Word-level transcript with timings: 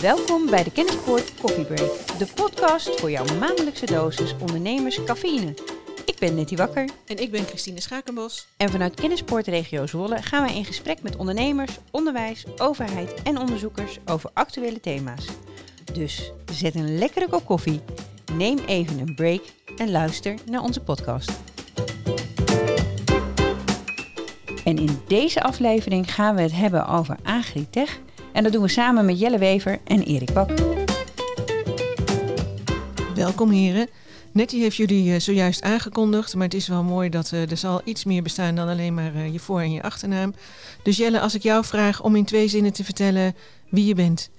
Welkom 0.00 0.50
bij 0.50 0.64
de 0.64 0.72
Kennispoort 0.72 1.34
Coffee 1.40 1.64
Break, 1.64 2.18
de 2.18 2.26
podcast 2.34 3.00
voor 3.00 3.10
jouw 3.10 3.24
maandelijkse 3.38 3.86
dosis 3.86 4.34
ondernemers 4.40 5.04
cafeïne. 5.04 5.54
Ik 6.04 6.16
ben 6.18 6.34
Nettie 6.34 6.56
Wakker. 6.56 6.88
En 7.06 7.16
ik 7.16 7.30
ben 7.30 7.44
Christine 7.44 7.80
Schakenbos. 7.80 8.46
En 8.56 8.70
vanuit 8.70 8.94
Kennispoort 8.94 9.46
Regio 9.46 9.86
Zwolle 9.86 10.22
gaan 10.22 10.42
wij 10.42 10.54
in 10.54 10.64
gesprek 10.64 11.02
met 11.02 11.16
ondernemers, 11.16 11.78
onderwijs, 11.90 12.44
overheid 12.56 13.22
en 13.22 13.38
onderzoekers 13.38 13.98
over 14.06 14.30
actuele 14.32 14.80
thema's. 14.80 15.26
Dus 15.92 16.32
zet 16.52 16.74
een 16.74 16.98
lekkere 16.98 17.28
kop 17.28 17.44
koffie, 17.44 17.80
neem 18.32 18.58
even 18.66 18.98
een 18.98 19.14
break 19.14 19.42
en 19.76 19.90
luister 19.90 20.34
naar 20.46 20.62
onze 20.62 20.80
podcast. 20.80 21.30
En 24.64 24.78
in 24.78 25.00
deze 25.06 25.42
aflevering 25.42 26.14
gaan 26.14 26.34
we 26.34 26.42
het 26.42 26.52
hebben 26.52 26.86
over 26.86 27.16
Agritech. 27.22 27.98
En 28.38 28.44
dat 28.44 28.52
doen 28.52 28.62
we 28.62 28.68
samen 28.68 29.04
met 29.04 29.18
Jelle 29.18 29.38
Wever 29.38 29.78
en 29.84 30.02
Erik 30.02 30.32
Bak. 30.32 30.50
Welkom 33.14 33.50
heren. 33.50 33.88
Nettie 34.32 34.62
heeft 34.62 34.76
jullie 34.76 35.14
eh, 35.14 35.20
zojuist 35.20 35.62
aangekondigd, 35.62 36.34
maar 36.34 36.44
het 36.44 36.54
is 36.54 36.68
wel 36.68 36.82
mooi 36.82 37.08
dat 37.08 37.32
uh, 37.32 37.50
er 37.50 37.56
zal 37.56 37.80
iets 37.84 38.04
meer 38.04 38.22
bestaan 38.22 38.54
dan 38.54 38.68
alleen 38.68 38.94
maar 38.94 39.14
uh, 39.14 39.32
je 39.32 39.38
voor- 39.38 39.60
en 39.60 39.72
je 39.72 39.82
achternaam. 39.82 40.34
Dus 40.82 40.96
Jelle, 40.96 41.20
als 41.20 41.34
ik 41.34 41.42
jou 41.42 41.64
vraag 41.64 42.02
om 42.02 42.16
in 42.16 42.24
twee 42.24 42.48
zinnen 42.48 42.72
te 42.72 42.84
vertellen 42.84 43.36
wie 43.68 43.86
je 43.86 43.94
bent. 43.94 44.30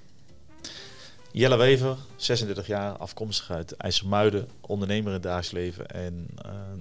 Jelle 1.31 1.58
Wever, 1.58 1.97
36 2.16 2.67
jaar, 2.67 2.91
afkomstig 2.91 3.52
uit 3.52 3.72
IJsselmuiden, 3.72 4.47
ondernemer 4.61 5.08
in 5.08 5.13
het 5.13 5.23
dagelijks 5.23 5.52
leven 5.52 5.88
en 5.88 6.27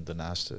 daarnaast 0.05 0.53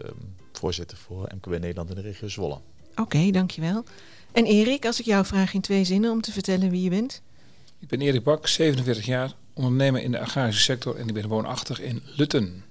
voorzitter 0.51 0.97
voor 0.97 1.29
MKB 1.35 1.59
Nederland 1.59 1.89
in 1.89 1.95
de 1.95 2.01
regio 2.01 2.27
Zwolle. 2.27 2.57
Oké, 2.91 3.01
okay, 3.01 3.31
dankjewel. 3.31 3.83
En 4.31 4.45
Erik, 4.45 4.85
als 4.85 4.99
ik 4.99 5.05
jou 5.05 5.25
vraag 5.25 5.53
in 5.53 5.61
twee 5.61 5.83
zinnen 5.83 6.11
om 6.11 6.21
te 6.21 6.31
vertellen 6.31 6.69
wie 6.69 6.81
je 6.81 6.89
bent. 6.89 7.21
Ik 7.79 7.87
ben 7.87 8.01
Erik 8.01 8.23
Bak, 8.23 8.47
47 8.47 9.05
jaar, 9.05 9.33
ondernemer 9.53 10.01
in 10.01 10.11
de 10.11 10.19
agrarische 10.19 10.61
sector 10.61 10.95
en 10.95 11.07
ik 11.07 11.13
ben 11.13 11.27
woonachtig 11.27 11.81
in 11.81 12.01
Lutten. 12.15 12.63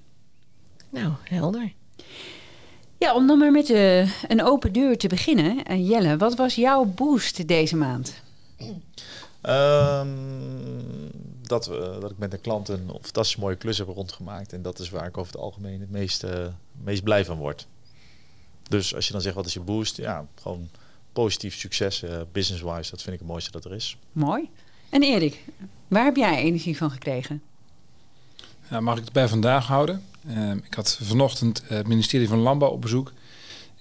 Nou, 0.90 1.12
helder. 1.22 1.72
Ja, 2.98 3.14
om 3.14 3.26
dan 3.26 3.38
maar 3.38 3.50
met 3.50 3.68
uh, 3.68 4.22
een 4.22 4.42
open 4.42 4.72
deur 4.72 4.98
te 4.98 5.08
beginnen. 5.08 5.72
Uh, 5.72 5.88
Jelle, 5.88 6.16
wat 6.16 6.36
was 6.36 6.54
jouw 6.54 6.84
boost 6.84 7.48
deze 7.48 7.76
maand? 7.76 8.22
Um, 9.42 11.10
dat, 11.42 11.68
uh, 11.70 12.00
dat 12.00 12.10
ik 12.10 12.18
met 12.18 12.32
een 12.32 12.40
klant 12.40 12.68
een 12.68 12.90
fantastisch 13.00 13.36
mooie 13.36 13.56
klus 13.56 13.78
heb 13.78 13.88
rondgemaakt. 13.88 14.52
En 14.52 14.62
dat 14.62 14.78
is 14.78 14.90
waar 14.90 15.06
ik 15.06 15.18
over 15.18 15.32
het 15.32 15.40
algemeen 15.40 15.80
het 15.80 15.90
meest, 15.90 16.24
meest 16.82 17.02
blij 17.02 17.24
van 17.24 17.36
word. 17.36 17.66
Dus 18.68 18.94
als 18.94 19.06
je 19.06 19.12
dan 19.12 19.20
zegt 19.20 19.34
wat 19.34 19.46
is 19.46 19.52
je 19.52 19.60
boost? 19.60 19.96
Ja, 19.96 20.26
gewoon 20.40 20.68
positief 21.22 21.54
succes 21.54 22.02
business-wise. 22.32 22.90
Dat 22.90 23.02
vind 23.02 23.14
ik 23.14 23.18
het 23.18 23.28
mooiste 23.28 23.50
dat 23.50 23.64
er 23.64 23.74
is. 23.74 23.96
Mooi. 24.12 24.48
En 24.88 25.02
Erik, 25.02 25.44
waar 25.88 26.04
heb 26.04 26.16
jij 26.16 26.36
energie 26.36 26.76
van 26.76 26.90
gekregen? 26.90 27.42
Nou, 28.68 28.82
mag 28.82 28.98
ik 28.98 29.04
het 29.04 29.12
bij 29.12 29.28
vandaag 29.28 29.66
houden? 29.66 30.02
Uh, 30.26 30.50
ik 30.50 30.74
had 30.74 30.98
vanochtend 31.02 31.62
het 31.64 31.86
ministerie 31.86 32.28
van 32.28 32.38
Landbouw 32.38 32.70
op 32.70 32.80
bezoek. 32.80 33.12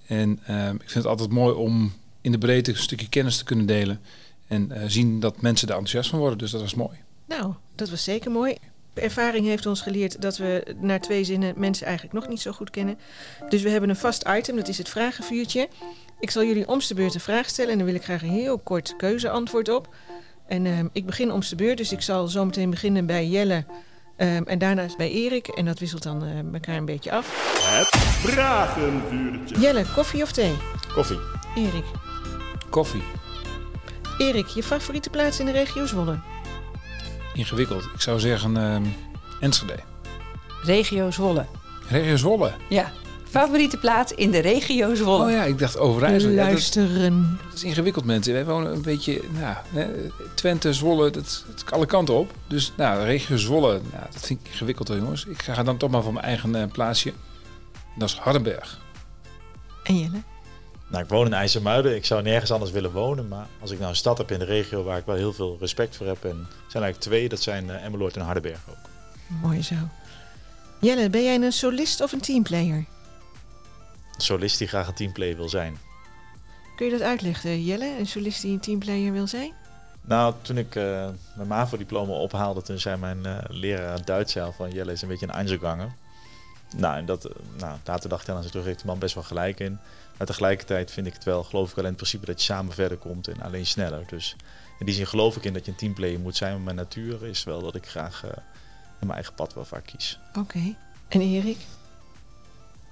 En 0.07 0.39
uh, 0.49 0.67
ik 0.67 0.79
vind 0.79 0.93
het 0.93 1.05
altijd 1.05 1.29
mooi 1.29 1.55
om 1.55 1.93
in 2.21 2.31
de 2.31 2.37
breedte 2.37 2.71
een 2.71 2.77
stukje 2.77 3.09
kennis 3.09 3.37
te 3.37 3.43
kunnen 3.43 3.65
delen. 3.65 4.01
En 4.47 4.71
uh, 4.71 4.83
zien 4.87 5.19
dat 5.19 5.41
mensen 5.41 5.67
er 5.67 5.73
enthousiast 5.73 6.09
van 6.09 6.19
worden. 6.19 6.37
Dus 6.37 6.51
dat 6.51 6.61
was 6.61 6.73
mooi. 6.73 6.97
Nou, 7.25 7.53
dat 7.75 7.89
was 7.89 8.03
zeker 8.03 8.31
mooi. 8.31 8.57
Ervaring 8.97 9.45
heeft 9.45 9.65
ons 9.65 9.81
geleerd 9.81 10.21
dat 10.21 10.37
we 10.37 10.75
naar 10.79 10.99
twee 10.99 11.23
zinnen 11.23 11.53
mensen 11.55 11.85
eigenlijk 11.85 12.15
nog 12.15 12.27
niet 12.27 12.41
zo 12.41 12.51
goed 12.51 12.69
kennen. 12.69 12.97
Dus 13.49 13.61
we 13.61 13.69
hebben 13.69 13.89
een 13.89 13.95
vast 13.95 14.23
item, 14.27 14.55
dat 14.55 14.67
is 14.67 14.77
het 14.77 14.89
vragenvuurtje. 14.89 15.67
Ik 16.19 16.31
zal 16.31 16.43
jullie 16.43 16.67
om 16.67 16.79
de 16.87 16.93
beurt 16.93 17.13
een 17.13 17.19
vraag 17.19 17.49
stellen 17.49 17.71
en 17.71 17.77
dan 17.77 17.87
wil 17.87 17.95
ik 17.95 18.03
graag 18.03 18.21
een 18.21 18.29
heel 18.29 18.59
kort 18.59 18.95
keuzeantwoord 18.95 19.69
op. 19.69 19.95
En 20.47 20.65
uh, 20.65 20.79
ik 20.91 21.05
begin 21.05 21.31
om 21.31 21.39
de 21.49 21.55
beurt, 21.55 21.77
dus 21.77 21.91
ik 21.91 22.01
zal 22.01 22.27
zo 22.27 22.45
meteen 22.45 22.69
beginnen 22.69 23.05
bij 23.05 23.27
Jelle 23.27 23.65
um, 24.17 24.43
en 24.43 24.59
daarna 24.59 24.85
bij 24.97 25.11
Erik. 25.11 25.47
En 25.47 25.65
dat 25.65 25.79
wisselt 25.79 26.03
dan 26.03 26.23
uh, 26.23 26.53
elkaar 26.53 26.77
een 26.77 26.85
beetje 26.85 27.11
af. 27.11 27.55
Het 27.77 27.87
vragenvuurtje. 28.31 29.59
Jelle, 29.59 29.85
koffie 29.95 30.23
of 30.23 30.31
thee? 30.31 30.55
Koffie. 30.93 31.19
Erik? 31.55 31.85
Koffie. 32.69 33.03
Erik, 34.17 34.47
je 34.47 34.63
favoriete 34.63 35.09
plaats 35.09 35.39
in 35.39 35.45
de 35.45 35.51
regio 35.51 35.85
Zwolle? 35.85 36.19
Ingewikkeld. 37.37 37.83
Ik 37.83 38.01
zou 38.01 38.19
zeggen 38.19 38.55
uh, 38.55 38.75
Enschede. 39.39 39.75
Regio 40.63 41.11
Zwolle. 41.11 41.45
Regio 41.89 42.15
Zwolle? 42.15 42.53
Ja. 42.69 42.91
Favoriete 43.29 43.77
plaats 43.77 44.11
in 44.11 44.31
de 44.31 44.39
regio 44.39 44.95
Zwolle? 44.95 45.25
Oh 45.25 45.31
ja, 45.31 45.43
ik 45.43 45.59
dacht 45.59 45.77
Overijssel. 45.77 46.31
Luisteren. 46.31 47.15
Ja, 47.15 47.21
dat, 47.31 47.43
dat, 47.43 47.53
is 47.53 47.63
ingewikkeld, 47.63 48.05
mensen. 48.05 48.33
Wij 48.33 48.45
wonen 48.45 48.71
een 48.71 48.81
beetje, 48.81 49.21
nou, 49.39 49.55
Twente, 50.33 50.73
Zwolle, 50.73 51.03
dat, 51.09 51.43
dat 51.47 51.55
is 51.55 51.71
alle 51.71 51.85
kanten 51.85 52.13
op. 52.13 52.33
Dus, 52.47 52.73
nou, 52.77 53.03
regio 53.03 53.37
Zwolle, 53.37 53.71
nou, 53.71 54.03
dat 54.11 54.25
vind 54.25 54.39
ik 54.43 54.51
ingewikkeld, 54.51 54.87
hoor, 54.87 54.97
jongens. 54.97 55.25
Ik 55.25 55.41
ga 55.41 55.63
dan 55.63 55.77
toch 55.77 55.89
maar 55.89 56.03
voor 56.03 56.13
mijn 56.13 56.25
eigen 56.25 56.55
uh, 56.55 56.63
plaatsje. 56.71 57.13
Dat 57.95 58.09
is 58.09 58.15
Hardenberg. 58.15 58.79
En 59.83 59.97
Jelle? 59.99 60.21
Nou, 60.87 61.03
ik 61.03 61.09
woon 61.09 61.25
in 61.25 61.33
IJsselmuiden. 61.33 61.95
Ik 61.95 62.05
zou 62.05 62.21
nergens 62.21 62.51
anders 62.51 62.71
willen 62.71 62.91
wonen. 62.91 63.27
Maar 63.27 63.47
als 63.61 63.71
ik 63.71 63.77
nou 63.77 63.89
een 63.89 63.95
stad 63.95 64.17
heb 64.17 64.31
in 64.31 64.39
de 64.39 64.45
regio 64.45 64.83
waar 64.83 64.97
ik 64.97 65.05
wel 65.05 65.15
heel 65.15 65.33
veel 65.33 65.57
respect 65.59 65.95
voor 65.95 66.07
heb. 66.07 66.23
En 66.23 66.29
er 66.29 66.71
zijn 66.71 66.83
eigenlijk 66.83 66.99
twee, 66.99 67.29
dat 67.29 67.41
zijn 67.41 67.65
uh, 67.65 67.83
Emmeloord 67.83 68.15
en 68.15 68.21
Hardenberg 68.21 68.59
ook. 68.69 68.89
Mooi 69.41 69.63
zo. 69.63 69.75
Jelle, 70.79 71.09
ben 71.09 71.23
jij 71.23 71.35
een 71.35 71.51
solist 71.51 72.01
of 72.01 72.11
een 72.11 72.21
teamplayer? 72.21 72.85
Een 74.15 74.23
solist 74.23 74.57
die 74.57 74.67
graag 74.67 74.87
een 74.87 74.93
teamplayer 74.93 75.35
wil 75.35 75.49
zijn. 75.49 75.77
Kun 76.75 76.85
je 76.85 76.91
dat 76.91 77.01
uitleggen, 77.01 77.63
Jelle? 77.63 77.95
Een 77.99 78.07
solist 78.07 78.41
die 78.41 78.51
een 78.51 78.59
teamplayer 78.59 79.11
wil 79.11 79.27
zijn? 79.27 79.53
Nou, 80.01 80.33
toen 80.41 80.57
ik 80.57 80.75
uh, 80.75 80.83
mijn 81.35 81.47
MAVO-diploma 81.47 82.13
ophaalde, 82.13 82.61
toen 82.61 82.79
zei 82.79 82.97
mijn 82.97 83.19
uh, 83.25 83.37
leraar 83.47 84.05
Duits 84.05 84.37
al 84.37 84.51
van 84.51 84.71
Jelle 84.71 84.91
is 84.91 85.01
een 85.01 85.07
beetje 85.07 85.27
een 85.27 85.33
Einzelganger. 85.33 85.91
Nou, 86.75 86.97
en 86.97 87.05
dat, 87.05 87.25
uh, 87.25 87.31
nou, 87.57 87.77
later 87.83 88.09
dacht 88.09 88.27
ik 88.27 88.35
aan 88.35 88.41
terug, 88.41 88.65
heeft 88.65 88.79
de 88.79 88.85
man 88.85 88.99
best 88.99 89.15
wel 89.15 89.23
gelijk 89.23 89.59
in. 89.59 89.79
Maar 90.17 90.27
tegelijkertijd 90.27 90.91
vind 90.91 91.07
ik 91.07 91.13
het 91.13 91.23
wel, 91.23 91.43
geloof 91.43 91.69
ik 91.69 91.75
wel 91.75 91.83
in 91.83 91.89
het 91.89 91.99
principe 91.99 92.25
dat 92.25 92.39
je 92.39 92.53
samen 92.53 92.73
verder 92.73 92.97
komt 92.97 93.27
en 93.27 93.41
alleen 93.41 93.65
sneller. 93.65 94.03
Dus 94.07 94.35
in 94.79 94.85
die 94.85 94.95
zin 94.95 95.07
geloof 95.07 95.35
ik 95.35 95.43
in 95.43 95.53
dat 95.53 95.65
je 95.65 95.71
een 95.71 95.77
teamplayer 95.77 96.19
moet 96.19 96.35
zijn. 96.35 96.53
Maar 96.53 96.61
mijn 96.61 96.75
natuur 96.75 97.25
is 97.25 97.43
wel 97.43 97.61
dat 97.61 97.75
ik 97.75 97.85
graag 97.85 98.23
mijn 98.99 99.11
eigen 99.11 99.33
pad 99.33 99.53
wel 99.53 99.65
vaak 99.65 99.85
kies. 99.85 100.19
Oké. 100.29 100.39
Okay. 100.39 100.75
En 101.07 101.21
Erik? 101.21 101.57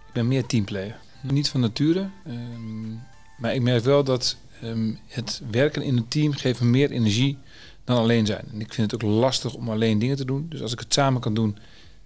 Ik 0.08 0.13
ben 0.13 0.28
meer 0.28 0.46
teamplayer. 0.46 0.96
Niet 1.22 1.50
van 1.50 1.59
nature. 1.59 2.09
Um, 2.28 3.02
maar 3.38 3.56
ik 3.56 3.62
merk 3.62 3.84
wel 3.84 4.03
dat 4.03 4.38
um, 4.63 5.00
het 5.07 5.42
werken 5.52 5.81
in 5.81 5.97
een 5.97 6.07
team 6.07 6.34
geeft 6.34 6.62
me 6.62 6.68
meer 6.68 6.92
energie 6.92 7.38
dan 7.84 7.97
alleen 7.97 8.25
zijn. 8.25 8.46
En 8.52 8.62
ik 8.62 8.74
vind 8.74 8.92
het 8.92 9.03
ook 9.03 9.09
lastig 9.12 9.53
om 9.53 9.69
alleen 9.69 10.00
dingen 10.00 10.16
te 10.16 10.25
doen. 10.25 10.46
Dus 10.50 10.62
als 10.62 10.72
ik 10.72 10.80
het 10.80 10.94
samen 10.94 11.22
kan 11.22 11.34
doen, 11.34 11.57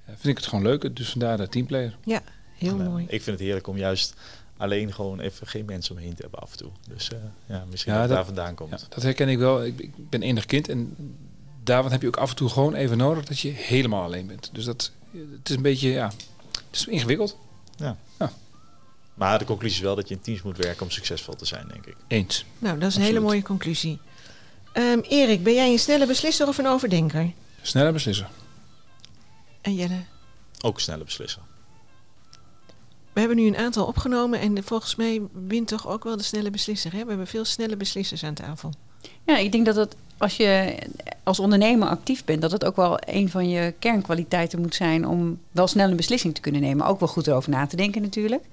vind 0.05 0.25
ik 0.25 0.37
het 0.37 0.45
gewoon 0.45 0.63
leuker. 0.63 0.93
Dus 0.93 1.09
vandaar 1.09 1.37
de 1.37 1.49
teamplayer. 1.49 1.97
Ja, 2.03 2.21
heel 2.55 2.79
en, 2.79 2.85
uh, 2.85 2.87
mooi. 2.87 3.03
Ik 3.03 3.21
vind 3.21 3.37
het 3.37 3.39
heerlijk 3.39 3.67
om 3.67 3.77
juist 3.77 4.13
alleen 4.59 4.93
gewoon 4.93 5.19
even 5.19 5.47
geen 5.47 5.65
mensen 5.65 5.95
omheen 5.95 6.13
te 6.13 6.21
hebben 6.21 6.39
af 6.39 6.51
en 6.51 6.57
toe. 6.57 6.71
Dus 6.87 7.09
uh, 7.13 7.19
ja, 7.45 7.65
misschien 7.69 7.93
ja, 7.93 7.99
dat, 7.99 8.07
dat 8.07 8.17
daar 8.17 8.25
vandaan 8.25 8.55
komt. 8.55 8.69
Ja, 8.69 8.77
dat 8.89 9.03
herken 9.03 9.29
ik 9.29 9.37
wel. 9.37 9.65
Ik, 9.65 9.79
ik 9.79 10.09
ben 10.09 10.21
enig 10.21 10.45
kind 10.45 10.69
en 10.69 10.95
daarvan 11.63 11.91
heb 11.91 12.01
je 12.01 12.07
ook 12.07 12.17
af 12.17 12.29
en 12.29 12.35
toe 12.35 12.49
gewoon 12.49 12.73
even 12.73 12.97
nodig 12.97 13.25
dat 13.25 13.39
je 13.39 13.49
helemaal 13.49 14.03
alleen 14.03 14.27
bent. 14.27 14.49
Dus 14.53 14.65
dat 14.65 14.91
het 15.11 15.49
is 15.49 15.55
een 15.55 15.61
beetje, 15.61 15.89
ja, 15.89 16.11
het 16.51 16.63
is 16.71 16.87
ingewikkeld. 16.87 17.37
Ja. 17.75 17.97
ja. 18.19 18.31
Maar 19.13 19.39
de 19.39 19.45
conclusie 19.45 19.77
is 19.77 19.83
wel 19.83 19.95
dat 19.95 20.07
je 20.07 20.15
in 20.15 20.21
teams 20.21 20.41
moet 20.41 20.57
werken 20.57 20.83
om 20.83 20.91
succesvol 20.91 21.35
te 21.35 21.45
zijn, 21.45 21.67
denk 21.67 21.85
ik. 21.85 21.95
Eens. 22.07 22.45
Nou, 22.59 22.79
dat 22.79 22.89
is 22.89 22.95
een 22.95 23.01
hele 23.01 23.19
mooie 23.19 23.41
conclusie. 23.41 23.99
Um, 24.73 24.99
Erik, 24.99 25.43
ben 25.43 25.53
jij 25.53 25.71
een 25.71 25.79
snelle 25.79 26.05
beslisser 26.05 26.47
of 26.47 26.57
een 26.57 26.67
overdenker? 26.67 27.31
Snelle 27.61 27.91
beslisser. 27.91 28.29
En 29.61 29.75
Jelle? 29.75 30.03
Ook 30.61 30.79
snelle 30.79 31.03
beslisser. 31.03 31.41
We 33.13 33.19
hebben 33.19 33.37
nu 33.37 33.47
een 33.47 33.57
aantal 33.57 33.85
opgenomen 33.85 34.39
en 34.39 34.63
volgens 34.63 34.95
mij 34.95 35.21
wint 35.47 35.67
toch 35.67 35.87
ook 35.87 36.03
wel 36.03 36.17
de 36.17 36.23
snelle 36.23 36.49
beslisser. 36.49 36.91
Hè? 36.91 37.01
We 37.01 37.09
hebben 37.09 37.27
veel 37.27 37.45
snelle 37.45 37.77
beslissers 37.77 38.23
aan 38.23 38.33
tafel. 38.33 38.73
Ja, 39.25 39.37
ik 39.37 39.51
denk 39.51 39.65
dat 39.65 39.75
het 39.75 39.95
als 40.19 40.37
je 40.37 40.77
als 41.23 41.39
ondernemer 41.39 41.87
actief 41.87 42.25
bent, 42.25 42.41
dat 42.41 42.51
het 42.51 42.65
ook 42.65 42.75
wel 42.75 42.99
een 43.05 43.29
van 43.29 43.49
je 43.49 43.73
kernkwaliteiten 43.79 44.59
moet 44.59 44.75
zijn 44.75 45.07
om 45.07 45.39
wel 45.51 45.67
snel 45.67 45.89
een 45.89 45.95
beslissing 45.95 46.35
te 46.35 46.41
kunnen 46.41 46.61
nemen. 46.61 46.85
Ook 46.85 46.99
wel 46.99 47.07
goed 47.07 47.27
erover 47.27 47.49
na 47.49 47.67
te 47.67 47.75
denken 47.75 48.01
natuurlijk. 48.01 48.43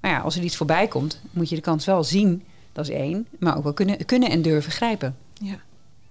Maar 0.00 0.10
ja, 0.10 0.20
als 0.20 0.36
er 0.36 0.42
iets 0.42 0.56
voorbij 0.56 0.88
komt, 0.88 1.20
moet 1.30 1.48
je 1.48 1.54
de 1.54 1.60
kans 1.60 1.84
wel 1.84 2.04
zien. 2.04 2.44
Dat 2.72 2.88
is 2.88 2.94
één. 2.94 3.26
Maar 3.38 3.56
ook 3.56 3.62
wel 3.62 3.72
kunnen, 3.72 4.04
kunnen 4.04 4.30
en 4.30 4.42
durven 4.42 4.72
grijpen. 4.72 5.16
Ja. 5.32 5.60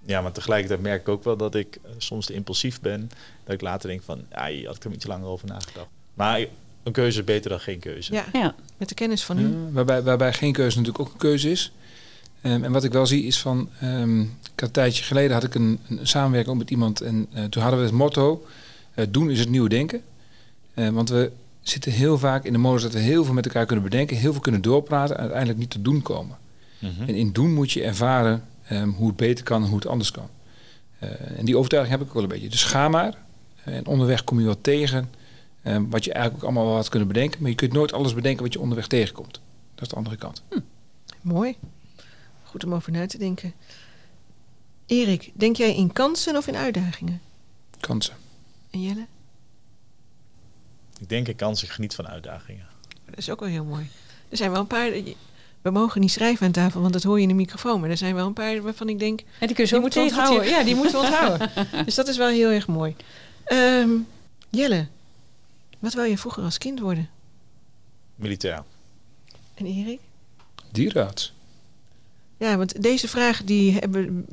Ja, 0.06 0.22
maar 0.22 0.32
tegelijkertijd 0.32 0.82
merk 0.82 1.02
ik 1.02 1.08
ook 1.08 1.24
wel 1.24 1.38
dat 1.38 1.56
ik 1.56 1.80
uh, 1.86 1.92
soms 1.98 2.26
te 2.26 2.34
impulsief 2.34 2.82
ben. 2.82 3.12
Dat 3.44 3.54
ik 3.54 3.62
later 3.62 3.90
denk 3.90 4.02
van, 4.02 4.22
ja, 4.32 4.48
hier 4.48 4.66
had 4.66 4.76
ik 4.76 4.82
er 4.82 4.86
een 4.86 4.92
beetje 4.92 5.08
langer 5.08 5.28
over 5.28 5.48
nagedacht. 5.48 5.88
Maar 6.14 6.46
een 6.84 6.92
keuze 6.92 7.20
is 7.20 7.26
beter 7.26 7.50
dan 7.50 7.60
geen 7.60 7.80
keuze. 7.80 8.14
Ja, 8.14 8.26
ja. 8.34 8.56
met 8.78 8.90
de 8.90 8.96
kennis 8.96 9.24
van 9.24 9.40
u. 9.40 9.48
Ja, 9.48 9.72
waarbij, 9.72 10.04
waarbij 10.04 10.34
geen 10.34 10.54
keuze 10.54 10.78
natuurlijk 10.78 11.06
ook 11.06 11.14
een 11.14 11.20
keuze 11.20 11.52
is. 11.52 11.72
Um, 12.42 12.64
en 12.64 12.72
wat 12.72 12.84
ik 12.84 12.92
wel 12.92 13.06
zie 13.06 13.24
is 13.24 13.40
van, 13.40 13.70
um, 13.84 14.22
ik 14.22 14.60
had 14.60 14.68
een 14.68 14.72
tijdje 14.72 15.04
geleden 15.04 15.34
had 15.34 15.44
ik 15.44 15.56
een, 15.56 15.80
een 15.90 16.08
samenwerking 16.08 16.58
met 16.58 16.70
iemand 16.70 17.02
en 17.02 17.28
uh, 17.34 17.44
toen 17.44 17.62
hadden 17.62 17.80
we 17.80 17.86
het 17.86 17.96
motto, 17.96 18.46
uh, 18.96 19.06
doen 19.10 19.30
is 19.30 19.40
het 19.40 19.50
nieuwe 19.50 19.70
denken. 19.70 20.02
Uh, 20.76 20.90
want 20.90 21.10
we 21.10 21.32
zitten 21.62 21.92
heel 21.92 22.18
vaak 22.18 22.44
in 22.44 22.54
de 22.54 22.60
modus 22.60 22.82
dat 22.82 22.94
we 22.94 23.00
heel 23.00 23.24
veel 23.24 23.34
met 23.34 23.46
elkaar 23.46 23.66
kunnen 23.66 23.84
bedenken, 23.84 24.18
heel 24.18 24.32
veel 24.32 24.42
kunnen 24.42 24.62
doorpraten 24.62 25.16
en 25.16 25.22
uiteindelijk 25.22 25.60
niet 25.60 25.70
te 25.70 25.82
doen 25.82 26.02
komen. 26.02 26.38
-hmm. 26.80 27.08
En 27.08 27.16
in 27.16 27.32
doen 27.32 27.54
moet 27.54 27.72
je 27.72 27.84
ervaren 27.84 28.44
um, 28.72 28.94
hoe 28.94 29.08
het 29.08 29.16
beter 29.16 29.44
kan 29.44 29.62
en 29.62 29.68
hoe 29.68 29.78
het 29.78 29.88
anders 29.88 30.12
kan. 30.12 30.30
Eh, 31.00 31.38
en 31.38 31.46
die 31.46 31.58
overtuiging 31.58 31.98
heb 31.98 32.02
ik 32.02 32.08
ook 32.08 32.14
wel 32.14 32.24
een 32.24 32.30
beetje. 32.30 32.50
Dus 32.50 32.64
ga 32.64 32.88
maar. 32.88 33.18
En 33.64 33.86
onderweg 33.86 34.24
kom 34.24 34.40
je 34.40 34.46
wat 34.46 34.64
tegen. 34.64 35.10
Eh, 35.64 35.78
wat 35.90 36.04
je 36.04 36.14
eigenlijk 36.14 36.44
ook 36.44 36.50
allemaal 36.50 36.70
wel 36.70 36.76
had 36.76 36.90
kunnen 36.90 37.08
bedenken. 37.08 37.42
Maar 37.42 37.50
je 37.50 37.56
kunt 37.56 37.74
nooit 37.74 37.94
alles 37.94 38.14
bedenken 38.14 38.44
wat 38.44 38.54
je 38.54 38.60
onderweg 38.60 38.88
tegenkomt. 38.88 39.42
Dat 39.76 39.84
is 39.84 39.88
de 39.88 39.96
andere 39.96 40.16
kant. 40.16 40.44
Mooi. 41.22 41.58
Goed 42.44 42.66
om 42.66 42.74
over 42.74 42.92
na 42.92 43.06
te 43.06 43.18
denken. 43.18 43.54
Erik, 44.86 45.32
denk 45.34 45.56
jij 45.56 45.76
in 45.76 45.94
kansen 45.94 46.38
of 46.38 46.48
in 46.48 46.56
uitdagingen? 46.56 47.22
Kansen. 47.80 48.16
En 48.72 48.82
Jelle? 48.82 49.06
Ik 51.00 51.10
denk 51.10 51.28
ik 51.28 51.38
kans, 51.38 51.64
ik 51.64 51.70
geniet 51.70 51.96
van 51.96 52.08
uitdagingen. 52.08 52.66
Dat 53.06 53.18
is 53.18 53.30
ook 53.30 53.40
wel 53.40 53.50
heel 53.50 53.64
mooi. 53.64 53.88
Er 54.30 54.38
zijn 54.38 54.52
wel 54.52 54.60
een 54.60 54.68
paar... 54.68 54.92
We 55.62 55.70
mogen 55.70 56.02
niet 56.02 56.12
schrijven 56.12 56.46
aan 56.46 56.52
tafel, 56.52 56.82
want 56.82 56.94
dat 56.94 57.04
hoor 57.04 57.16
je 57.16 57.22
in 57.22 57.28
de 57.28 57.34
microfoon. 57.34 57.80
Maar 57.80 57.90
er 57.90 57.98
zijn 57.98 58.16
wel 58.16 58.28
een 58.28 58.34
paar 58.34 58.62
waarvan 58.62 58.90
ik 58.90 59.00
denk... 59.00 59.20
En 59.20 59.48
die 59.48 59.56
kun 59.56 59.64
je 59.64 59.70
zo 59.70 59.76
Die 59.76 59.82
moeten 59.82 60.02
onthouden. 60.02 60.48
Ja, 60.48 60.64
die 60.64 60.76
moeten 60.76 61.00
we 61.00 61.06
onthouden. 61.06 61.50
Dus 61.86 61.96
dat 61.96 62.08
is 62.08 62.18
wel 62.18 62.28
heel 62.28 62.50
erg 62.50 62.68
mooi. 62.68 62.96
Ehm, 63.44 63.90
Jelle, 64.50 64.88
wat 65.84 65.94
wil 65.94 66.04
je 66.04 66.18
vroeger 66.18 66.44
als 66.44 66.58
kind 66.58 66.80
worden? 66.80 67.10
Militair. 68.16 68.64
En 69.54 69.66
Erik? 69.66 70.00
Dierenarts. 70.72 71.34
Ja, 72.38 72.58
want 72.58 72.82
deze 72.82 73.08
vraag 73.08 73.44
die 73.44 73.74
hebben 73.74 74.26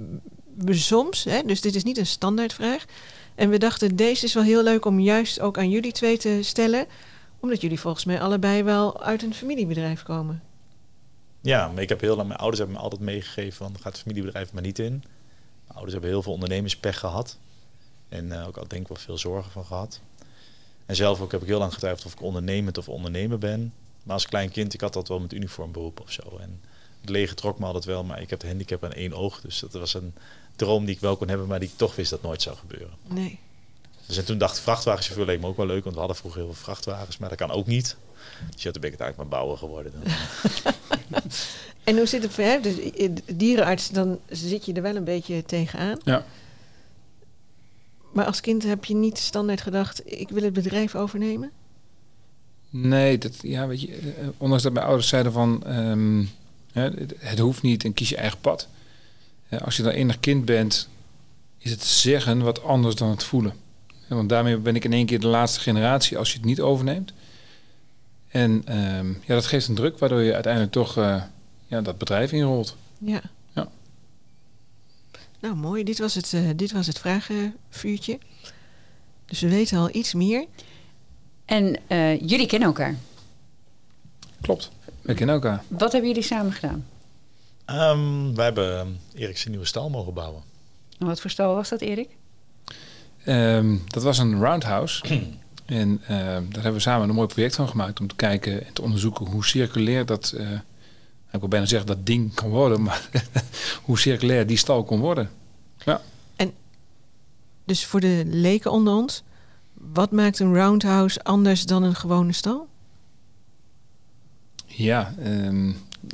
we 0.54 0.74
soms. 0.74 1.24
Hè, 1.24 1.42
dus 1.42 1.60
dit 1.60 1.74
is 1.74 1.84
niet 1.84 1.98
een 1.98 2.06
standaardvraag. 2.06 2.84
En 3.34 3.50
we 3.50 3.58
dachten, 3.58 3.96
deze 3.96 4.24
is 4.24 4.34
wel 4.34 4.42
heel 4.42 4.62
leuk 4.62 4.84
om 4.84 5.00
juist 5.00 5.40
ook 5.40 5.58
aan 5.58 5.70
jullie 5.70 5.92
twee 5.92 6.18
te 6.18 6.38
stellen. 6.42 6.86
Omdat 7.40 7.60
jullie 7.60 7.80
volgens 7.80 8.04
mij 8.04 8.20
allebei 8.20 8.62
wel 8.62 9.02
uit 9.02 9.22
een 9.22 9.34
familiebedrijf 9.34 10.02
komen. 10.02 10.42
Ja, 11.40 11.68
maar 11.68 11.82
ik 11.82 11.88
heb 11.88 12.00
heel 12.00 12.16
lang, 12.16 12.28
mijn 12.28 12.40
ouders 12.40 12.58
hebben 12.58 12.76
me 12.76 12.82
altijd 12.82 13.00
meegegeven 13.00 13.52
van 13.52 13.78
ga 13.80 13.88
het 13.88 13.98
familiebedrijf 13.98 14.52
maar 14.52 14.62
niet 14.62 14.78
in. 14.78 14.92
Mijn 14.92 15.72
ouders 15.72 15.92
hebben 15.92 16.10
heel 16.10 16.22
veel 16.22 16.32
ondernemerspech 16.32 16.98
gehad. 16.98 17.38
En 18.08 18.32
eh, 18.32 18.46
ook 18.46 18.56
al 18.56 18.68
denk 18.68 18.82
ik 18.82 18.88
wel 18.88 18.96
veel 18.96 19.18
zorgen 19.18 19.52
van 19.52 19.64
gehad. 19.64 20.00
En 20.90 20.96
zelf 20.96 21.20
ook 21.20 21.32
heb 21.32 21.40
ik 21.42 21.46
heel 21.46 21.58
lang 21.58 21.72
getwijfeld 21.72 22.06
of 22.06 22.12
ik 22.12 22.22
ondernemend 22.22 22.78
of 22.78 22.88
ondernemer 22.88 23.38
ben. 23.38 23.72
Maar 24.02 24.14
als 24.14 24.26
klein 24.26 24.50
kind, 24.50 24.74
ik 24.74 24.80
had 24.80 24.92
dat 24.92 25.08
wel 25.08 25.20
met 25.20 25.32
uniformberoep 25.32 26.00
of 26.00 26.12
zo. 26.12 26.38
En 26.40 26.60
het 27.00 27.10
leger 27.10 27.36
trok 27.36 27.58
me 27.58 27.66
altijd 27.66 27.84
wel, 27.84 28.04
maar 28.04 28.20
ik 28.20 28.30
heb 28.30 28.40
de 28.40 28.46
handicap 28.46 28.84
aan 28.84 28.92
één 28.92 29.12
oog. 29.12 29.40
Dus 29.40 29.60
dat 29.60 29.72
was 29.72 29.94
een 29.94 30.14
droom 30.56 30.84
die 30.84 30.94
ik 30.94 31.00
wel 31.00 31.16
kon 31.16 31.28
hebben, 31.28 31.46
maar 31.46 31.60
die 31.60 31.68
ik 31.68 31.76
toch 31.76 31.96
wist 31.96 32.10
dat 32.10 32.22
nooit 32.22 32.42
zou 32.42 32.56
gebeuren. 32.56 32.90
Nee. 33.06 33.38
Dus 34.06 34.16
en 34.16 34.24
toen 34.24 34.38
dacht 34.38 34.56
ik, 34.56 34.62
vrachtwagenchauffeur 34.62 35.26
leek 35.26 35.40
me 35.40 35.46
ook 35.46 35.56
wel 35.56 35.66
leuk, 35.66 35.82
want 35.82 35.94
we 35.94 36.00
hadden 36.00 36.18
vroeger 36.18 36.40
heel 36.40 36.52
veel 36.52 36.62
vrachtwagens, 36.62 37.18
maar 37.18 37.28
dat 37.28 37.38
kan 37.38 37.50
ook 37.50 37.66
niet. 37.66 37.96
Dus 38.54 38.62
ja, 38.62 38.70
toen 38.70 38.80
ben 38.80 38.92
ik 38.92 38.98
het 38.98 39.06
eigenlijk 39.06 39.16
maar 39.16 39.40
bouwer 39.40 39.58
geworden. 39.58 39.92
En 41.84 41.96
hoe 41.96 42.06
zit 42.06 42.22
het 42.22 42.32
voor 42.32 42.44
hè? 42.44 42.60
Dus, 42.60 42.78
eh, 42.78 43.10
dierenarts, 43.34 43.88
dan 43.88 44.18
zit 44.28 44.64
je 44.64 44.72
er 44.72 44.82
wel 44.82 44.96
een 44.96 45.04
beetje 45.04 45.44
tegenaan. 45.44 45.98
Ja. 46.04 46.24
Maar 48.12 48.24
als 48.24 48.40
kind 48.40 48.62
heb 48.62 48.84
je 48.84 48.94
niet 48.94 49.18
standaard 49.18 49.60
gedacht, 49.60 50.02
ik 50.04 50.28
wil 50.28 50.42
het 50.42 50.52
bedrijf 50.52 50.94
overnemen? 50.94 51.50
Nee, 52.70 53.18
dat, 53.18 53.38
ja, 53.42 53.66
weet 53.66 53.80
je, 53.80 53.96
eh, 53.96 54.28
ondanks 54.36 54.62
dat 54.62 54.72
mijn 54.72 54.86
ouders 54.86 55.08
zeiden 55.08 55.32
van 55.32 55.62
ehm, 55.66 56.24
hè, 56.72 56.82
het, 56.82 57.14
het 57.18 57.38
hoeft 57.38 57.62
niet 57.62 57.84
en 57.84 57.94
kies 57.94 58.08
je 58.08 58.16
eigen 58.16 58.40
pad. 58.40 58.68
Eh, 59.48 59.60
als 59.60 59.76
je 59.76 59.82
dan 59.82 59.92
enig 59.92 60.20
kind 60.20 60.44
bent, 60.44 60.88
is 61.58 61.70
het 61.70 61.84
zeggen 61.84 62.42
wat 62.42 62.62
anders 62.62 62.94
dan 62.94 63.10
het 63.10 63.24
voelen. 63.24 63.52
Want 64.08 64.28
daarmee 64.28 64.56
ben 64.56 64.76
ik 64.76 64.84
in 64.84 64.92
één 64.92 65.06
keer 65.06 65.20
de 65.20 65.26
laatste 65.26 65.60
generatie 65.60 66.18
als 66.18 66.30
je 66.30 66.36
het 66.36 66.46
niet 66.46 66.60
overneemt. 66.60 67.12
En 68.28 68.62
ehm, 68.64 69.08
ja, 69.08 69.34
dat 69.34 69.46
geeft 69.46 69.68
een 69.68 69.74
druk 69.74 69.98
waardoor 69.98 70.20
je 70.20 70.34
uiteindelijk 70.34 70.72
toch 70.72 70.96
eh, 70.96 71.22
ja, 71.66 71.80
dat 71.80 71.98
bedrijf 71.98 72.32
inrolt. 72.32 72.76
Ja. 72.98 73.20
Nou, 75.40 75.54
mooi. 75.54 75.84
Dit 75.84 75.98
was 75.98 76.14
het, 76.14 76.32
eh, 76.32 76.42
dit 76.56 76.72
was 76.72 76.86
het 76.86 76.98
vragenvuurtje. 76.98 78.18
Dus 79.26 79.40
we 79.40 79.48
weten 79.48 79.78
al 79.78 79.94
iets 79.94 80.14
meer. 80.14 80.46
En 81.44 81.76
eh, 81.86 82.20
jullie 82.20 82.46
kennen 82.46 82.68
elkaar. 82.68 82.96
Klopt. 84.40 84.70
We 85.02 85.14
kennen 85.14 85.34
elkaar. 85.34 85.62
Wat 85.68 85.92
hebben 85.92 86.10
jullie 86.10 86.24
samen 86.24 86.52
gedaan? 86.52 86.86
Ehm 87.64 88.34
wij 88.34 88.44
hebben 88.44 89.00
Erik 89.14 89.38
zijn 89.38 89.50
nieuwe 89.50 89.66
stal 89.66 89.90
mogen 89.90 90.14
bouwen. 90.14 90.42
En 90.98 91.06
wat 91.06 91.20
voor 91.20 91.30
stal 91.30 91.54
was 91.54 91.68
dat, 91.68 91.80
Erik? 91.80 92.08
Ehm, 93.24 93.76
dat 93.86 94.02
was 94.02 94.18
een 94.18 94.40
roundhouse. 94.40 95.04
en 95.66 96.00
ehm, 96.06 96.44
daar 96.48 96.62
hebben 96.62 96.72
we 96.72 96.80
samen 96.80 97.08
een 97.08 97.14
mooi 97.14 97.28
project 97.28 97.54
van 97.54 97.68
gemaakt 97.68 98.00
om 98.00 98.06
te 98.06 98.14
kijken 98.14 98.66
en 98.66 98.72
te 98.72 98.82
onderzoeken 98.82 99.26
hoe 99.26 99.44
circulair 99.44 100.06
dat, 100.06 100.30
eh, 100.30 100.48
ik 101.32 101.40
wil 101.40 101.48
bijna 101.48 101.66
zeggen 101.66 101.88
dat 101.88 102.06
ding 102.06 102.34
kan 102.34 102.48
worden, 102.48 102.82
maar 102.82 103.08
hoe 103.84 103.98
circulair 103.98 104.46
die 104.46 104.56
stal 104.56 104.84
kon 104.84 105.00
worden. 105.00 105.30
Dus 107.70 107.86
voor 107.86 108.00
de 108.00 108.22
leken 108.26 108.72
onder 108.72 108.94
ons, 108.94 109.22
wat 109.72 110.10
maakt 110.10 110.38
een 110.38 110.54
roundhouse 110.54 111.22
anders 111.22 111.64
dan 111.64 111.82
een 111.82 111.94
gewone 111.94 112.32
stal? 112.32 112.68
Ja, 114.66 115.14
ehm, 115.18 115.66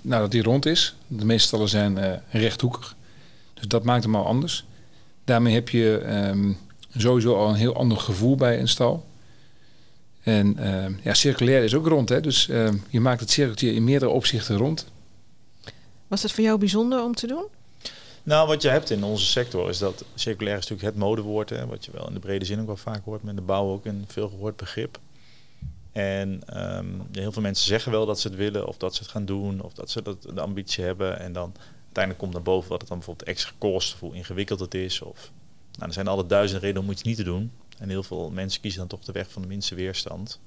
nou 0.03 0.23
dat 0.23 0.31
die 0.31 0.43
rond 0.43 0.67
is. 0.67 0.97
De 1.07 1.25
meeste 1.25 1.47
stallen 1.47 1.69
zijn 1.69 1.99
eh, 1.99 2.19
rechthoekig. 2.31 2.97
Dus 3.55 3.67
dat 3.67 3.85
maakt 3.85 4.05
hem 4.05 4.15
al 4.15 4.27
anders. 4.27 4.67
Daarmee 5.25 5.55
heb 5.55 5.69
je 5.69 5.99
ehm, 5.99 6.53
sowieso 6.97 7.35
al 7.35 7.49
een 7.49 7.55
heel 7.55 7.77
ander 7.77 7.99
gevoel 7.99 8.37
bij 8.37 8.61
een 8.61 8.69
stal. 8.69 9.07
En 10.23 10.59
ehm, 10.59 10.93
ja, 11.03 11.15
circulair 11.15 11.65
is 11.65 11.75
ook 11.75 11.87
rond. 11.87 12.09
Hè? 12.09 12.21
Dus 12.21 12.47
je 12.89 13.01
maakt 13.01 13.21
het 13.21 13.31
cirkeltje 13.31 13.75
in 13.75 13.85
meerdere 13.85 14.11
opzichten 14.11 14.57
rond. 14.57 14.87
Was 16.09 16.23
het 16.23 16.33
voor 16.33 16.45
jou 16.45 16.59
bijzonder 16.59 17.03
om 17.03 17.15
te 17.15 17.27
doen? 17.27 17.45
Nou, 18.23 18.49
wat 18.49 18.63
je 18.63 18.69
hebt 18.69 18.91
in 18.91 19.05
onze 19.05 19.27
sector 19.27 19.69
is 19.69 19.79
dat 19.79 20.05
circulair 20.15 20.57
is 20.57 20.69
natuurlijk 20.69 20.95
het 20.95 21.05
modewoord. 21.05 21.51
Hè, 21.51 21.67
wat 21.67 21.85
je 21.85 21.91
wel 21.93 22.09
in 22.09 22.15
de 22.15 22.21
brede 22.21 22.45
zin 22.45 22.61
ook 22.61 22.67
wel 22.67 22.77
vaak 22.77 23.05
hoort. 23.05 23.23
Met 23.23 23.37
de 23.37 23.43
bouw 23.43 23.71
ook 23.71 23.85
een 23.85 24.05
veel 24.09 24.29
gehoord 24.29 24.57
begrip. 24.57 24.99
En 25.93 26.43
ehm, 26.47 26.87
heel 27.13 27.33
veel 27.33 27.43
mensen 27.43 27.67
zeggen 27.67 27.93
wel 27.93 28.07
dat 28.07 28.21
ze 28.21 28.29
het 28.29 28.37
willen 28.37 28.67
of 28.67 28.77
dat 28.77 28.95
ze 28.95 29.03
het 29.03 29.11
gaan 29.11 29.25
doen 29.25 29.61
of 29.61 29.73
dat 29.73 29.91
ze 29.91 30.03
dat, 30.03 30.23
de 30.23 30.41
ambitie 30.41 30.85
hebben. 30.85 31.19
En 31.19 31.33
dan 31.33 31.53
uiteindelijk 31.85 32.19
komt 32.19 32.33
naar 32.33 32.43
boven 32.43 32.71
wat 32.71 32.81
het 32.81 32.89
dan 32.89 32.99
bijvoorbeeld 32.99 33.29
extra 33.29 33.53
kost 33.59 33.95
of 33.95 34.01
hoe 34.01 34.15
ingewikkeld 34.15 34.61
het 34.61 34.75
is. 34.75 35.03
Of, 35.03 35.31
nou, 35.73 35.87
er 35.87 35.93
zijn 35.93 36.09
alle 36.09 36.27
duizend 36.27 36.63
redenen 36.63 36.83
om 36.83 36.91
iets 36.91 37.03
niet 37.03 37.17
te 37.17 37.23
doen. 37.23 37.53
En 37.79 37.89
heel 37.89 38.03
veel 38.03 38.31
mensen 38.31 38.61
kiezen 38.61 38.81
dan 38.81 38.89
toch 38.89 39.05
de 39.05 39.13
weg 39.13 39.31
van 39.31 39.43
de 39.43 39.49
minste 39.49 39.75
weerstand. 39.75 40.41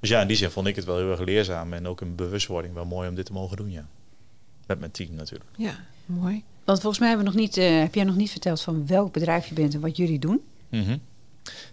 Dus 0.00 0.08
ja, 0.08 0.20
in 0.20 0.26
die 0.26 0.36
zin 0.36 0.50
vond 0.50 0.66
ik 0.66 0.76
het 0.76 0.84
wel 0.84 0.96
heel 0.96 1.10
erg 1.10 1.20
leerzaam 1.20 1.72
en 1.72 1.88
ook 1.88 2.00
een 2.00 2.14
bewustwording 2.14 2.74
wel 2.74 2.84
mooi 2.84 3.08
om 3.08 3.14
dit 3.14 3.26
te 3.26 3.32
mogen 3.32 3.56
doen, 3.56 3.70
ja. 3.70 3.86
Met 4.66 4.78
mijn 4.78 4.90
team 4.90 5.14
natuurlijk. 5.14 5.50
Ja, 5.56 5.74
mooi. 6.06 6.42
Want 6.64 6.80
volgens 6.80 6.98
mij 6.98 7.08
hebben 7.08 7.26
we 7.26 7.32
nog 7.32 7.40
niet, 7.40 7.56
eh, 7.56 7.80
heb 7.80 7.94
jij 7.94 8.04
nog 8.04 8.16
niet 8.16 8.30
verteld 8.30 8.60
van 8.60 8.86
welk 8.86 9.12
bedrijf 9.12 9.46
je 9.46 9.54
bent 9.54 9.74
en 9.74 9.80
wat 9.80 9.96
jullie 9.96 10.18
doen. 10.18 10.42
Mhm. 10.68 10.96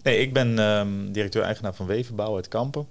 Nee, 0.04 0.18
ik 0.18 0.34
ben 0.34 0.60
ehm, 0.60 1.12
directeur-eigenaar 1.12 1.76
van 1.76 1.86
Wevenbouw 1.86 2.36
uit 2.36 2.48
Kampen. 2.48 2.88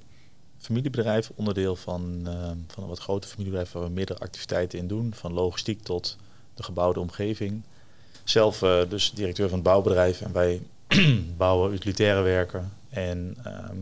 Familiebedrijf, 0.59 1.31
onderdeel 1.35 1.77
van, 1.77 2.21
ehm, 2.25 2.57
van 2.67 2.83
een 2.83 2.89
wat 2.89 2.99
groter 2.99 3.31
familiebedrijf 3.31 3.73
waar 3.73 3.83
we 3.83 3.89
meerdere 3.89 4.19
activiteiten 4.19 4.79
in 4.79 4.87
doen. 4.87 5.15
Van 5.15 5.33
logistiek 5.33 5.83
tot 5.83 6.17
de 6.55 6.63
gebouwde 6.63 7.01
omgeving. 7.01 7.63
Zelf 8.25 8.63
eh, 8.63 8.81
dus 8.89 9.11
directeur 9.11 9.49
van 9.49 9.59
het 9.59 9.67
bouwbedrijf 9.67 10.21
en 10.21 10.33
wij 10.33 10.63
bouwen 11.37 11.73
utilitaire 11.73 12.23
werken. 12.23 12.73
En 12.89 13.37
ehm, 13.45 13.77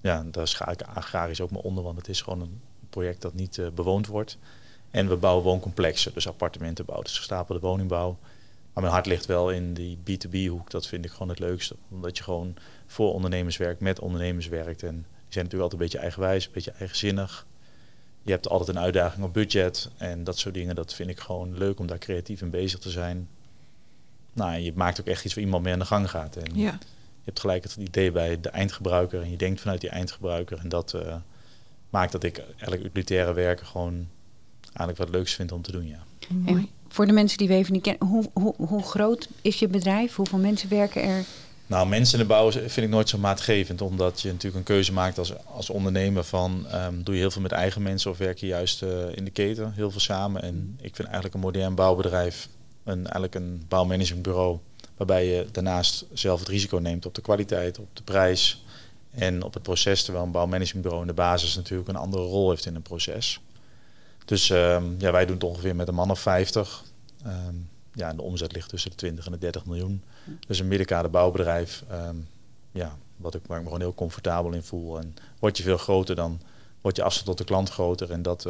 ja, 0.00 0.24
daar 0.30 0.48
schaar 0.48 0.72
ik 0.72 0.82
agrarisch 0.82 1.40
ook 1.40 1.50
maar 1.50 1.62
onder, 1.62 1.84
want 1.84 1.96
het 1.96 2.08
is 2.08 2.22
gewoon 2.22 2.40
een 2.40 2.60
project 2.90 3.22
dat 3.22 3.34
niet 3.34 3.58
eh, 3.58 3.66
bewoond 3.74 4.06
wordt. 4.06 4.38
En 4.90 5.08
we 5.08 5.16
bouwen 5.16 5.44
wooncomplexen, 5.44 6.12
dus 6.14 6.28
appartementenbouw, 6.28 7.02
dus 7.02 7.16
gestapelde 7.16 7.60
woningbouw. 7.60 8.18
Maar 8.72 8.82
mijn 8.82 8.94
hart 8.94 9.06
ligt 9.06 9.26
wel 9.26 9.50
in 9.50 9.74
die 9.74 9.96
B2B-hoek. 9.98 10.70
Dat 10.70 10.86
vind 10.86 11.04
ik 11.04 11.10
gewoon 11.10 11.28
het 11.28 11.38
leukste. 11.38 11.74
Omdat 11.90 12.16
je 12.16 12.22
gewoon 12.22 12.54
voor 12.86 13.12
ondernemers 13.12 13.56
werkt, 13.56 13.80
met 13.80 14.00
ondernemers 14.00 14.48
werkt. 14.48 14.82
En 14.82 14.94
die 14.94 15.04
zijn 15.28 15.44
natuurlijk 15.44 15.62
altijd 15.62 15.72
een 15.72 15.78
beetje 15.78 15.98
eigenwijs, 15.98 16.46
een 16.46 16.52
beetje 16.52 16.70
eigenzinnig. 16.70 17.46
Je 18.22 18.30
hebt 18.30 18.48
altijd 18.48 18.68
een 18.76 18.82
uitdaging 18.82 19.24
op 19.24 19.32
budget 19.34 19.90
en 19.96 20.24
dat 20.24 20.38
soort 20.38 20.54
dingen. 20.54 20.74
Dat 20.74 20.94
vind 20.94 21.10
ik 21.10 21.20
gewoon 21.20 21.58
leuk 21.58 21.78
om 21.78 21.86
daar 21.86 21.98
creatief 21.98 22.40
in 22.40 22.50
bezig 22.50 22.78
te 22.78 22.90
zijn. 22.90 23.28
Nou, 24.32 24.56
je 24.58 24.72
maakt 24.74 25.00
ook 25.00 25.06
echt 25.06 25.24
iets 25.24 25.34
waar 25.34 25.44
iemand 25.44 25.62
mee 25.64 25.72
aan 25.72 25.78
de 25.78 25.84
gang 25.84 26.10
gaat. 26.10 26.36
En 26.36 26.54
Ja. 26.54 26.70
je 26.70 27.24
hebt 27.24 27.40
gelijk 27.40 27.62
het 27.62 27.76
idee 27.76 28.12
bij 28.12 28.40
de 28.40 28.48
eindgebruiker 28.48 29.22
en 29.22 29.30
je 29.30 29.36
denkt 29.36 29.60
vanuit 29.60 29.80
die 29.80 29.90
eindgebruiker. 29.90 30.58
En 30.58 30.68
dat 30.68 30.94
eh, 30.94 31.16
maakt 31.90 32.12
dat 32.12 32.22
ik 32.24 32.38
eigenlijk 32.38 32.84
utilitaire 32.84 33.32
werken 33.32 33.66
gewoon 33.66 34.08
eigenlijk 34.72 34.98
wat 34.98 35.08
leuks 35.08 35.34
vind 35.34 35.52
om 35.52 35.62
te 35.62 35.72
doen, 35.72 35.86
ja. 35.86 36.02
En 36.46 36.68
voor 36.88 37.06
de 37.06 37.12
mensen 37.12 37.38
die 37.38 37.48
we 37.48 37.54
even 37.54 37.72
niet 37.72 37.82
kennen, 37.82 38.06
hoe, 38.06 38.30
hoe, 38.32 38.54
hoe 38.56 38.82
groot 38.82 39.28
is 39.42 39.58
je 39.58 39.68
bedrijf? 39.68 40.14
Hoeveel 40.14 40.38
mensen 40.38 40.68
werken 40.68 41.02
er? 41.02 41.24
Nou, 41.70 41.88
mensen 41.88 42.18
in 42.18 42.26
de 42.26 42.32
bouw 42.32 42.50
vind 42.50 42.76
ik 42.76 42.88
nooit 42.88 43.08
zo 43.08 43.18
maatgevend, 43.18 43.80
omdat 43.80 44.20
je 44.20 44.28
natuurlijk 44.28 44.56
een 44.56 44.74
keuze 44.74 44.92
maakt 44.92 45.18
als, 45.18 45.46
als 45.46 45.70
ondernemer 45.70 46.24
van 46.24 46.66
ehm, 46.66 47.02
doe 47.02 47.14
je 47.14 47.20
heel 47.20 47.30
veel 47.30 47.42
met 47.42 47.52
eigen 47.52 47.82
mensen 47.82 48.10
of 48.10 48.18
werk 48.18 48.38
je 48.38 48.46
juist 48.46 48.82
eh, 48.82 49.16
in 49.16 49.24
de 49.24 49.30
keten, 49.30 49.72
heel 49.72 49.90
veel 49.90 50.00
samen. 50.00 50.42
En 50.42 50.78
ik 50.80 50.94
vind 50.96 51.08
eigenlijk 51.08 51.34
een 51.34 51.40
modern 51.40 51.74
bouwbedrijf, 51.74 52.48
een, 52.84 53.02
eigenlijk 53.02 53.34
een 53.34 53.64
bouwmanagementbureau, 53.68 54.58
waarbij 54.96 55.26
je 55.26 55.46
daarnaast 55.52 56.04
zelf 56.12 56.38
het 56.38 56.48
risico 56.48 56.78
neemt 56.78 57.06
op 57.06 57.14
de 57.14 57.20
kwaliteit, 57.20 57.78
op 57.78 57.88
de 57.92 58.02
prijs 58.02 58.64
en 59.10 59.42
op 59.42 59.54
het 59.54 59.62
proces, 59.62 60.02
terwijl 60.02 60.24
een 60.24 60.30
bouwmanagementbureau 60.30 61.02
in 61.02 61.08
de 61.08 61.14
basis 61.14 61.56
natuurlijk 61.56 61.88
een 61.88 61.96
andere 61.96 62.22
rol 62.22 62.50
heeft 62.50 62.66
in 62.66 62.74
een 62.74 62.82
proces. 62.82 63.40
Dus 64.30 64.50
ehm, 64.50 64.84
ja, 64.98 65.12
wij 65.12 65.26
doen 65.26 65.34
het 65.34 65.44
ongeveer 65.44 65.76
met 65.76 65.88
een 65.88 65.94
man 65.94 66.10
of 66.10 66.20
50. 66.20 66.82
Ehm, 67.24 67.54
ja, 67.92 68.12
de 68.12 68.22
omzet 68.22 68.52
ligt 68.52 68.68
tussen 68.68 68.90
de 68.90 68.96
20 68.96 69.26
en 69.26 69.32
de 69.32 69.38
30 69.38 69.64
miljoen. 69.64 70.02
Dus 70.46 70.58
een 70.58 70.68
middenkader 70.68 71.10
bouwbedrijf, 71.10 71.84
ehm, 71.88 72.16
ja, 72.72 72.96
wat 73.16 73.34
ik, 73.34 73.40
waar 73.46 73.56
ik 73.56 73.62
me 73.62 73.70
gewoon 73.70 73.84
heel 73.84 73.94
comfortabel 73.94 74.52
in 74.52 74.62
voel. 74.62 74.98
En 74.98 75.14
word 75.38 75.56
je 75.56 75.62
veel 75.62 75.76
groter, 75.76 76.14
dan 76.14 76.40
wordt 76.80 76.96
je 76.96 77.02
afstand 77.02 77.26
tot 77.26 77.38
de 77.38 77.44
klant 77.44 77.70
groter. 77.70 78.10
En 78.10 78.22
dat 78.22 78.48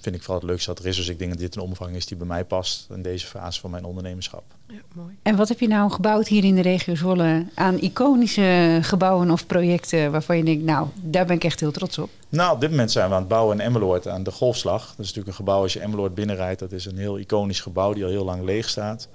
vind 0.00 0.14
ik 0.14 0.22
vooral 0.22 0.40
het 0.40 0.50
leukste 0.50 0.70
dat 0.70 0.78
er 0.78 0.86
is. 0.86 0.96
Dus 0.96 1.08
ik 1.08 1.18
denk 1.18 1.30
dat 1.30 1.40
dit 1.40 1.56
een 1.56 1.62
omvang 1.62 1.96
is 1.96 2.06
die 2.06 2.16
bij 2.16 2.26
mij 2.26 2.44
past 2.44 2.86
in 2.90 3.02
deze 3.02 3.26
fase 3.26 3.60
van 3.60 3.70
mijn 3.70 3.84
ondernemerschap. 3.84 4.42
Ja, 4.66 4.78
mooi. 4.94 5.16
En 5.22 5.36
wat 5.36 5.48
heb 5.48 5.60
je 5.60 5.68
nou 5.68 5.90
gebouwd 5.90 6.28
hier 6.28 6.44
in 6.44 6.54
de 6.54 6.60
regio 6.60 6.94
Zwolle 6.94 7.46
aan 7.54 7.78
iconische 7.78 8.78
gebouwen 8.82 9.30
of 9.30 9.46
projecten 9.46 10.10
waarvan 10.10 10.36
je 10.36 10.44
denkt, 10.44 10.64
nou, 10.64 10.88
daar 11.02 11.26
ben 11.26 11.36
ik 11.36 11.44
echt 11.44 11.60
heel 11.60 11.70
trots 11.70 11.98
op? 11.98 12.10
Nou, 12.28 12.54
op 12.54 12.60
dit 12.60 12.70
moment 12.70 12.92
zijn 12.92 13.08
we 13.08 13.14
aan 13.14 13.20
het 13.20 13.28
bouwen 13.28 13.58
in 13.58 13.66
Emmeloord 13.66 14.08
aan 14.08 14.22
de 14.22 14.30
Golfslag. 14.30 14.80
Dat 14.80 14.90
is 14.90 14.96
natuurlijk 14.96 15.28
een 15.28 15.34
gebouw 15.34 15.62
als 15.62 15.72
je 15.72 15.80
Emmeloord 15.80 16.14
binnenrijdt. 16.14 16.60
Dat 16.60 16.72
is 16.72 16.84
een 16.84 16.98
heel 16.98 17.18
iconisch 17.18 17.60
gebouw 17.60 17.92
die 17.92 18.04
al 18.04 18.10
heel 18.10 18.24
lang 18.24 18.44
leeg 18.44 18.68
staat. 18.68 19.08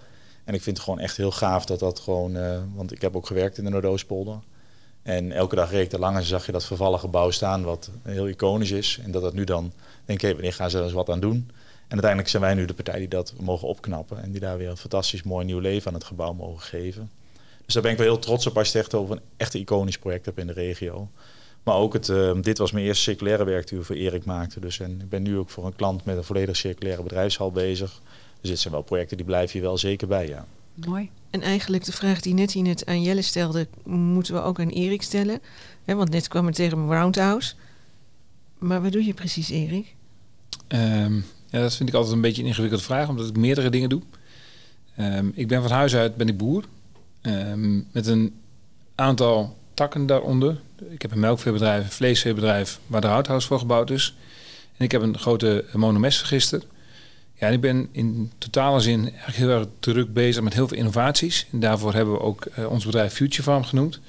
En 0.44 0.54
ik 0.54 0.62
vind 0.62 0.78
het 0.78 0.86
gewoon 0.86 1.00
echt 1.00 1.18
heel 1.18 1.32
gaaf 1.32 1.66
dat 1.66 1.80
dat 1.80 2.00
gewoon... 2.00 2.36
eh, 2.36 2.60
want 2.76 2.92
ik 2.92 3.02
heb 3.02 3.16
ook 3.16 3.28
gewerkt 3.28 3.58
in 3.58 3.64
de 3.64 3.70
Noordoostpolder. 3.70 4.40
En 5.04 5.32
elke 5.32 5.56
dag 5.56 5.72
reed 5.72 5.86
ik 5.86 5.92
er 5.92 6.00
lang 6.00 6.18
en 6.18 6.24
zag 6.24 6.46
je 6.46 6.52
dat 6.52 6.66
vervallen 6.66 7.00
gebouw 7.00 7.32
staan 7.32 7.64
wat 7.64 7.90
heel 8.04 8.28
iconisch 8.28 8.72
is. 8.72 9.00
En 9.04 9.12
dat 9.12 9.22
dat 9.22 9.34
nu 9.34 9.44
dan, 9.44 9.72
denk 10.06 10.22
ik, 10.22 10.34
wanneer 10.34 10.54
gaan 10.54 10.70
ze 10.70 10.78
er 10.78 10.84
eens 10.84 10.94
wat 10.94 11.10
aan 11.10 11.20
doen? 11.20 11.52
En 11.88 12.00
uiteindelijk 12.00 12.30
zijn 12.30 12.44
wij 12.44 12.54
nu 12.54 12.66
de 12.66 12.74
partij 12.74 13.00
die 13.00 13.08
dat 13.08 13.34
mogen 13.40 13.68
opknappen. 13.68 14.24
En 14.24 14.32
die 14.32 14.40
daar 14.40 14.58
weer 14.58 14.70
een 14.70 14.78
fantastisch 14.78 15.24
mooi 15.24 15.46
nieuw 15.46 15.60
leven 15.60 15.88
aan 15.88 15.94
het 15.94 16.04
gebouw 16.04 16.34
mogen 16.34 16.62
geven. 16.62 17.12
Dus 17.66 17.74
daar 17.74 17.84
ben 17.84 17.92
ik 17.92 17.98
wel 17.98 18.08
heel 18.08 18.20
trots 18.20 18.48
op 18.48 18.58
als 18.58 18.72
je 18.72 18.80
echt 18.80 18.94
over 18.94 19.16
een 19.16 19.22
echt 19.38 19.54
iconisch 19.54 19.98
project 19.98 20.26
hebt 20.26 20.38
in 20.38 20.48
de 20.48 20.54
regio. 20.54 21.10
Maar 21.64 21.76
ook 21.76 21.94
het, 21.94 22.10
eh, 22.10 22.32
dit 22.42 22.58
was 22.58 22.72
mijn 22.72 22.86
eerste 22.86 23.04
circulaire 23.04 23.44
werk 23.44 23.68
die 23.68 23.78
we 23.78 23.84
voor 23.84 23.96
Erik 23.96 24.26
maakten. 24.26 24.62
Dus 24.62 24.80
en 24.80 25.02
ik 25.02 25.10
ben 25.10 25.22
nu 25.22 25.38
ook 25.38 25.50
voor 25.50 25.66
een 25.66 25.76
klant 25.76 26.06
met 26.06 26.18
een 26.18 26.24
volledig 26.24 26.56
circulaire 26.56 27.04
bedrijfshal 27.04 27.52
bezig. 27.52 28.02
Dus 28.42 28.50
dit 28.50 28.60
zijn 28.60 28.74
wel 28.74 28.84
projecten 28.84 29.18
die 29.18 29.26
blijven 29.26 29.52
hier 29.52 29.68
wel 29.68 29.78
zeker 29.78 30.08
bij, 30.08 30.28
ja. 30.28 30.46
Mooi. 30.76 31.10
En 31.30 31.42
eigenlijk 31.42 31.84
de 31.84 31.92
vraag 31.92 32.22
die 32.22 32.34
net 32.34 32.52
hier 32.52 32.64
net 32.64 32.86
aan 32.86 33.02
Jelle 33.02 33.22
stelde, 33.22 33.68
moeten 33.86 34.34
we 34.34 34.42
ook 34.42 34.60
aan 34.60 34.70
Erik 34.70 35.02
stellen. 35.02 35.40
Hè, 35.86 35.96
want 35.96 36.10
net 36.10 36.28
kwam 36.28 36.48
er 36.48 36.54
tegen 36.54 36.78
een 36.78 36.92
roundhouse. 36.92 37.54
Maar 38.58 38.82
wat 38.82 38.92
doe 38.92 39.06
je 39.06 39.14
precies, 39.14 39.50
Erik? 39.50 39.96
Ehm, 40.68 41.16
ja, 41.50 41.60
dat 41.60 41.76
vind 41.76 41.90
ik 41.90 41.96
altijd 41.96 42.14
een 42.14 42.22
beetje 42.22 42.42
een 42.42 42.48
ingewikkelde 42.48 42.84
vraag, 42.84 43.10
omdat 43.10 43.28
ik 43.28 43.38
meerdere 43.38 43.70
dingen 43.70 43.90
doe. 43.90 44.02
Ehm, 44.96 45.30
ik 45.34 45.48
ben 45.48 45.62
van 45.62 45.72
huis 45.72 45.96
uit 45.96 46.16
ben 46.16 46.28
ik 46.28 46.38
boer. 46.38 46.64
Ehm, 47.22 47.76
met 47.92 48.08
een 48.08 48.36
aantal 48.96 49.58
takken 49.74 50.06
daaronder. 50.06 50.62
Ik 50.90 51.02
heb 51.02 51.12
een 51.12 51.20
melkveebedrijf, 51.20 51.84
een 51.84 51.92
vleesveebedrijf 51.92 52.80
waar 52.88 53.02
de 53.02 53.08
houthuis 53.08 53.46
voor 53.46 53.60
gebouwd 53.60 53.90
is. 53.90 54.16
En 54.78 54.86
ik 54.86 54.92
heb 54.92 55.02
een 55.02 55.18
grote 55.18 55.66
monomestvergister. 55.74 56.64
Ja, 57.36 57.48
ik 57.48 57.62
ben 57.62 57.90
in 57.92 58.32
totale 58.38 58.80
zin 58.80 59.02
eigenlijk 59.02 59.36
heel 59.36 59.50
erg 59.50 59.66
druk 59.80 60.14
bezig 60.14 60.44
met 60.44 60.54
heel 60.54 60.68
veel 60.68 60.78
innovaties. 60.78 61.48
En 61.52 61.60
daarvoor 61.60 61.94
hebben 61.94 62.14
we 62.14 62.20
ook 62.20 62.46
eh, 62.46 62.72
ons 62.72 62.86
bedrijf 62.86 63.14
Future 63.14 63.44
Farm 63.44 63.64
genoemd. 63.64 64.00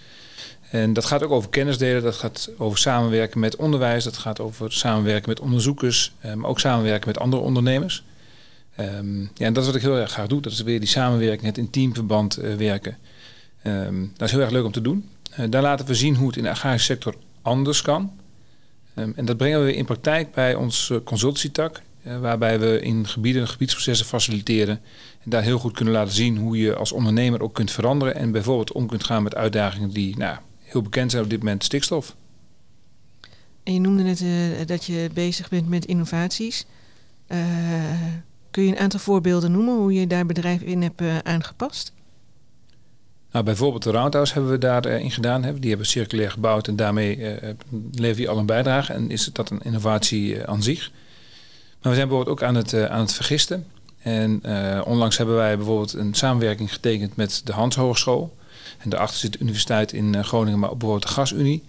En 0.70 0.92
dat 0.92 1.04
gaat 1.04 1.22
ook 1.22 1.30
over 1.30 1.50
kennis 1.50 1.78
delen, 1.78 2.02
dat 2.02 2.14
gaat 2.14 2.50
over 2.58 2.78
samenwerken 2.78 3.40
met 3.40 3.56
onderwijs, 3.56 4.04
dat 4.04 4.16
gaat 4.16 4.40
over 4.40 4.72
samenwerken 4.72 5.28
met 5.28 5.40
onderzoekers, 5.40 6.12
eh, 6.18 6.34
maar 6.34 6.50
ook 6.50 6.60
samenwerken 6.60 7.08
met 7.08 7.18
andere 7.18 7.42
ondernemers. 7.42 8.04
Ehm, 8.76 9.20
ja, 9.20 9.46
en 9.46 9.52
dat 9.52 9.62
is 9.62 9.68
wat 9.68 9.78
ik 9.78 9.82
heel 9.82 9.96
erg 9.96 10.10
graag 10.10 10.26
doe. 10.26 10.40
Dat 10.40 10.52
is 10.52 10.62
weer 10.62 10.80
die 10.80 10.88
samenwerking, 10.88 11.46
het 11.46 11.58
in 11.58 11.70
teamverband 11.70 12.36
eh, 12.36 12.54
werken. 12.54 12.98
Ehm, 13.62 14.06
dat 14.16 14.28
is 14.28 14.34
heel 14.34 14.40
erg 14.40 14.50
leuk 14.50 14.64
om 14.64 14.72
te 14.72 14.80
doen. 14.80 15.08
Daar 15.48 15.62
laten 15.62 15.86
we 15.86 15.94
zien 15.94 16.16
hoe 16.16 16.26
het 16.26 16.36
in 16.36 16.42
de 16.42 16.50
agrarische 16.50 16.92
sector 16.92 17.14
anders 17.42 17.82
kan. 17.82 18.12
Ehm, 18.94 19.10
en 19.16 19.24
dat 19.24 19.36
brengen 19.36 19.64
we 19.64 19.74
in 19.74 19.84
praktijk 19.84 20.32
bij 20.32 20.54
ons 20.54 20.92
consultietak, 21.04 21.80
waarbij 22.04 22.60
we 22.60 22.80
in 22.80 23.06
gebieden 23.06 23.48
gebiedsprocessen 23.48 24.06
faciliteren. 24.06 24.80
En 25.24 25.30
daar 25.30 25.42
heel 25.42 25.58
goed 25.58 25.72
kunnen 25.72 25.94
laten 25.94 26.14
zien 26.14 26.36
hoe 26.36 26.56
je 26.56 26.74
als 26.74 26.92
ondernemer 26.92 27.42
ook 27.42 27.54
kunt 27.54 27.70
veranderen. 27.70 28.14
En 28.14 28.32
bijvoorbeeld 28.32 28.72
om 28.72 28.86
kunt 28.86 29.04
gaan 29.04 29.22
met 29.22 29.34
uitdagingen 29.34 29.90
die 29.90 30.16
nou, 30.16 30.36
heel 30.62 30.82
bekend 30.82 31.10
zijn 31.10 31.22
op 31.22 31.30
dit 31.30 31.38
moment, 31.38 31.64
stikstof. 31.64 32.16
En 33.62 33.72
je 33.72 33.80
noemde 33.80 34.02
net 34.02 34.20
uh, 34.20 34.30
dat 34.66 34.84
je 34.84 35.10
bezig 35.14 35.48
bent 35.48 35.68
met 35.68 35.84
innovaties. 35.84 36.66
Uh, 37.28 37.38
kun 38.50 38.62
je 38.62 38.70
een 38.70 38.78
aantal 38.78 39.00
voorbeelden 39.00 39.52
noemen 39.52 39.76
hoe 39.76 39.92
je 39.92 40.06
daar 40.06 40.26
bedrijf 40.26 40.60
in 40.60 40.82
hebt 40.82 41.00
uh, 41.00 41.18
aangepast? 41.18 41.92
Nou, 43.30 43.44
bijvoorbeeld 43.44 43.82
de 43.82 43.90
Roundhouse 43.90 44.32
hebben 44.32 44.50
we 44.50 44.58
daarin 44.58 45.10
gedaan. 45.10 45.42
Die 45.58 45.68
hebben 45.68 45.86
circulair 45.86 46.30
gebouwd 46.30 46.68
en 46.68 46.76
daarmee 46.76 47.36
lever 47.92 48.22
je 48.22 48.28
al 48.28 48.38
een 48.38 48.46
bijdrage. 48.46 48.92
En 48.92 49.10
is 49.10 49.30
dat 49.32 49.50
een 49.50 49.62
innovatie 49.62 50.46
aan 50.46 50.62
zich. 50.62 50.90
Maar 51.84 51.92
we 51.92 51.98
zijn 51.98 52.08
bijvoorbeeld 52.08 52.38
ook 52.38 52.48
aan 52.48 52.54
het, 52.54 52.88
aan 52.88 53.00
het 53.00 53.12
vergisten. 53.12 53.66
En 53.98 54.42
onlangs 54.84 55.16
hebben 55.16 55.36
wij 55.36 55.56
bijvoorbeeld 55.56 55.92
een 55.92 56.14
samenwerking 56.14 56.72
getekend 56.72 57.16
met 57.16 57.40
de 57.44 57.52
Hans 57.52 57.76
Hogeschool. 57.76 58.36
En 58.78 58.90
daarachter 58.90 59.18
zit 59.18 59.32
de 59.32 59.38
universiteit 59.38 59.92
in 59.92 60.24
Groningen, 60.24 60.58
maar 60.58 60.70
ook 60.70 60.78
bijvoorbeeld 60.78 61.08
de 61.08 61.14
Gasunie. 61.14 61.64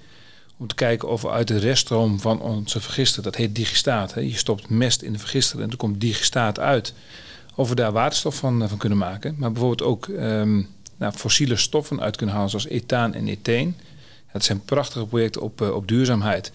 Om 0.57 0.67
te 0.67 0.75
kijken 0.75 1.09
of 1.09 1.21
we 1.21 1.29
uit 1.29 1.47
de 1.47 1.57
reststroom 1.57 2.19
van 2.19 2.41
onze 2.41 2.81
vergister, 2.81 3.23
dat 3.23 3.35
heet 3.35 3.55
digistaat. 3.55 4.13
Hè, 4.13 4.21
je 4.21 4.37
stopt 4.37 4.69
mest 4.69 5.01
in 5.01 5.13
de 5.13 5.19
vergister 5.19 5.61
en 5.61 5.69
er 5.69 5.77
komt 5.77 6.01
digistaat 6.01 6.59
uit. 6.59 6.93
Of 7.55 7.69
we 7.69 7.75
daar 7.75 7.91
waterstof 7.91 8.35
van, 8.35 8.69
van 8.69 8.77
kunnen 8.77 8.97
maken. 8.97 9.35
Maar 9.37 9.51
bijvoorbeeld 9.51 9.89
ook 9.89 10.07
um, 10.07 10.67
nou, 10.97 11.13
fossiele 11.13 11.55
stoffen 11.55 12.01
uit 12.01 12.15
kunnen 12.15 12.35
halen, 12.35 12.49
zoals 12.49 12.67
ethaan 12.67 13.13
en 13.13 13.27
etheen. 13.27 13.75
Dat 14.33 14.43
zijn 14.43 14.65
prachtige 14.65 15.05
projecten 15.05 15.41
op, 15.41 15.61
op 15.61 15.87
duurzaamheid. 15.87 16.51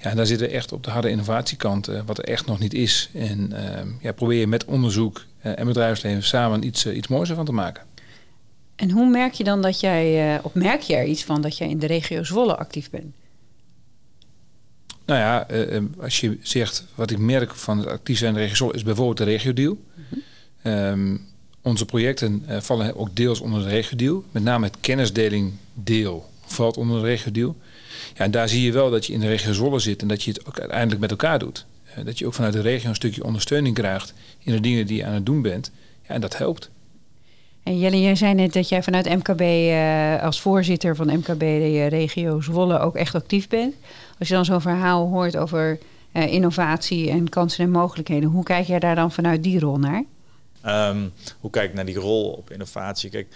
Ja, 0.00 0.10
en 0.10 0.16
daar 0.16 0.26
zitten 0.26 0.46
we 0.46 0.52
echt 0.52 0.72
op 0.72 0.84
de 0.84 0.90
harde 0.90 1.10
innovatiekant, 1.10 1.88
uh, 1.88 2.00
wat 2.06 2.18
er 2.18 2.24
echt 2.24 2.46
nog 2.46 2.58
niet 2.58 2.74
is. 2.74 3.10
En 3.12 3.50
uh, 3.52 3.58
ja, 4.00 4.12
probeer 4.12 4.40
je 4.40 4.46
met 4.46 4.64
onderzoek 4.64 5.24
uh, 5.44 5.58
en 5.58 5.66
bedrijfsleven 5.66 6.22
samen 6.22 6.66
iets, 6.66 6.86
iets 6.86 7.08
moois 7.08 7.28
ervan 7.28 7.44
te 7.44 7.52
maken. 7.52 7.82
En 8.76 8.90
hoe 8.90 9.08
merk 9.08 9.32
je 9.32 9.44
dan 9.44 9.62
dat 9.62 9.80
jij, 9.80 10.40
of 10.42 10.54
merk 10.54 10.80
je 10.80 10.96
er 10.96 11.04
iets 11.04 11.24
van 11.24 11.42
dat 11.42 11.58
jij 11.58 11.68
in 11.68 11.78
de 11.78 11.86
regio 11.86 12.24
Zwolle 12.24 12.56
actief 12.56 12.90
bent? 12.90 13.14
Nou 15.06 15.20
ja, 15.20 15.50
uh, 15.50 15.82
als 16.00 16.20
je 16.20 16.38
zegt 16.42 16.84
wat 16.94 17.10
ik 17.10 17.18
merk 17.18 17.54
van 17.54 17.78
het 17.78 17.86
actief 17.86 18.18
zijn 18.18 18.30
in 18.30 18.36
de 18.36 18.40
regio 18.40 18.56
Zwolle 18.56 18.74
is 18.74 18.82
bijvoorbeeld 18.82 19.16
de 19.16 19.24
regio-deal. 19.24 19.78
Mm 19.94 20.04
-hmm. 20.62 20.72
um, 20.72 21.26
onze 21.62 21.84
projecten 21.84 22.44
vallen 22.48 22.96
ook 22.96 23.16
deels 23.16 23.40
onder 23.40 23.62
de 23.62 23.68
regio-deal. 23.68 24.24
Met 24.30 24.42
name 24.42 24.66
het 24.66 24.76
kennisdeling 24.80 25.52
deel 25.74 26.30
valt 26.46 26.76
onder 26.76 27.00
de 27.00 27.06
regio-deal. 27.06 27.56
Ja, 28.14 28.24
en 28.24 28.30
daar 28.30 28.48
zie 28.48 28.62
je 28.62 28.72
wel 28.72 28.90
dat 28.90 29.06
je 29.06 29.12
in 29.12 29.20
de 29.20 29.26
regio 29.26 29.52
Zwolle 29.52 29.78
zit 29.78 30.02
en 30.02 30.08
dat 30.08 30.22
je 30.22 30.30
het 30.30 30.46
ook 30.46 30.58
uiteindelijk 30.58 31.00
met 31.00 31.10
elkaar 31.10 31.38
doet. 31.38 31.66
Uh, 31.98 32.04
dat 32.04 32.18
je 32.18 32.26
ook 32.26 32.34
vanuit 32.34 32.52
de 32.52 32.60
regio 32.60 32.88
een 32.88 32.94
stukje 32.94 33.24
ondersteuning 33.24 33.74
krijgt 33.74 34.14
in 34.38 34.52
de 34.52 34.60
dingen 34.60 34.86
die 34.86 34.96
je 34.96 35.04
aan 35.04 35.14
het 35.14 35.26
doen 35.26 35.42
bent. 35.42 35.70
Ja, 36.02 36.14
en 36.14 36.20
dat 36.20 36.38
helpt. 36.38 36.70
En 37.62 37.78
Jelle, 37.78 38.00
jij 38.00 38.14
zei 38.14 38.34
net 38.34 38.52
dat 38.52 38.68
jij 38.68 38.82
vanuit 38.82 39.08
MKB 39.08 39.40
uh, 39.40 40.22
als 40.22 40.40
voorzitter 40.40 40.96
van 40.96 41.06
MKB 41.06 41.38
de 41.38 41.86
regio 41.86 42.40
Zwolle 42.40 42.78
ook 42.78 42.96
echt 42.96 43.14
actief 43.14 43.48
bent. 43.48 43.74
Als 44.18 44.28
je 44.28 44.34
dan 44.34 44.44
zo'n 44.44 44.60
verhaal 44.60 45.08
hoort 45.08 45.36
over 45.36 45.78
uh, 46.12 46.32
innovatie 46.32 47.10
en 47.10 47.28
kansen 47.28 47.64
en 47.64 47.70
mogelijkheden, 47.70 48.28
hoe 48.28 48.44
kijk 48.44 48.66
jij 48.66 48.78
daar 48.78 48.94
dan 48.94 49.12
vanuit 49.12 49.42
die 49.42 49.60
rol 49.60 49.78
naar? 49.78 50.04
Um, 50.66 51.12
hoe 51.40 51.50
kijk 51.50 51.68
ik 51.68 51.74
naar 51.74 51.84
die 51.84 51.98
rol 51.98 52.30
op 52.30 52.50
innovatie? 52.50 53.10
Kijk, 53.10 53.26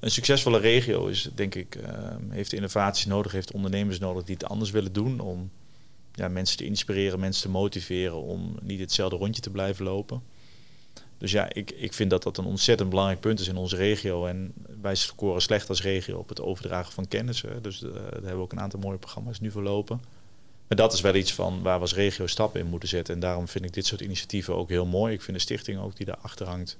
een 0.00 0.10
succesvolle 0.10 0.58
regio 0.58 1.06
is, 1.06 1.30
denk 1.34 1.54
ik, 1.54 1.74
uh, 1.74 1.88
heeft 2.28 2.52
innovaties 2.52 3.06
nodig, 3.06 3.32
heeft 3.32 3.52
ondernemers 3.52 3.98
nodig 3.98 4.24
die 4.24 4.34
het 4.34 4.48
anders 4.48 4.70
willen 4.70 4.92
doen 4.92 5.20
om 5.20 5.50
ja, 6.14 6.28
mensen 6.28 6.56
te 6.56 6.64
inspireren, 6.64 7.20
mensen 7.20 7.42
te 7.42 7.48
motiveren 7.48 8.22
om 8.22 8.56
niet 8.62 8.80
hetzelfde 8.80 9.16
rondje 9.16 9.42
te 9.42 9.50
blijven 9.50 9.84
lopen. 9.84 10.22
Dus 11.18 11.30
ja, 11.30 11.52
ik, 11.52 11.70
ik 11.70 11.92
vind 11.92 12.10
dat 12.10 12.22
dat 12.22 12.38
een 12.38 12.44
ontzettend 12.44 12.88
belangrijk 12.88 13.20
punt 13.20 13.40
is 13.40 13.48
in 13.48 13.56
onze 13.56 13.76
regio. 13.76 14.26
En 14.26 14.52
wij 14.80 14.94
scoren 14.94 15.42
slecht 15.42 15.68
als 15.68 15.82
regio 15.82 16.18
op 16.18 16.28
het 16.28 16.40
overdragen 16.40 16.92
van 16.92 17.08
kennis. 17.08 17.42
Hè. 17.42 17.60
Dus 17.60 17.82
uh, 17.82 17.94
daar 17.94 18.02
hebben 18.12 18.36
we 18.36 18.40
ook 18.40 18.52
een 18.52 18.60
aantal 18.60 18.80
mooie 18.80 18.98
programma's 18.98 19.40
nu 19.40 19.50
voor 19.50 19.62
lopen. 19.62 20.00
Maar 20.68 20.78
dat 20.78 20.92
is 20.92 21.00
wel 21.00 21.14
iets 21.14 21.32
van 21.32 21.62
waar 21.62 21.74
we 21.74 21.80
als 21.80 21.94
regio 21.94 22.26
stappen 22.26 22.60
in 22.60 22.66
moeten 22.66 22.88
zetten. 22.88 23.14
En 23.14 23.20
daarom 23.20 23.48
vind 23.48 23.64
ik 23.64 23.72
dit 23.72 23.86
soort 23.86 24.00
initiatieven 24.00 24.56
ook 24.56 24.68
heel 24.68 24.86
mooi. 24.86 25.14
Ik 25.14 25.22
vind 25.22 25.36
de 25.36 25.42
stichting 25.42 25.80
ook 25.80 25.96
die 25.96 26.06
daarachter 26.06 26.46
hangt. 26.46 26.76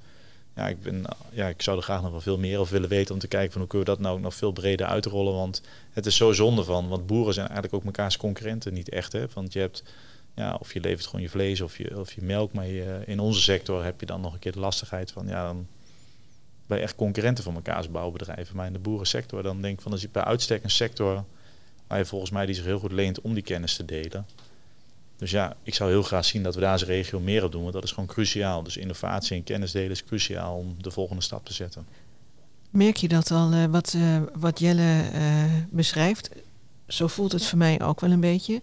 Ja, 0.57 0.69
ik, 0.69 0.83
ben, 0.83 1.05
ja, 1.31 1.49
ik 1.49 1.63
zou 1.63 1.77
er 1.77 1.83
graag 1.83 2.03
nog 2.03 2.11
wel 2.11 2.21
veel 2.21 2.39
meer 2.39 2.59
over 2.59 2.73
willen 2.73 2.89
weten 2.89 3.15
om 3.15 3.21
te 3.21 3.29
kijken 3.29 3.53
van 3.53 3.61
hoe 3.61 3.71
kunnen 3.71 3.89
we 3.89 3.95
dat 3.95 4.05
nou 4.05 4.17
ook 4.17 4.23
nog 4.23 4.35
veel 4.35 4.53
breder 4.53 4.87
uitrollen. 4.87 5.35
Want 5.35 5.63
het 5.91 6.07
is 6.07 6.17
zo 6.17 6.33
zonde 6.33 6.65
van, 6.65 6.89
want 6.89 7.07
boeren 7.07 7.35
zijn 7.35 7.47
eigenlijk 7.47 7.77
ook 7.77 7.85
mekaars 7.85 8.17
concurrenten 8.17 8.73
niet 8.73 8.89
echt. 8.89 9.13
Hè? 9.13 9.25
Want 9.35 9.53
je 9.53 9.59
hebt 9.59 9.83
ja, 10.35 10.57
of 10.61 10.73
je 10.73 10.81
levert 10.81 11.07
gewoon 11.07 11.21
je 11.21 11.29
vlees 11.29 11.61
of 11.61 11.79
je, 11.79 11.99
of 11.99 12.13
je 12.13 12.23
melk. 12.23 12.53
Maar 12.53 12.67
je, 12.67 13.03
in 13.07 13.21
onze 13.21 13.41
sector 13.41 13.85
heb 13.85 14.01
je 14.01 14.07
dan 14.07 14.21
nog 14.21 14.33
een 14.33 14.39
keer 14.39 14.53
de 14.53 14.61
lastigheid 14.61 15.13
van, 15.13 15.27
ja, 15.27 15.47
dan 15.47 15.67
ben 16.67 16.79
je 16.79 16.85
echt 16.85 16.95
concurrenten 16.95 17.45
van 17.45 17.55
elkaar 17.55 17.77
als 17.77 17.91
bouwbedrijven. 17.91 18.57
Maar 18.57 18.67
in 18.67 18.73
de 18.73 18.79
boerensector, 18.79 19.43
dan 19.43 19.61
denk 19.61 19.75
ik 19.75 19.81
van, 19.81 19.91
dat 19.91 20.01
is 20.01 20.11
bij 20.11 20.25
uitstek 20.25 20.65
een 20.65 20.71
sector 20.71 21.25
waar 21.87 21.99
je 21.99 22.05
volgens 22.05 22.31
mij 22.31 22.47
die 22.47 22.55
zich 22.55 22.65
heel 22.65 22.79
goed 22.79 22.93
leent 22.93 23.21
om 23.21 23.35
die 23.35 23.43
kennis 23.43 23.77
te 23.77 23.85
delen. 23.85 24.27
Dus 25.21 25.31
ja, 25.31 25.57
ik 25.63 25.75
zou 25.75 25.91
heel 25.91 26.03
graag 26.03 26.25
zien 26.25 26.43
dat 26.43 26.55
we 26.55 26.61
daar 26.61 26.73
als 26.73 26.85
regio 26.85 27.21
meer 27.21 27.45
op 27.45 27.53
doen, 27.53 27.63
want 27.63 27.75
dat 27.75 27.85
is 27.85 27.91
gewoon 27.91 28.09
cruciaal. 28.09 28.63
Dus 28.63 28.77
innovatie 28.77 29.37
en 29.37 29.45
kennis 29.45 29.73
delen 29.73 29.91
is 29.91 30.05
cruciaal 30.05 30.57
om 30.57 30.75
de 30.79 30.91
volgende 30.91 31.23
stap 31.23 31.45
te 31.45 31.53
zetten. 31.53 31.87
Merk 32.71 32.97
je 32.97 33.09
dat 33.09 33.31
al, 33.31 33.53
uh, 33.53 33.65
wat, 33.65 33.95
uh, 33.97 34.17
wat 34.35 34.59
Jelle 34.59 35.03
uh, 35.15 35.45
beschrijft? 35.71 36.31
Zo 36.87 37.07
voelt 37.07 37.33
het 37.33 37.47
voor 37.47 37.59
mij 37.59 37.83
ook 37.83 38.01
wel 38.01 38.11
een 38.11 38.21
beetje. 38.21 38.61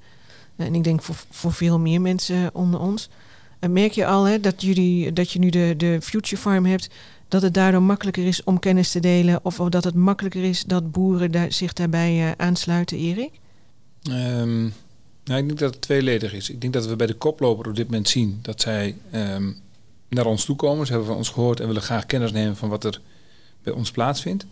En 0.55 0.75
ik 0.75 0.83
denk 0.83 1.01
voor, 1.01 1.15
voor 1.29 1.53
veel 1.53 1.79
meer 1.79 2.01
mensen 2.01 2.49
onder 2.53 2.79
ons. 2.79 3.09
En 3.59 3.73
merk 3.73 3.91
je 3.91 4.05
al 4.05 4.23
hè, 4.23 4.39
dat, 4.39 4.61
jullie, 4.61 5.13
dat 5.13 5.31
je 5.31 5.39
nu 5.39 5.49
de, 5.49 5.73
de 5.77 5.97
Future 6.01 6.41
Farm 6.41 6.65
hebt, 6.65 6.89
dat 7.27 7.41
het 7.41 7.53
daardoor 7.53 7.83
makkelijker 7.83 8.25
is 8.25 8.43
om 8.43 8.59
kennis 8.59 8.91
te 8.91 8.99
delen? 8.99 9.39
Of 9.43 9.55
dat 9.55 9.83
het 9.83 9.95
makkelijker 9.95 10.43
is 10.43 10.63
dat 10.63 10.91
boeren 10.91 11.31
daar, 11.31 11.51
zich 11.51 11.73
daarbij 11.73 12.25
uh, 12.25 12.31
aansluiten, 12.37 12.97
Erik? 12.97 13.31
Um, 14.09 14.73
nou, 15.27 15.39
ik 15.39 15.47
denk 15.47 15.59
dat 15.59 15.73
het 15.73 15.81
tweeledig 15.81 16.33
is. 16.33 16.49
Ik 16.49 16.61
denk 16.61 16.73
dat 16.73 16.85
we 16.85 16.95
bij 16.95 17.07
de 17.07 17.13
koploper 17.13 17.67
op 17.67 17.75
dit 17.75 17.85
moment 17.85 18.09
zien 18.09 18.39
dat 18.41 18.61
zij 18.61 18.95
um, 19.13 19.57
naar 20.09 20.25
ons 20.25 20.45
toe 20.45 20.55
komen. 20.55 20.85
Ze 20.85 20.91
hebben 20.91 21.09
van 21.09 21.17
ons 21.17 21.29
gehoord 21.29 21.59
en 21.59 21.67
willen 21.67 21.81
graag 21.81 22.05
kennis 22.05 22.31
nemen 22.31 22.55
van 22.55 22.69
wat 22.69 22.83
er 22.83 23.01
bij 23.63 23.73
ons 23.73 23.91
plaatsvindt. 23.91 24.45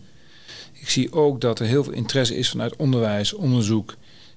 Ik 0.73 0.89
zie 0.89 1.13
ook 1.13 1.41
dat 1.41 1.59
er 1.59 1.65
heel 1.65 1.83
veel 1.83 1.93
interesse 1.93 2.35
is 2.35 2.49
vanuit 2.49 2.75
onderwijs, 2.75 3.33
onderzoek. 3.33 3.95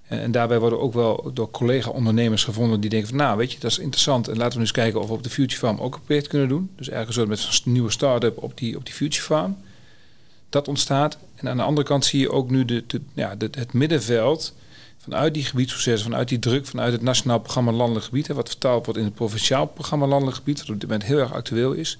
En 0.09 0.31
daarbij 0.31 0.59
worden 0.59 0.81
ook 0.81 0.93
wel 0.93 1.31
door 1.35 1.51
collega-ondernemers 1.51 2.45
gevonden 2.45 2.81
die 2.81 2.91
denken 2.91 3.09
van... 3.09 3.19
nou, 3.19 3.37
weet 3.37 3.53
je, 3.53 3.59
dat 3.59 3.71
is 3.71 3.79
interessant. 3.79 4.29
En 4.29 4.37
laten 4.37 4.55
we 4.55 4.61
eens 4.61 4.73
kijken 4.73 5.01
of 5.01 5.09
we 5.09 5.13
op 5.13 5.23
de 5.23 5.31
Future 5.31 5.59
Farm 5.59 5.79
ook 5.79 5.95
een 5.95 6.03
project 6.05 6.27
kunnen 6.27 6.49
doen. 6.49 6.71
Dus 6.77 6.91
ergens 6.91 7.17
zo 7.17 7.27
met 7.27 7.63
een 7.65 7.73
nieuwe 7.73 7.91
start-up 7.91 8.43
op 8.43 8.59
die, 8.59 8.77
op 8.77 8.85
die 8.85 8.95
Future 8.95 9.25
Farm. 9.25 9.57
Dat 10.49 10.69
ontstaat. 10.69 11.19
En 11.35 11.49
aan 11.49 11.57
de 11.57 11.63
andere 11.63 11.87
kant 11.87 12.05
zie 12.05 12.21
je 12.21 12.31
ook 12.31 12.51
nu 12.51 12.65
de, 12.65 12.85
ja, 13.15 13.35
het 13.39 13.73
middenveld... 13.73 14.55
vanuit 14.99 15.35
die 15.35 15.45
gebiedsprocessen, 15.45 16.11
vanuit 16.11 16.29
die 16.29 16.39
druk... 16.39 16.67
vanuit 16.67 16.93
het 16.93 17.03
Nationaal 17.03 17.39
Programma 17.39 17.73
Landelijk 17.73 18.05
Gebied... 18.05 18.27
Wat 18.27 18.49
vertaald 18.49 18.85
wordt 18.85 19.01
in 19.01 19.07
het 19.07 19.15
Provinciaal 19.15 19.67
Programma 19.67 20.07
Landelijk 20.07 20.37
Gebied... 20.37 20.59
wat 20.59 20.69
op 20.69 20.81
dit 20.81 20.89
moment 20.89 21.09
heel 21.09 21.19
erg 21.19 21.33
actueel 21.33 21.73
is... 21.73 21.99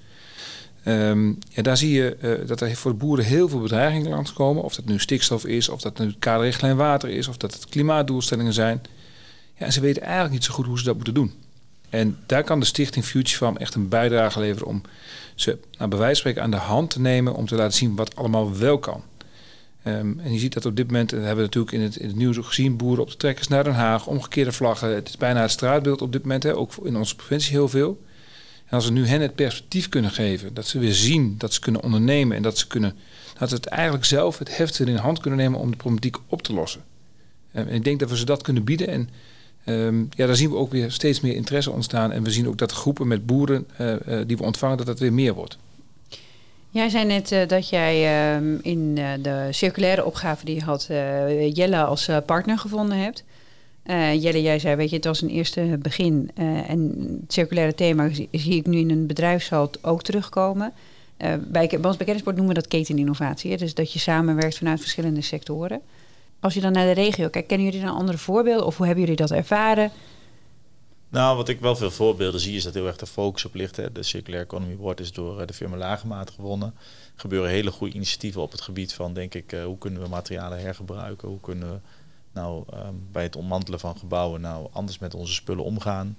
Um, 0.85 1.37
ja, 1.49 1.61
daar 1.61 1.77
zie 1.77 1.91
je 1.91 2.17
uh, 2.21 2.47
dat 2.47 2.61
er 2.61 2.75
voor 2.75 2.91
de 2.91 2.97
boeren 2.97 3.25
heel 3.25 3.49
veel 3.49 3.59
bedreigingen 3.59 4.09
langskomen. 4.09 4.63
Of 4.63 4.75
dat 4.75 4.85
nu 4.85 4.99
stikstof 4.99 5.45
is, 5.45 5.69
of 5.69 5.81
dat 5.81 5.99
nu 5.99 6.15
kaderrichtlijn 6.19 6.75
water 6.75 7.09
is, 7.09 7.27
of 7.27 7.37
dat 7.37 7.53
het 7.53 7.65
klimaatdoelstellingen 7.65 8.53
zijn. 8.53 8.81
Ja, 9.55 9.65
en 9.65 9.73
ze 9.73 9.81
weten 9.81 10.01
eigenlijk 10.01 10.33
niet 10.33 10.43
zo 10.43 10.53
goed 10.53 10.65
hoe 10.65 10.77
ze 10.77 10.83
dat 10.83 10.95
moeten 10.95 11.13
doen. 11.13 11.33
En 11.89 12.17
daar 12.25 12.43
kan 12.43 12.59
de 12.59 12.65
stichting 12.65 13.05
Future 13.05 13.37
Farm 13.37 13.57
echt 13.57 13.75
een 13.75 13.89
bijdrage 13.89 14.39
leveren 14.39 14.67
om 14.67 14.81
ze 15.35 15.57
naar 15.77 15.87
bewijs 15.87 16.07
van 16.07 16.17
spreken 16.19 16.41
aan 16.41 16.51
de 16.51 16.57
hand 16.57 16.89
te 16.89 16.99
nemen 16.99 17.33
om 17.33 17.47
te 17.47 17.55
laten 17.55 17.77
zien 17.77 17.95
wat 17.95 18.15
allemaal 18.15 18.57
wel 18.57 18.79
kan. 18.79 19.03
Um, 19.85 20.19
en 20.19 20.33
je 20.33 20.39
ziet 20.39 20.53
dat 20.53 20.65
op 20.65 20.75
dit 20.75 20.85
moment, 20.85 21.09
dat 21.09 21.19
hebben 21.19 21.37
we 21.37 21.43
natuurlijk 21.43 21.73
in 21.73 21.81
het, 21.81 21.95
in 21.95 22.07
het 22.07 22.15
nieuws 22.15 22.37
ook 22.37 22.45
gezien, 22.45 22.77
boeren 22.77 23.03
op 23.03 23.09
de 23.09 23.17
trekkers 23.17 23.47
naar 23.47 23.63
Den 23.63 23.73
Haag, 23.73 24.07
omgekeerde 24.07 24.51
vlaggen. 24.51 24.95
Het 24.95 25.09
is 25.09 25.17
bijna 25.17 25.41
het 25.41 25.51
straatbeeld 25.51 26.01
op 26.01 26.11
dit 26.11 26.21
moment, 26.21 26.43
hè, 26.43 26.55
ook 26.55 26.71
in 26.83 26.97
onze 26.97 27.15
provincie 27.15 27.51
heel 27.51 27.69
veel. 27.69 28.01
En 28.65 28.75
als 28.75 28.85
we 28.85 28.91
nu 28.91 29.07
hen 29.07 29.21
het 29.21 29.35
perspectief 29.35 29.89
kunnen 29.89 30.11
geven, 30.11 30.53
dat 30.53 30.67
ze 30.67 30.79
weer 30.79 30.93
zien 30.93 31.35
dat 31.37 31.53
ze 31.53 31.59
kunnen 31.59 31.83
ondernemen 31.83 32.37
en 32.37 32.43
dat 32.43 32.57
ze 32.57 32.67
kunnen, 32.67 32.95
dat 33.37 33.49
ze 33.49 33.55
het 33.55 33.65
eigenlijk 33.65 34.05
zelf 34.05 34.37
het 34.37 34.57
heft 34.57 34.77
weer 34.77 34.87
in 34.87 34.95
hand 34.95 35.19
kunnen 35.19 35.39
nemen 35.39 35.59
om 35.59 35.71
de 35.71 35.77
problematiek 35.77 36.17
op 36.27 36.41
te 36.41 36.53
lossen. 36.53 36.83
En 37.51 37.67
ik 37.67 37.83
denk 37.83 37.99
dat 37.99 38.09
we 38.09 38.17
ze 38.17 38.25
dat 38.25 38.41
kunnen 38.41 38.63
bieden. 38.63 38.87
En 38.87 39.09
um, 39.65 40.09
ja, 40.15 40.25
daar 40.25 40.35
zien 40.35 40.49
we 40.49 40.55
ook 40.55 40.71
weer 40.71 40.91
steeds 40.91 41.21
meer 41.21 41.35
interesse 41.35 41.71
ontstaan. 41.71 42.11
En 42.11 42.23
we 42.23 42.31
zien 42.31 42.47
ook 42.47 42.57
dat 42.57 42.71
groepen 42.71 43.07
met 43.07 43.25
boeren 43.25 43.67
uh, 43.81 43.93
uh, 44.07 44.19
die 44.27 44.37
we 44.37 44.43
ontvangen, 44.43 44.77
dat 44.77 44.85
dat 44.85 44.99
weer 44.99 45.13
meer 45.13 45.33
wordt. 45.33 45.57
Jij 46.71 46.89
zei 46.89 47.05
net 47.05 47.31
uh, 47.31 47.47
dat 47.47 47.69
jij 47.69 47.95
uh, 47.95 48.59
in 48.61 48.95
uh, 48.97 49.09
de 49.21 49.47
circulaire 49.49 50.05
opgave 50.05 50.45
die 50.45 50.55
je 50.55 50.63
had, 50.63 50.89
Jelle 51.53 51.83
als 51.83 52.09
partner 52.25 52.57
gevonden 52.57 52.97
hebt. 52.97 53.23
Jelle, 54.21 54.41
jij 54.41 54.59
zei, 54.59 54.75
weet 54.75 54.89
je, 54.89 54.95
het 54.95 55.05
was 55.05 55.21
een 55.21 55.29
eerste 55.29 55.77
begin. 55.81 56.31
En 56.67 56.95
het 57.21 57.33
circulaire 57.33 57.75
thema 57.75 58.09
zie, 58.31 58.55
ik 58.55 58.65
nu 58.65 58.77
in 58.77 58.89
een 58.89 59.07
bedrijfshal 59.07 59.71
ook 59.81 60.03
terugkomen. 60.03 60.73
Bij, 61.17 61.67
bij 61.67 61.79
ons 61.81 61.97
bij 61.97 62.21
noemen 62.23 62.47
we 62.47 62.53
dat 62.53 62.67
keteninnovatie. 62.67 63.57
Dus 63.57 63.73
dat 63.73 63.93
je 63.93 63.99
samenwerkt 63.99 64.57
vanuit 64.57 64.79
verschillende 64.79 65.21
sectoren. 65.21 65.81
Als 66.39 66.53
je 66.53 66.61
dan 66.61 66.71
naar 66.71 66.85
de 66.85 67.01
regio 67.01 67.29
kijkt, 67.29 67.47
kennen 67.47 67.67
jullie 67.67 67.85
dan 67.85 67.95
andere 67.95 68.17
voorbeelden? 68.17 68.65
Of 68.65 68.77
hoe 68.77 68.85
hebben 68.85 69.03
jullie 69.03 69.19
dat 69.19 69.31
ervaren? 69.31 69.91
Nou, 71.09 71.37
wat 71.37 71.49
ik 71.49 71.59
wel 71.59 71.75
veel 71.75 71.91
voorbeelden 71.91 72.39
zie, 72.39 72.55
is 72.55 72.63
dat 72.63 72.73
heel 72.73 72.87
erg 72.87 72.97
de 72.97 73.05
focus 73.05 73.45
op 73.45 73.53
ligt. 73.53 73.75
Hè. 73.75 73.91
De 73.91 74.03
Circular 74.03 74.41
Economy 74.41 74.73
Award 74.73 74.99
is 74.99 75.11
door 75.11 75.45
de 75.45 75.53
firma 75.53 75.77
Lagemaat 75.77 76.31
gewonnen. 76.31 76.73
Er 77.15 77.21
gebeuren 77.21 77.49
hele 77.49 77.71
goede 77.71 77.95
initiatieven 77.95 78.41
op 78.41 78.51
het 78.51 78.61
gebied 78.61 78.93
van, 78.93 79.13
denk 79.13 79.33
ik, 79.33 79.51
hoe 79.65 79.77
kunnen 79.77 80.01
we 80.01 80.07
materialen 80.07 80.59
hergebruiken? 80.59 81.27
Hoe 81.27 81.39
kunnen 81.39 81.69
we 81.69 81.79
nou 82.31 82.63
um, 82.73 83.07
bij 83.11 83.23
het 83.23 83.35
ontmantelen 83.35 83.79
van 83.79 83.97
gebouwen 83.97 84.41
nou 84.41 84.67
anders 84.71 84.99
met 84.99 85.13
onze 85.13 85.33
spullen 85.33 85.63
omgaan. 85.63 86.17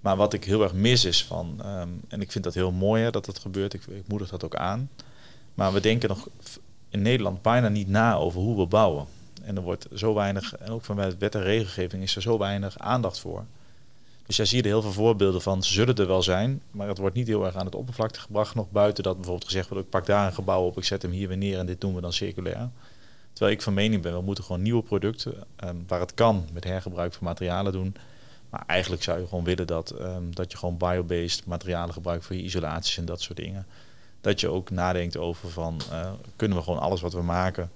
Maar 0.00 0.16
wat 0.16 0.32
ik 0.32 0.44
heel 0.44 0.62
erg 0.62 0.72
mis 0.72 1.04
is 1.04 1.24
van, 1.24 1.60
um, 1.66 2.00
en 2.08 2.20
ik 2.20 2.32
vind 2.32 2.44
dat 2.44 2.54
heel 2.54 2.72
mooi 2.72 3.02
hè, 3.02 3.10
dat 3.10 3.24
dat 3.24 3.38
gebeurt, 3.38 3.74
ik, 3.74 3.86
ik 3.86 4.08
moedig 4.08 4.28
dat 4.28 4.44
ook 4.44 4.56
aan. 4.56 4.90
Maar 5.54 5.72
we 5.72 5.80
denken 5.80 6.08
nog 6.08 6.28
in 6.88 7.02
Nederland 7.02 7.42
bijna 7.42 7.68
niet 7.68 7.88
na 7.88 8.14
over 8.14 8.40
hoe 8.40 8.56
we 8.56 8.66
bouwen. 8.66 9.06
En 9.42 9.56
er 9.56 9.62
wordt 9.62 9.86
zo 9.94 10.14
weinig, 10.14 10.56
en 10.56 10.70
ook 10.70 10.84
vanuit 10.84 11.18
wet 11.18 11.34
en 11.34 11.42
regelgeving 11.42 12.02
is 12.02 12.16
er 12.16 12.22
zo 12.22 12.38
weinig 12.38 12.78
aandacht 12.78 13.18
voor. 13.18 13.44
Dus 14.28 14.36
jij 14.36 14.46
ziet 14.46 14.64
er 14.64 14.70
heel 14.70 14.82
veel 14.82 14.92
voorbeelden 14.92 15.42
van, 15.42 15.62
zullen 15.62 15.94
er 15.94 16.06
wel 16.06 16.22
zijn, 16.22 16.62
maar 16.70 16.88
het 16.88 16.98
wordt 16.98 17.14
niet 17.14 17.26
heel 17.26 17.44
erg 17.44 17.54
aan 17.54 17.64
het 17.64 17.74
oppervlakte 17.74 18.20
gebracht. 18.20 18.54
Nog 18.54 18.70
buiten 18.70 19.02
dat 19.02 19.14
bijvoorbeeld 19.14 19.44
gezegd 19.44 19.68
wordt, 19.68 19.84
ik 19.84 19.90
pak 19.90 20.06
daar 20.06 20.26
een 20.26 20.32
gebouw 20.32 20.64
op, 20.64 20.76
ik 20.76 20.84
zet 20.84 21.02
hem 21.02 21.10
hier 21.10 21.28
weer 21.28 21.36
neer 21.36 21.58
en 21.58 21.66
dit 21.66 21.80
doen 21.80 21.94
we 21.94 22.00
dan 22.00 22.12
circulair. 22.12 22.70
Terwijl 23.32 23.56
ik 23.56 23.62
van 23.62 23.74
mening 23.74 24.02
ben, 24.02 24.12
we 24.12 24.20
moeten 24.20 24.44
gewoon 24.44 24.62
nieuwe 24.62 24.82
producten, 24.82 25.34
um, 25.64 25.84
waar 25.86 26.00
het 26.00 26.14
kan, 26.14 26.48
met 26.52 26.64
hergebruik 26.64 27.14
van 27.14 27.26
materialen 27.26 27.72
doen. 27.72 27.94
Maar 28.50 28.62
eigenlijk 28.66 29.02
zou 29.02 29.20
je 29.20 29.26
gewoon 29.26 29.44
willen 29.44 29.66
dat, 29.66 29.94
um, 30.00 30.34
dat 30.34 30.52
je 30.52 30.58
gewoon 30.58 30.76
biobased 30.76 31.46
materialen 31.46 31.94
gebruikt 31.94 32.24
voor 32.24 32.36
je 32.36 32.42
isolaties 32.42 32.96
en 32.96 33.04
dat 33.04 33.20
soort 33.20 33.38
dingen. 33.38 33.66
Dat 34.20 34.40
je 34.40 34.48
ook 34.48 34.70
nadenkt 34.70 35.16
over 35.16 35.48
van, 35.48 35.80
uh, 35.90 36.10
kunnen 36.36 36.56
we 36.56 36.64
gewoon 36.64 36.80
alles 36.80 37.00
wat 37.00 37.12
we 37.12 37.22
maken 37.22 37.70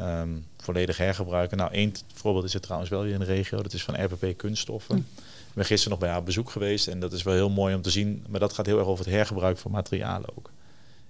um, 0.00 0.46
volledig 0.56 0.96
hergebruiken. 0.96 1.56
Nou, 1.56 1.72
één 1.72 1.92
voorbeeld 2.14 2.44
is 2.44 2.54
er 2.54 2.60
trouwens 2.60 2.90
wel 2.90 3.02
hier 3.02 3.12
in 3.12 3.20
de 3.20 3.24
regio, 3.24 3.62
dat 3.62 3.72
is 3.72 3.84
van 3.84 4.04
RPP 4.04 4.36
Kunststoffen. 4.36 4.96
Mm. 4.96 5.06
Ik 5.50 5.56
ben 5.56 5.64
gisteren 5.64 5.90
nog 5.90 6.00
bij 6.00 6.10
haar 6.10 6.22
bezoek 6.22 6.50
geweest 6.50 6.88
en 6.88 7.00
dat 7.00 7.12
is 7.12 7.22
wel 7.22 7.34
heel 7.34 7.50
mooi 7.50 7.74
om 7.74 7.82
te 7.82 7.90
zien. 7.90 8.24
Maar 8.28 8.40
dat 8.40 8.52
gaat 8.52 8.66
heel 8.66 8.78
erg 8.78 8.86
over 8.86 9.04
het 9.04 9.14
hergebruik 9.14 9.58
van 9.58 9.70
materialen 9.70 10.36
ook. 10.36 10.50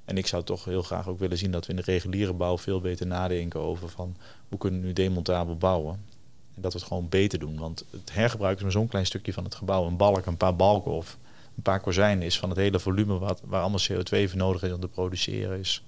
En 0.05 0.17
ik 0.17 0.27
zou 0.27 0.45
toch 0.45 0.65
heel 0.65 0.83
graag 0.83 1.09
ook 1.09 1.19
willen 1.19 1.39
zien 1.39 1.51
dat 1.51 1.67
we 1.67 1.71
in 1.71 1.77
de 1.77 1.83
reguliere 1.83 2.33
bouw 2.33 2.59
veel 2.59 2.81
beter 2.81 3.07
nadenken 3.07 3.61
over 3.61 3.89
van 3.89 4.17
hoe 4.49 4.59
kunnen 4.59 4.81
we 4.81 4.87
nu 4.87 4.93
demontabel 4.93 5.57
bouwen. 5.57 6.05
En 6.55 6.63
dat 6.63 6.73
we 6.73 6.79
het 6.79 6.89
gewoon 6.89 7.09
beter 7.09 7.39
doen. 7.39 7.59
Want 7.59 7.85
het 7.91 8.13
hergebruiken 8.13 8.67
is 8.67 8.73
maar 8.73 8.83
zo'n 8.83 8.91
klein 8.91 9.07
stukje 9.07 9.33
van 9.33 9.45
het 9.45 9.55
gebouw. 9.55 9.87
Een 9.87 9.97
balk, 9.97 10.27
een 10.27 10.37
paar 10.37 10.57
balken 10.57 10.91
of 10.91 11.19
een 11.57 11.63
paar 11.63 11.81
kozijnen 11.81 12.27
is 12.27 12.39
van 12.39 12.49
het 12.49 12.59
hele 12.59 12.79
volume 12.79 13.19
wat, 13.19 13.41
waar 13.45 13.61
allemaal 13.61 13.87
CO2 13.91 14.29
voor 14.29 14.37
nodig 14.37 14.63
is 14.63 14.73
om 14.73 14.81
te 14.81 14.89
produceren, 14.89 15.59
is 15.59 15.85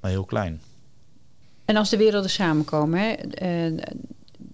maar 0.00 0.10
heel 0.10 0.24
klein. 0.24 0.60
En 1.64 1.76
als 1.76 1.90
de 1.90 1.96
werelden 1.96 2.30
samenkomen, 2.30 3.00
hè, 3.00 3.14
uh, 3.42 3.80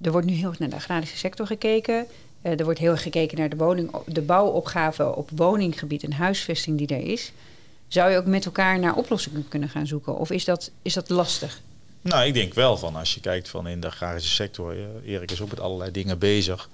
er 0.02 0.12
wordt 0.12 0.26
nu 0.26 0.32
heel 0.32 0.48
erg 0.48 0.58
naar 0.58 0.68
de 0.68 0.76
agrarische 0.76 1.16
sector 1.16 1.46
gekeken. 1.46 2.06
Uh, 2.42 2.58
er 2.58 2.64
wordt 2.64 2.78
heel 2.78 2.90
erg 2.90 3.02
gekeken 3.02 3.38
naar 3.38 3.48
de, 3.48 3.56
woning, 3.56 3.96
de 4.06 4.22
bouwopgave 4.22 5.16
op 5.16 5.30
woninggebied 5.34 6.02
en 6.02 6.12
huisvesting 6.12 6.78
die 6.78 6.86
er 6.86 7.10
is. 7.10 7.32
Zou 7.88 8.10
je 8.10 8.16
ook 8.16 8.26
met 8.26 8.44
elkaar 8.44 8.78
naar 8.78 8.94
oplossingen 8.94 9.48
kunnen 9.48 9.68
gaan 9.68 9.86
zoeken? 9.86 10.16
Of 10.16 10.30
is 10.30 10.44
dat, 10.44 10.70
is 10.82 10.94
dat 10.94 11.08
lastig? 11.08 11.60
Nou, 12.00 12.26
ik 12.26 12.34
denk 12.34 12.54
wel 12.54 12.76
van 12.76 12.96
als 12.96 13.14
je 13.14 13.20
kijkt 13.20 13.48
van 13.48 13.68
in 13.68 13.80
de 13.80 13.86
agrarische 13.86 14.30
sector. 14.30 14.76
Erik 15.04 15.30
is 15.30 15.40
ook 15.40 15.50
met 15.50 15.60
allerlei 15.60 15.90
dingen 15.90 16.18
bezig. 16.18 16.68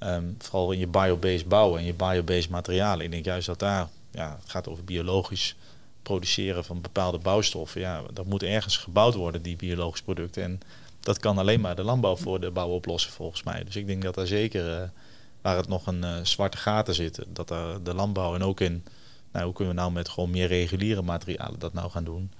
Um, 0.00 0.34
vooral 0.38 0.72
in 0.72 0.78
je 0.78 0.86
biobased 0.86 1.48
bouwen 1.48 1.80
en 1.80 1.86
je 1.86 1.94
biobased 1.94 2.50
materialen. 2.50 3.04
Ik 3.04 3.10
denk 3.10 3.24
juist 3.24 3.46
dat 3.46 3.58
daar, 3.58 3.88
ja, 4.10 4.38
het 4.40 4.50
gaat 4.50 4.68
over 4.68 4.84
biologisch 4.84 5.56
produceren 6.02 6.64
van 6.64 6.80
bepaalde 6.80 7.18
bouwstoffen. 7.18 7.80
Ja, 7.80 8.02
dat 8.12 8.26
moet 8.26 8.42
ergens 8.42 8.76
gebouwd 8.76 9.14
worden, 9.14 9.42
die 9.42 9.56
biologische 9.56 10.04
producten. 10.04 10.42
En 10.42 10.60
dat 11.06 11.18
kan 11.18 11.38
alleen 11.38 11.60
maar 11.60 11.76
de 11.76 11.82
landbouw 11.82 12.16
voor 12.16 12.40
de 12.40 12.50
bouw 12.50 12.68
oplossen, 12.68 13.12
volgens 13.12 13.42
mij. 13.42 13.64
Dus 13.64 13.76
ik 13.76 13.86
denk 13.86 14.02
dat 14.02 14.14
daar 14.14 14.26
zeker, 14.26 14.80
uh, 14.80 14.88
waar 15.42 15.56
het 15.56 15.68
nog 15.68 15.86
een 15.86 16.02
uh, 16.02 16.14
zwarte 16.22 16.56
gaten 16.56 16.94
zitten, 16.94 17.24
dat 17.28 17.48
daar 17.48 17.82
de 17.82 17.94
landbouw 17.94 18.34
en 18.34 18.42
ook 18.42 18.60
in 18.60 18.84
nou, 19.32 19.44
hoe 19.44 19.54
kunnen 19.54 19.74
we 19.74 19.80
nou 19.80 19.92
met 19.92 20.08
gewoon 20.08 20.30
meer 20.30 20.46
reguliere 20.46 21.02
materialen 21.02 21.58
dat 21.58 21.72
nou 21.72 21.90
gaan 21.90 22.04
doen? 22.04 22.30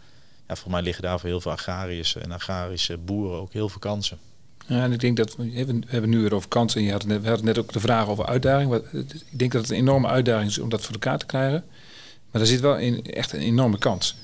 Ja, 0.48 0.57
voor 0.57 0.70
mij 0.70 0.83
liggen 0.83 1.02
daar 1.02 1.20
voor 1.20 1.29
heel 1.29 1.40
veel 1.40 1.52
agrarische 1.52 2.20
en 2.20 2.33
agrarische 2.33 2.96
boeren 2.98 3.40
ook 3.40 3.52
heel 3.52 3.68
veel 3.68 3.79
kansen. 3.79 4.18
Ja, 4.66 4.83
en 4.83 4.92
ik 4.92 5.00
denk 5.00 5.16
dat 5.16 5.37
we, 5.37 5.64
we 5.64 5.83
hebben 5.87 6.11
nu 6.11 6.20
weer 6.20 6.35
over 6.35 6.48
kansen. 6.48 6.81
En 6.81 6.87
je 6.87 6.92
had 6.92 7.05
net, 7.05 7.22
we 7.22 7.29
hadden 7.29 7.46
net 7.46 7.59
ook 7.59 7.72
de 7.72 7.81
vraag 7.81 8.09
over 8.09 8.26
uitdaging. 8.26 8.74
Ik 8.74 9.38
denk 9.38 9.52
dat 9.52 9.62
het 9.62 9.70
een 9.70 9.76
enorme 9.76 10.09
uitdaging 10.09 10.50
is 10.50 10.59
om 10.59 10.68
dat 10.68 10.83
voor 10.83 10.92
elkaar 10.92 11.18
te 11.18 11.26
krijgen. 11.26 11.64
Maar 12.31 12.40
er 12.40 12.46
zit 12.46 12.61
wel 12.61 12.76
in, 12.76 13.05
echt 13.05 13.33
een 13.33 13.40
enorme 13.40 13.79
kans. 13.79 14.16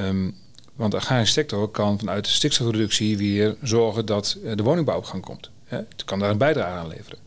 Um, 0.00 0.36
want 0.76 0.90
de 0.90 0.96
agrarische 0.96 1.32
sector 1.32 1.68
kan 1.68 1.98
vanuit 1.98 2.24
de 2.24 2.30
stikstofreductie 2.30 3.18
weer 3.18 3.56
zorgen 3.62 4.06
dat 4.06 4.38
de 4.56 4.62
woningbouw 4.62 4.96
op 4.96 5.04
gang 5.04 5.22
komt. 5.22 5.50
Het 5.64 6.04
kan 6.04 6.18
daar 6.18 6.30
een 6.30 6.38
bijdrage 6.38 6.78
aan 6.78 6.88
leveren. 6.88 7.18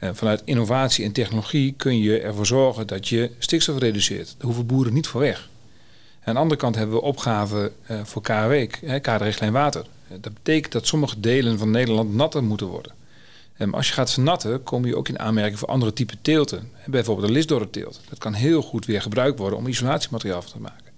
En 0.00 0.16
vanuit 0.16 0.42
innovatie 0.44 1.04
en 1.04 1.12
technologie 1.12 1.74
kun 1.76 1.98
je 1.98 2.20
ervoor 2.20 2.46
zorgen 2.46 2.86
dat 2.86 3.08
je 3.08 3.30
stikstof 3.38 3.78
reduceert. 3.78 4.34
Daar 4.36 4.46
hoeven 4.46 4.66
boeren 4.66 4.92
niet 4.92 5.06
voor 5.06 5.20
weg. 5.20 5.48
aan 6.24 6.34
de 6.34 6.40
andere 6.40 6.60
kant 6.60 6.74
hebben 6.74 6.94
we 6.94 7.02
opgaven 7.02 7.72
uh, 7.90 8.00
voor 8.04 8.22
KRW, 8.22 8.66
kaderrichtlijn 9.00 9.52
water. 9.52 9.84
Uh, 10.08 10.18
dat 10.20 10.34
betekent 10.34 10.72
dat 10.72 10.86
sommige 10.86 11.20
delen 11.20 11.58
van 11.58 11.70
Nederland 11.70 12.14
natter 12.14 12.44
moeten 12.44 12.66
worden. 12.66 12.92
En 13.56 13.72
als 13.72 13.88
je 13.88 13.94
gaat 13.94 14.12
vernatten, 14.12 14.62
kom 14.62 14.86
je 14.86 14.96
ook 14.96 15.08
in 15.08 15.18
aanmerking 15.18 15.58
voor 15.58 15.68
andere 15.68 15.92
typen 15.92 16.18
teelten. 16.22 16.70
Bijvoorbeeld 16.86 17.26
de 17.26 17.32
lisdorrenteelt. 17.32 18.00
Dat 18.08 18.18
kan 18.18 18.32
heel 18.32 18.62
goed 18.62 18.86
weer 18.86 19.02
gebruikt 19.02 19.38
worden 19.38 19.58
om 19.58 19.66
isolatiemateriaal 19.66 20.42
van 20.42 20.52
te 20.52 20.60
maken. 20.60 20.89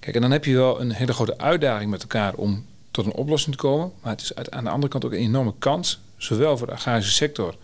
Kijk, 0.00 0.14
en 0.14 0.20
dan 0.22 0.30
heb 0.30 0.44
je 0.44 0.54
wel 0.54 0.80
een 0.80 0.92
hele 0.92 1.12
grote 1.12 1.38
uitdaging 1.38 1.90
met 1.90 2.02
elkaar 2.02 2.34
om 2.34 2.64
tot 2.90 3.06
een 3.06 3.12
oplossing 3.12 3.56
te 3.56 3.62
komen. 3.62 3.92
Maar 4.02 4.12
het 4.12 4.22
is 4.22 4.34
aan 4.50 4.64
de 4.64 4.70
andere 4.70 4.92
kant 4.92 5.04
ook 5.04 5.12
een 5.12 5.18
enorme 5.18 5.54
kans, 5.58 6.00
zowel 6.16 6.58
voor 6.58 6.66
de 6.66 6.72
agrarische 6.72 7.12
sector 7.12 7.54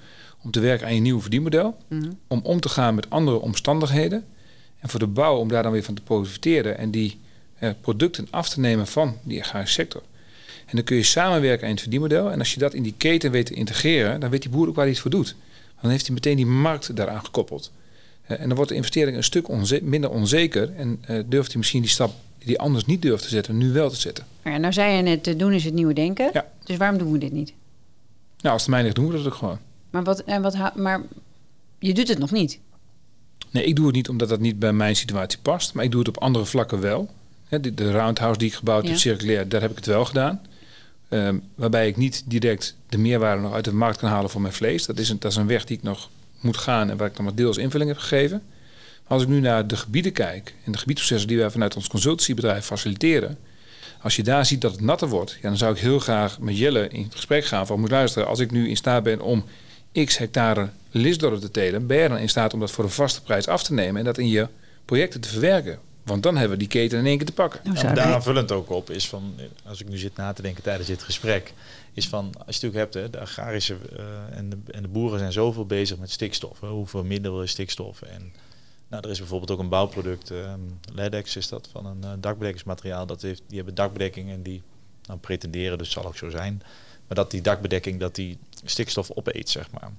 om 0.43 0.51
te 0.51 0.61
werken 0.61 0.87
aan 0.87 0.95
je 0.95 1.01
nieuwe 1.01 1.21
verdienmodel. 1.21 1.77
Mhm. 1.89 2.11
Om 2.27 2.41
om 2.43 2.61
te 2.61 2.69
gaan 2.69 2.95
met 2.95 3.11
andere 3.11 3.41
omstandigheden. 3.41 4.25
En 4.79 4.89
voor 4.89 5.01
de 5.01 5.07
bouw 5.07 5.37
om 5.37 5.49
daar 5.49 5.63
dan 5.63 5.73
weer 5.73 5.83
van 5.83 5.95
te 5.95 6.03
profiteren 6.03 6.79
en 6.79 6.91
die 6.91 7.21
eh, 7.59 7.71
producten 7.81 8.27
af 8.31 8.49
te 8.49 8.61
nemen 8.61 8.87
van 8.87 9.17
die 9.23 9.41
agrarische 9.41 9.75
sector. 9.75 10.03
En 10.67 10.77
dan 10.77 10.85
kun 10.85 10.97
je 10.97 11.03
samenwerken 11.03 11.65
aan 11.65 11.73
het 11.73 11.81
verdienmodel. 11.81 12.31
En 12.31 12.39
als 12.39 12.55
je 12.55 12.59
dat 12.61 12.75
in 12.75 12.83
die 12.83 12.95
keten 12.97 13.31
weet 13.31 13.47
te 13.47 13.55
integreren, 13.55 14.21
dan 14.21 14.31
weet 14.31 14.43
die 14.43 14.51
boer 14.51 14.69
ook 14.69 14.75
waar 14.75 14.85
hij 14.85 14.93
het 14.93 15.03
voor 15.03 15.11
doet. 15.11 15.35
Dan 15.81 15.91
heeft 15.91 16.07
hij 16.07 16.15
meteen 16.15 16.37
die 16.37 16.47
markt 16.47 16.97
daaraan 16.97 17.25
gekoppeld. 17.25 17.73
Eh, 18.27 18.41
en 18.41 18.47
dan 18.47 18.55
wordt 18.57 18.71
de 18.71 18.77
investering 18.77 19.17
een 19.17 19.25
stuk 19.25 19.49
onze- 19.49 19.81
minder 19.83 20.11
onzeker. 20.11 20.75
En 20.77 20.99
eh, 21.07 21.21
durft 21.27 21.49
hij 21.49 21.57
misschien 21.59 21.81
die 21.83 21.91
stap 21.91 22.13
die 22.39 22.59
anders 22.59 22.85
niet 22.85 23.03
durft 23.03 23.23
te 23.23 23.29
zetten, 23.29 23.57
nu 23.57 23.73
wel 23.73 23.91
te 23.91 24.01
zetten. 24.01 24.27
Ja, 24.45 24.57
nou 24.57 24.73
zei 24.73 24.97
je 24.97 25.03
net, 25.03 25.27
eh, 25.27 25.39
doen 25.39 25.53
is 25.53 25.65
het 25.65 25.75
nieuwe 25.75 25.93
denken. 25.93 26.31
Ja. 26.33 26.47
Dus 26.65 26.77
waarom 26.77 26.99
doen 26.99 27.13
we 27.13 27.19
dit 27.19 27.33
niet? 27.33 27.53
Nou, 28.41 28.55
als 28.55 28.63
het 28.63 28.71
mij 28.71 28.83
ligt, 28.83 28.95
doen 28.95 29.09
we 29.09 29.17
dat 29.17 29.27
ook 29.27 29.35
gewoon. 29.35 29.59
Maar, 29.91 30.05
wat, 30.05 30.21
en 30.25 30.43
wat, 30.43 30.77
maar 30.77 31.03
je 31.79 31.95
doet 31.95 32.09
het 32.09 32.19
nog 32.19 32.31
niet. 32.31 32.59
Nee, 33.51 33.65
ik 33.65 33.77
doe 33.77 33.87
het 33.87 33.95
niet 33.95 34.09
omdat 34.09 34.29
dat 34.29 34.41
niet 34.41 34.59
bij 34.59 34.73
mijn 34.73 34.97
situatie 34.97 35.39
past. 35.43 35.75
Maar 35.75 35.85
ik 35.85 35.91
doe 35.91 36.01
het 36.01 36.09
op 36.09 36.19
andere 36.19 36.45
vlakken 36.45 36.81
wel. 36.81 37.09
De, 37.49 37.91
roundhouse 37.91 38.39
die 38.39 38.49
ik 38.49 38.55
gebouwd 38.55 38.87
heb, 38.89 38.97
circulair, 38.97 39.49
daar 39.49 39.61
heb 39.61 39.71
ik 39.71 39.77
het 39.77 39.87
wel 39.87 40.05
gedaan. 40.05 40.41
Ehm, 41.09 41.37
waarbij 41.55 41.89
ik 41.89 41.97
niet 41.97 42.23
direct 42.27 42.77
de 42.89 42.99
meerwaarde 42.99 43.43
nog 43.43 43.53
uit 43.53 43.65
de 43.65 43.75
markt 43.75 43.99
kan 43.99 44.09
halen 44.09 44.31
voor 44.31 44.41
mijn 44.41 44.53
vlees. 44.55 44.87
Dat 44.87 44.99
is, 44.99 45.09
een, 45.09 45.19
dat 45.19 45.31
is 45.31 45.37
een 45.37 45.47
weg 45.47 45.65
die 45.65 45.77
ik 45.77 45.83
nog 45.83 46.11
moet 46.43 46.57
gaan 46.57 46.91
en 46.91 46.97
waar 46.97 47.09
ik 47.09 47.17
dan 47.17 47.25
maar 47.25 47.35
deels 47.35 47.57
invulling 47.57 47.91
heb 47.91 47.99
gegeven. 47.99 48.43
Maar 49.03 49.13
als 49.13 49.23
ik 49.23 49.29
nu 49.29 49.41
naar 49.41 49.67
de 49.67 49.77
gebieden 49.77 50.13
kijk 50.13 50.55
en 50.65 50.73
de 50.73 50.79
gebiedsprocessen 50.79 51.29
die 51.29 51.39
wij 51.39 51.51
vanuit 51.51 51.77
ons 51.77 51.89
consultancybedrijf 51.89 52.65
faciliteren. 52.65 53.39
Als 54.03 54.17
je 54.17 54.23
daar 54.23 54.47
ziet 54.47 54.61
dat 54.61 54.73
het 54.73 54.81
natter 54.81 55.09
wordt, 55.09 55.33
ja, 55.43 55.49
dan 55.49 55.57
zou 55.57 55.75
ik 55.75 55.81
heel 55.81 55.99
graag 55.99 56.39
met 56.39 56.59
Jelle 56.59 56.89
in 56.89 57.11
gesprek 57.15 57.45
gaan 57.45 57.67
van 57.67 57.81
moet 57.81 57.91
luisteren. 57.91 58.29
Als 58.29 58.39
ik 58.39 58.51
nu 58.51 58.69
in 58.69 58.77
staat 58.77 59.03
ben 59.03 59.21
om 59.21 59.45
x 60.05 60.19
hectare 60.19 60.69
lisdorren 60.91 61.41
te 61.41 61.51
telen, 61.51 61.87
ben 61.87 61.97
je 61.99 62.09
dan 62.09 62.19
in 62.19 62.29
staat 62.29 62.55
om 62.55 62.61
dat 62.61 62.71
voor 62.71 62.85
een 62.85 62.91
vaste 62.91 63.23
prijs 63.23 63.49
af 63.49 63.63
te 63.63 63.73
nemen 63.73 63.97
en 63.99 64.05
dat 64.05 64.19
in 64.19 64.29
je 64.29 64.49
projecten 64.85 65.21
te 65.21 65.29
verwerken. 65.29 65.79
Want 66.05 66.23
dan 66.23 66.33
hebben 66.37 66.53
we 66.53 66.59
die 66.65 66.69
keten 66.73 66.99
in 66.99 67.07
één 67.07 67.17
keer 67.17 67.27
te 67.27 67.33
pakken. 67.33 67.61
Nou, 67.65 67.75
maar 67.77 67.85
ik- 67.89 67.95
daar 67.97 68.15
aanvullend 68.15 68.53
ook 68.53 68.71
op 68.71 68.91
is 68.91 69.09
van, 69.09 69.35
als 69.67 69.81
ik 69.81 69.89
nu 69.89 69.97
zit 69.99 70.17
na 70.17 70.33
te 70.33 70.43
denken 70.43 70.63
tijdens 70.63 70.89
dit 70.89 71.03
gesprek, 71.03 71.53
is 71.93 72.09
van, 72.09 72.25
als 72.47 72.57
je 72.57 72.67
natuurlijk 72.67 72.75
hebt, 72.75 72.95
hè, 72.95 73.11
de 73.11 73.21
agrarische 73.21 73.77
eh, 73.97 74.37
en, 74.37 74.49
de, 74.49 74.57
en 74.71 74.83
de 74.83 74.89
boeren 74.89 75.19
zijn 75.19 75.33
zoveel 75.33 75.67
bezig 75.67 75.99
met 75.99 76.11
stikstof. 76.11 76.61
Hè, 76.61 76.69
wil 77.21 77.41
je 77.41 77.47
stikstof? 77.47 78.03
En 78.03 78.33
nou, 78.89 79.05
er 79.05 79.11
is 79.11 79.19
bijvoorbeeld 79.19 79.51
ook 79.51 79.59
een 79.59 79.69
bouwproduct, 79.69 80.31
ehm 80.31 80.61
Ledex 80.95 81.37
is 81.37 81.49
dat, 81.49 81.69
van 81.73 81.87
een 81.87 82.05
eh, 82.05 82.11
dakbedekkingsmateriaal. 82.21 83.07
Dat 83.07 83.23
heeft, 83.23 83.43
die 83.47 83.57
hebben 83.57 83.75
dakbedekking 83.75 84.31
en 84.31 84.43
die 84.43 84.63
nou, 85.07 85.19
pretenderen, 85.19 85.79
dus 85.79 85.91
zal 85.91 86.07
ook 86.07 86.17
zo 86.17 86.31
zijn, 86.31 86.63
maar 87.07 87.17
dat 87.17 87.31
die 87.31 87.41
dakbedekking, 87.41 88.01
dat 88.01 88.15
die 88.15 88.39
stikstof 88.65 89.11
opeet, 89.11 89.51
zeg 89.51 89.71
maar. 89.71 89.91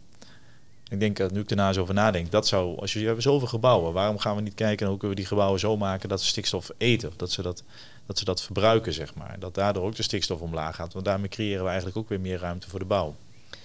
Ik 0.90 1.00
denk 1.00 1.18
dat 1.18 1.32
nu 1.32 1.40
ik 1.40 1.50
erna 1.50 1.68
eens 1.68 1.78
over 1.78 1.94
nadenk, 1.94 2.32
dat 2.32 2.48
zou, 2.48 2.80
als 2.80 2.94
je, 2.94 3.06
hebt 3.06 3.22
zoveel 3.22 3.48
gebouwen, 3.48 3.94
waarom 3.94 4.18
gaan 4.18 4.36
we 4.36 4.42
niet 4.42 4.54
kijken 4.54 4.88
hoe 4.88 4.98
kunnen 4.98 5.16
we 5.16 5.22
die 5.22 5.32
gebouwen 5.32 5.60
zo 5.60 5.78
maken 5.78 6.10
dat 6.10 6.22
ze 6.22 6.28
stikstof 6.28 6.72
eten, 6.78 7.10
of 7.10 7.16
dat 7.16 7.32
ze 7.32 7.42
dat, 7.42 7.64
dat 8.06 8.18
ze 8.18 8.26
dat 8.26 8.42
verbruiken, 8.42 8.94
zeg 8.94 9.16
maar. 9.16 9.36
Dat 9.40 9.56
daardoor 9.56 9.84
ook 9.86 9.96
de 9.96 10.04
stikstof 10.04 10.42
omlaag 10.42 10.76
gaat, 10.76 10.94
want 10.94 11.06
daarmee 11.06 11.30
creëren 11.30 11.62
we 11.62 11.68
eigenlijk 11.68 11.98
ook 11.98 12.10
weer 12.10 12.20
meer 12.20 12.40
ruimte 12.40 12.70
voor 12.70 12.80
de 12.80 12.86
bouw. 12.86 13.16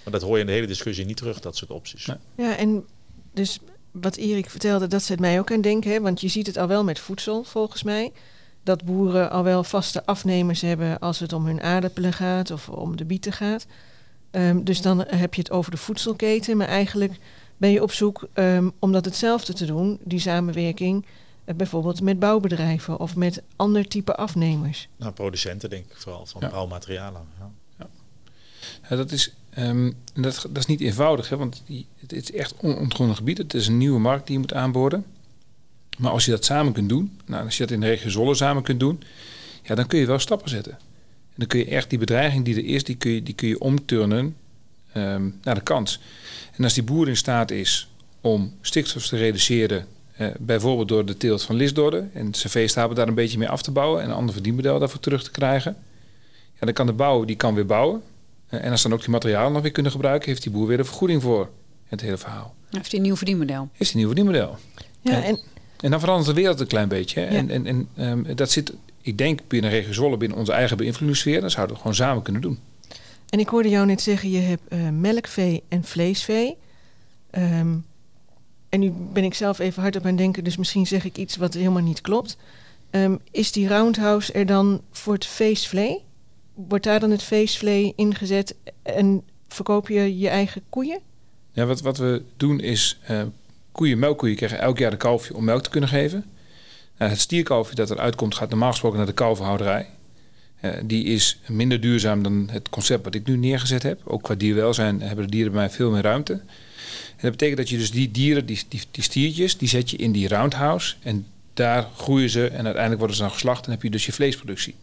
Maar 0.05 0.13
dat 0.13 0.23
hoor 0.23 0.35
je 0.35 0.41
in 0.41 0.47
de 0.47 0.53
hele 0.53 0.67
discussie 0.67 1.05
niet 1.05 1.17
terug, 1.17 1.41
dat 1.41 1.57
soort 1.57 1.71
opties. 1.71 2.07
Nee. 2.07 2.17
Ja, 2.35 2.57
en 2.57 2.87
dus 3.33 3.59
wat 3.91 4.17
Erik 4.17 4.51
vertelde, 4.51 4.87
dat 4.87 5.03
zet 5.03 5.21
mij 5.21 5.39
ook 5.39 5.53
aan 5.53 5.61
denken. 5.61 5.91
Hè? 5.91 6.01
Want 6.01 6.21
je 6.21 6.29
ziet 6.29 6.47
het 6.47 6.57
al 6.57 6.67
wel 6.67 6.85
met 6.85 6.99
voedsel, 6.99 7.45
volgens 7.45 7.83
mij. 7.83 8.13
Dat 8.63 8.85
boeren 8.85 9.31
al 9.31 9.43
wel 9.43 9.65
vaste 9.65 10.07
afnemers 10.07 10.61
hebben 10.61 10.99
als 10.99 11.19
het 11.19 11.33
om 11.33 11.47
hun 11.47 11.61
aardappelen 11.63 12.13
gaat 12.13 12.51
of 12.51 12.69
om 12.69 12.97
de 12.97 13.05
bieten 13.05 13.33
gaat. 13.33 13.67
Ehm, 14.31 14.63
dus 14.63 14.83
dan 14.83 15.05
heb 15.07 15.35
je 15.35 15.41
het 15.41 15.51
over 15.51 15.71
de 15.71 15.77
voedselketen. 15.77 16.57
Maar 16.57 16.67
eigenlijk 16.67 17.13
ben 17.57 17.71
je 17.71 17.83
op 17.83 17.93
zoek 17.93 18.29
um, 18.35 18.73
om 18.79 18.93
dat 18.93 19.05
hetzelfde 19.05 19.53
te 19.53 19.67
doen, 19.67 19.99
die 20.05 20.21
samenwerking. 20.21 21.07
Uh, 21.49 21.55
bijvoorbeeld 21.55 22.01
met 22.01 22.19
bouwbedrijven 22.19 23.01
of 23.01 23.17
met 23.17 23.43
ander 23.57 23.89
type 23.89 24.17
afnemers. 24.17 24.89
Nou, 24.97 25.13
producenten 25.13 25.71
denk 25.71 25.85
ik 25.85 25.97
vooral 25.97 26.27
van 26.27 26.41
Ja. 26.41 26.51
bouwmaterialen. 26.51 27.23
Ja. 27.39 27.51
Ja, 28.89 28.97
dat, 28.97 29.13
is, 29.13 29.35
um, 29.59 29.95
dat, 30.15 30.43
dat 30.43 30.57
is 30.57 30.67
niet 30.67 30.81
eenvoudig, 30.81 31.29
hè, 31.29 31.37
want 31.37 31.63
die, 31.67 31.87
het, 31.97 32.11
het, 32.11 32.31
is 32.31 32.33
echt 32.33 32.55
onontgonnen 32.61 33.17
gebied. 33.17 33.39
Het 33.39 33.55
is 33.55 33.67
een 33.67 33.79
nieuwe 33.79 34.01
markt 34.01 34.27
die 34.27 34.35
je 34.35 34.41
moet 34.41 34.55
aanboren. 34.55 35.05
Maar 35.99 36.11
als 36.11 36.25
je 36.25 36.31
dat 36.31 36.45
samen 36.45 36.73
kunt 36.73 36.89
doen, 36.89 37.19
nou, 37.27 37.45
als 37.45 37.57
je 37.57 37.63
dat 37.63 37.73
in 37.73 37.81
de 37.81 37.87
regio 37.87 38.11
Zolle 38.11 38.35
samen 38.35 38.63
kunt 38.63 38.81
doen, 38.81 39.03
ja, 39.63 39.75
dan 39.75 39.87
kun 39.87 39.99
je 39.99 40.07
wel 40.07 40.19
stappen 40.19 40.51
zetten. 40.51 40.73
En 40.73 41.35
dan 41.35 41.47
kun 41.47 41.59
je 41.59 41.65
echt 41.65 41.91
die 41.91 41.99
bedreiging 41.99 42.45
die 42.45 42.55
er 42.55 42.65
is, 42.65 42.85
die 42.85 42.97
kun 42.97 43.11
je, 43.11 43.23
die 43.23 43.35
kun 43.35 43.49
je 43.49 43.61
omturnen 43.61 44.37
um, 44.95 45.39
naar 45.43 45.55
de 45.55 45.61
kans. 45.61 46.01
En 46.53 46.65
als 46.65 46.75
die 46.75 46.83
boer 46.83 47.09
in 47.09 47.17
staat 47.17 47.51
is 47.51 47.91
om 48.21 48.55
stikstof 48.61 49.07
te 49.07 49.17
reduceren, 49.17 49.87
eh, 50.19 50.29
bijvoorbeeld 50.39 50.89
door 50.89 51.05
de 51.05 51.17
teelt 51.17 51.43
van 51.43 51.57
lisdorden 51.57 52.11
en 52.15 52.35
zijn 52.35 52.53
veestapel 52.53 52.95
daar 52.95 53.09
een 53.09 53.15
beetje 53.15 53.39
mee 53.39 53.49
af 53.49 53.63
te 53.63 53.71
bouwen 53.71 54.03
en 54.03 54.09
een 54.09 54.15
ander 54.15 54.35
verdienmodel 54.35 54.79
daarvoor 54.79 55.01
terug 55.01 55.23
te 55.25 55.31
krijgen, 55.31 55.77
ja, 56.53 56.67
dan 56.67 56.73
kan 56.73 56.87
de 56.87 56.93
bouw 56.93 57.25
die 57.25 57.37
kan 57.37 57.55
weer 57.55 57.67
bouwen. 57.67 58.03
En 58.49 58.71
als 58.71 58.83
dan 58.83 58.93
ook 58.93 59.01
die 59.01 59.11
materialen 59.11 59.53
nog 59.53 59.63
weer 59.63 59.71
kunnen 59.71 59.93
gebruiken, 59.93 60.29
heeft 60.29 60.43
die 60.43 60.53
boer 60.53 60.67
weer 60.67 60.79
een 60.79 60.85
vergoeding 60.85 61.23
voor 61.23 61.49
het 61.87 62.01
hele 62.01 62.17
verhaal. 62.17 62.55
Heeft 62.71 62.91
hij 62.91 62.99
een 62.99 63.07
nieuw 63.07 63.17
verdienmodel? 63.17 63.69
Heeft 63.73 63.93
hij 63.93 64.01
een 64.01 64.07
nieuw 64.07 64.07
verdienmodel. 64.07 64.57
Ja, 65.01 65.13
en, 65.13 65.23
en, 65.23 65.41
en 65.81 65.91
dan 65.91 66.01
verandert 66.01 66.29
de 66.29 66.35
wereld 66.35 66.61
een 66.61 66.67
klein 66.67 66.89
beetje. 66.89 67.21
Ja. 67.21 67.27
En, 67.27 67.51
en, 67.51 67.67
en 67.67 67.89
um, 67.97 68.37
dat 68.37 68.51
zit, 68.51 68.73
ik 69.01 69.19
denk, 69.19 69.41
binnen 69.49 69.71
regio 69.71 69.93
Zwolle, 69.93 70.17
binnen 70.17 70.39
onze 70.39 70.53
eigen 70.53 70.77
beïnvloedingssfeer. 70.77 71.41
Dat 71.41 71.51
zouden 71.51 71.75
we 71.75 71.81
gewoon 71.81 71.97
samen 71.97 72.23
kunnen 72.23 72.43
doen. 72.43 72.59
en 73.29 73.39
ik 73.39 73.49
hoorde 73.49 73.69
jou 73.69 73.87
net 73.87 74.01
zeggen, 74.01 74.31
je 74.31 74.41
hebt 74.41 74.63
uh, 74.69 74.89
melkvee 74.89 75.63
en 75.69 75.85
vleesvee. 75.85 76.57
Um, 77.31 77.85
en 78.69 78.81
nu 78.81 78.93
ben 79.13 79.25
ik 79.25 79.35
zelf 79.35 79.59
even 79.59 79.83
hard 79.83 79.97
op 79.97 80.07
aan 80.07 80.17
denken, 80.17 80.45
dus 80.45 80.57
misschien 80.57 80.87
zeg 80.87 81.05
ik 81.05 81.17
iets 81.17 81.37
wat 81.37 81.55
helemaal 81.55 81.83
niet 81.83 82.01
klopt. 82.01 82.37
Um, 82.91 83.21
is 83.31 83.53
die 83.53 83.69
roundhouse 83.69 84.33
er 84.33 84.47
dan 84.47 84.81
voor 84.91 85.13
het 85.13 85.27
feestvlee? 85.27 86.05
Wordt 86.55 86.85
daar 86.85 87.01
dan 87.01 87.11
het 87.11 87.23
feestvlee 87.23 87.93
ingezet 87.97 88.55
en 88.83 89.23
verkoop 89.49 89.89
je 89.89 90.19
je 90.19 90.29
eigen 90.29 90.63
koeien? 90.69 91.01
Ja, 91.53 91.67
wat, 91.67 91.81
wat 91.81 91.99
we 91.99 92.23
doen 92.37 92.61
is, 92.61 93.01
uh, 93.11 93.23
koeien, 93.73 93.99
melkkoeien 93.99 94.37
krijgen 94.37 94.61
elk 94.61 94.79
jaar 94.79 94.93
een 94.93 94.99
kalfje 94.99 95.35
om 95.35 95.45
melk 95.45 95.63
te 95.63 95.71
kunnen 95.71 95.89
geven. 95.89 96.25
Uh, 96.99 97.09
het 97.09 97.21
stierkalfje 97.21 97.75
dat 97.75 97.91
eruit 97.91 98.15
komt 98.15 98.35
gaat 98.35 98.51
normaal 98.51 98.71
gesproken 98.71 98.99
naar 98.99 99.07
de 99.07 99.13
kalverhouderij. 99.13 99.89
Uh, 100.61 100.71
die 100.85 101.05
is 101.05 101.39
minder 101.47 101.81
duurzaam 101.81 102.23
dan 102.23 102.49
het 102.51 102.69
concept 102.69 103.05
wat 103.05 103.15
ik 103.15 103.27
nu 103.27 103.37
neergezet 103.37 103.83
heb. 103.83 104.01
Ook 104.05 104.23
qua 104.23 104.35
dierwelzijn 104.35 105.01
hebben 105.01 105.25
de 105.25 105.31
dieren 105.31 105.53
bij 105.53 105.61
mij 105.61 105.71
veel 105.71 105.91
meer 105.91 106.03
ruimte. 106.03 106.33
En 106.33 107.25
dat 107.25 107.31
betekent 107.31 107.57
dat 107.59 107.69
je 107.69 107.77
dus 107.77 107.91
die 107.91 108.11
dieren, 108.11 108.47
die, 108.47 108.61
die, 108.91 109.03
stiertjes, 109.03 109.59
die 109.59 109.69
zet 109.69 109.91
je 109.91 109.97
in 109.97 110.13
die 110.13 110.29
roundhouse. 110.29 110.95
En 111.03 111.27
daar 111.55 111.89
groeien 111.97 112.31
ze 112.31 112.47
en 112.47 112.65
uiteindelijk 112.65 112.99
worden 112.99 113.17
ze 113.17 113.23
dan 113.23 113.31
geslacht 113.31 113.65
en 113.65 113.71
heb 113.71 113.83
je 113.83 113.91
dus 113.91 114.07
je 114.07 114.13
vleesproductie. 114.13 114.75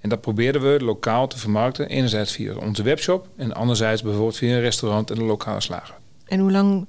En 0.00 0.08
dat 0.08 0.20
proberen 0.20 0.60
we 0.60 0.84
lokaal 0.84 1.26
te 1.28 1.38
vermarkten. 1.38 1.88
Enerzijds 1.88 2.32
via 2.32 2.54
onze 2.54 2.82
webshop 2.82 3.28
en 3.36 3.54
anderzijds 3.54 4.02
bijvoorbeeld 4.02 4.36
via 4.36 4.54
een 4.54 4.60
restaurant 4.60 5.10
en 5.10 5.18
een 5.18 5.24
lokale 5.24 5.60
slager. 5.60 5.94
En 6.24 6.40
hoe 6.40 6.50
lang 6.50 6.86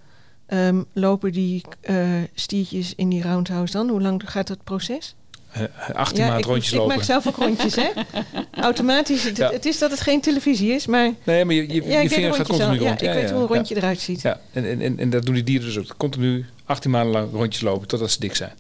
um, 0.48 0.86
lopen 0.94 1.32
die 1.32 1.62
uh, 1.90 2.08
stiertjes 2.34 2.96
in 2.96 3.10
die 3.10 3.22
roundhouse 3.22 3.74
dan? 3.74 3.90
Hoe 3.90 4.02
lang 4.02 4.22
gaat 4.26 4.48
dat 4.48 4.64
proces? 4.64 5.16
Uh, 5.58 5.96
18 5.96 6.24
ja, 6.24 6.30
maand 6.30 6.46
rondjes 6.46 6.72
ik 6.72 6.78
lopen. 6.78 6.92
Ik 6.92 6.98
maak 6.98 7.08
zelf 7.08 7.28
ook 7.28 7.36
rondjes, 7.36 7.76
hè? 7.76 7.90
Automatisch. 8.62 9.24
Het, 9.24 9.38
ja. 9.38 9.52
het, 9.52 9.66
is 9.66 9.78
dat 9.78 9.92
het 9.92 10.00
geen 10.00 10.22
televisie 10.22 10.72
is, 10.72 10.86
maar... 10.86 11.14
Nee, 11.24 11.46
maar 11.46 11.56
je, 11.56 11.74
je, 11.74 11.84
ja, 11.84 12.00
je 12.00 12.10
vinger 12.10 12.34
gaat 12.34 12.48
continu 12.48 12.80
al. 12.80 12.86
rond. 12.86 13.00
Ja, 13.00 13.08
ik 13.08 13.22
weet 13.22 13.32
hoe 13.32 13.42
een 13.42 13.48
rondje 13.48 13.76
eruit 13.76 14.00
ziet. 14.00 14.22
Ja, 14.22 14.40
en, 14.54 14.82
en, 14.82 15.00
en 15.00 15.10
dat 15.10 15.26
doen 15.26 15.34
die 15.34 15.44
dieren 15.44 15.68
dus 15.68 15.78
ook. 15.78 15.98
Continu 15.98 16.46
18 16.66 16.92
maanden 16.92 17.12
lang 17.12 17.32
rondjes 17.32 17.62
lopen 17.62 17.88
totdat 17.88 18.12
ze 18.12 18.20
dik 18.20 18.36
zijn. 18.36 18.54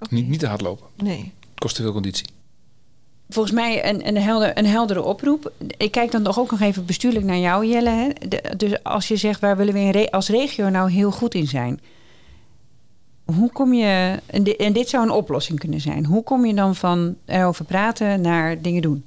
Okay. 0.00 0.18
Niet, 0.18 0.28
niet 0.28 0.40
te 0.40 0.46
hard 0.46 0.60
lopen. 0.60 0.86
Nee. 0.96 1.32
Het 1.40 1.58
kost 1.58 1.76
te 1.76 1.82
veel 1.82 1.92
conditie. 1.92 2.26
Volgens 3.28 3.54
mij 3.54 3.88
een, 3.88 4.08
een, 4.08 4.16
helder, 4.16 4.58
een 4.58 4.66
heldere 4.66 5.02
oproep. 5.02 5.52
Ik 5.76 5.90
kijk 5.90 6.10
dan 6.10 6.22
toch 6.22 6.38
ook 6.38 6.50
nog 6.50 6.60
even 6.60 6.84
bestuurlijk 6.84 7.24
naar 7.24 7.38
jou, 7.38 7.66
Jelle. 7.66 7.90
Hè? 7.90 8.28
De, 8.28 8.54
dus 8.56 8.82
als 8.82 9.08
je 9.08 9.16
zegt, 9.16 9.40
waar 9.40 9.56
willen 9.56 9.74
we 9.74 9.90
re 9.90 10.10
als 10.10 10.28
regio 10.28 10.68
nou 10.68 10.90
heel 10.90 11.10
goed 11.10 11.34
in 11.34 11.46
zijn? 11.46 11.80
Hoe 13.26 13.52
kom 13.52 13.72
je, 13.72 14.20
en 14.26 14.42
dit, 14.42 14.74
dit 14.74 14.88
zou 14.88 15.04
een 15.04 15.10
oplossing 15.10 15.58
kunnen 15.58 15.80
zijn. 15.80 16.06
Hoe 16.06 16.22
kom 16.22 16.46
je 16.46 16.54
dan 16.54 16.74
van 16.74 17.16
erover 17.24 17.64
praten 17.64 18.20
naar 18.20 18.62
dingen 18.62 18.82
doen? 18.82 19.04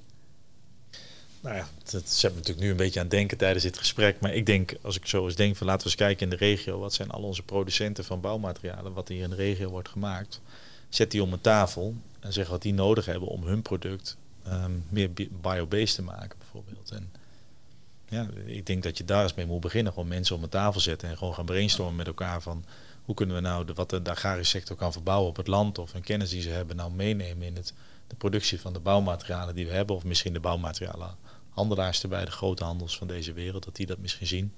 Nou 1.42 1.56
ja, 1.56 1.68
dat 1.92 2.10
zet 2.10 2.32
me 2.32 2.38
natuurlijk 2.38 2.66
nu 2.66 2.72
een 2.72 2.78
beetje 2.78 3.00
aan 3.00 3.06
het 3.06 3.16
denken 3.16 3.38
tijdens 3.38 3.64
dit 3.64 3.78
gesprek. 3.78 4.20
Maar 4.20 4.34
ik 4.34 4.46
denk, 4.46 4.74
als 4.82 4.98
ik 4.98 5.06
zo 5.06 5.26
eens 5.26 5.36
denk, 5.36 5.56
van 5.56 5.68
laten 5.68 5.82
we 5.82 5.88
eens 5.88 6.00
kijken 6.00 6.24
in 6.24 6.30
de 6.30 6.46
regio. 6.46 6.80
Wat 6.80 6.94
zijn 6.94 7.10
al 7.10 7.22
onze 7.22 7.44
producenten 7.44 8.06
van 8.06 8.22
bouwmaterialen, 8.22 8.94
wat 8.94 9.08
hier 9.08 9.24
in 9.24 9.30
de 9.30 9.36
regio 9.36 9.70
wordt 9.70 9.90
gemaakt. 9.90 10.42
Zet 10.90 11.12
die 11.12 11.24
om 11.24 11.34
een 11.34 11.42
tafel 11.42 11.94
en 12.20 12.34
zeg 12.34 12.50
wat 12.50 12.62
die 12.62 12.74
nodig 12.74 13.06
hebben 13.06 13.30
om 13.30 13.44
hun 13.44 13.62
product 13.62 14.18
um, 14.48 14.84
meer 14.90 15.10
biobased 15.42 15.96
te 15.96 16.02
maken 16.02 16.38
bijvoorbeeld. 16.38 16.92
En 16.92 17.12
ja, 18.10 18.28
ik 18.46 18.66
denk 18.66 18.84
dat 18.84 18.98
je 18.98 19.06
daar 19.06 19.24
eens 19.24 19.34
mee 19.34 19.46
moet 19.46 19.62
beginnen. 19.62 19.94
Gewoon 19.94 20.08
mensen 20.08 20.36
om 20.36 20.44
een 20.44 20.50
tafel 20.50 20.82
zetten 20.82 21.10
en 21.10 21.18
gewoon 21.18 21.34
gaan 21.34 21.46
brainstormen 21.46 21.96
met 21.96 22.08
elkaar 22.08 22.42
van 22.42 22.64
hoe 23.10 23.18
kunnen 23.18 23.36
we 23.36 23.42
nou 23.42 23.66
de, 23.66 23.74
wat 23.74 23.90
de 23.90 24.02
agrarische 24.10 24.58
sector 24.58 24.76
kan 24.76 24.92
verbouwen 24.92 25.30
op 25.30 25.36
het 25.36 25.48
land 25.48 25.78
of 25.78 25.94
een 25.94 26.02
kennis 26.02 26.30
die 26.30 26.42
ze 26.42 26.50
hebben 26.50 26.76
nou 26.76 26.92
meenemen 26.92 27.48
in 27.48 27.56
het, 27.56 27.74
de 28.08 28.16
productie 28.16 28.60
van 28.60 28.74
de 28.74 28.80
bouwmaterialen 28.80 29.56
die 29.56 29.66
we 29.66 29.74
hebben. 29.74 29.96
Of 29.96 30.04
misschien 30.04 30.34
de 30.34 30.40
bouwmaterialen 30.40 31.16
handelaars 31.50 32.02
erbij, 32.02 32.26
de 32.26 32.32
grote 32.32 32.64
handels 32.64 32.98
van 32.98 33.08
deze 33.08 33.34
wereld, 33.34 33.64
dat 33.64 33.76
die 33.76 33.86
dat 33.86 33.98
misschien 33.98 34.28
zien. 34.28 34.52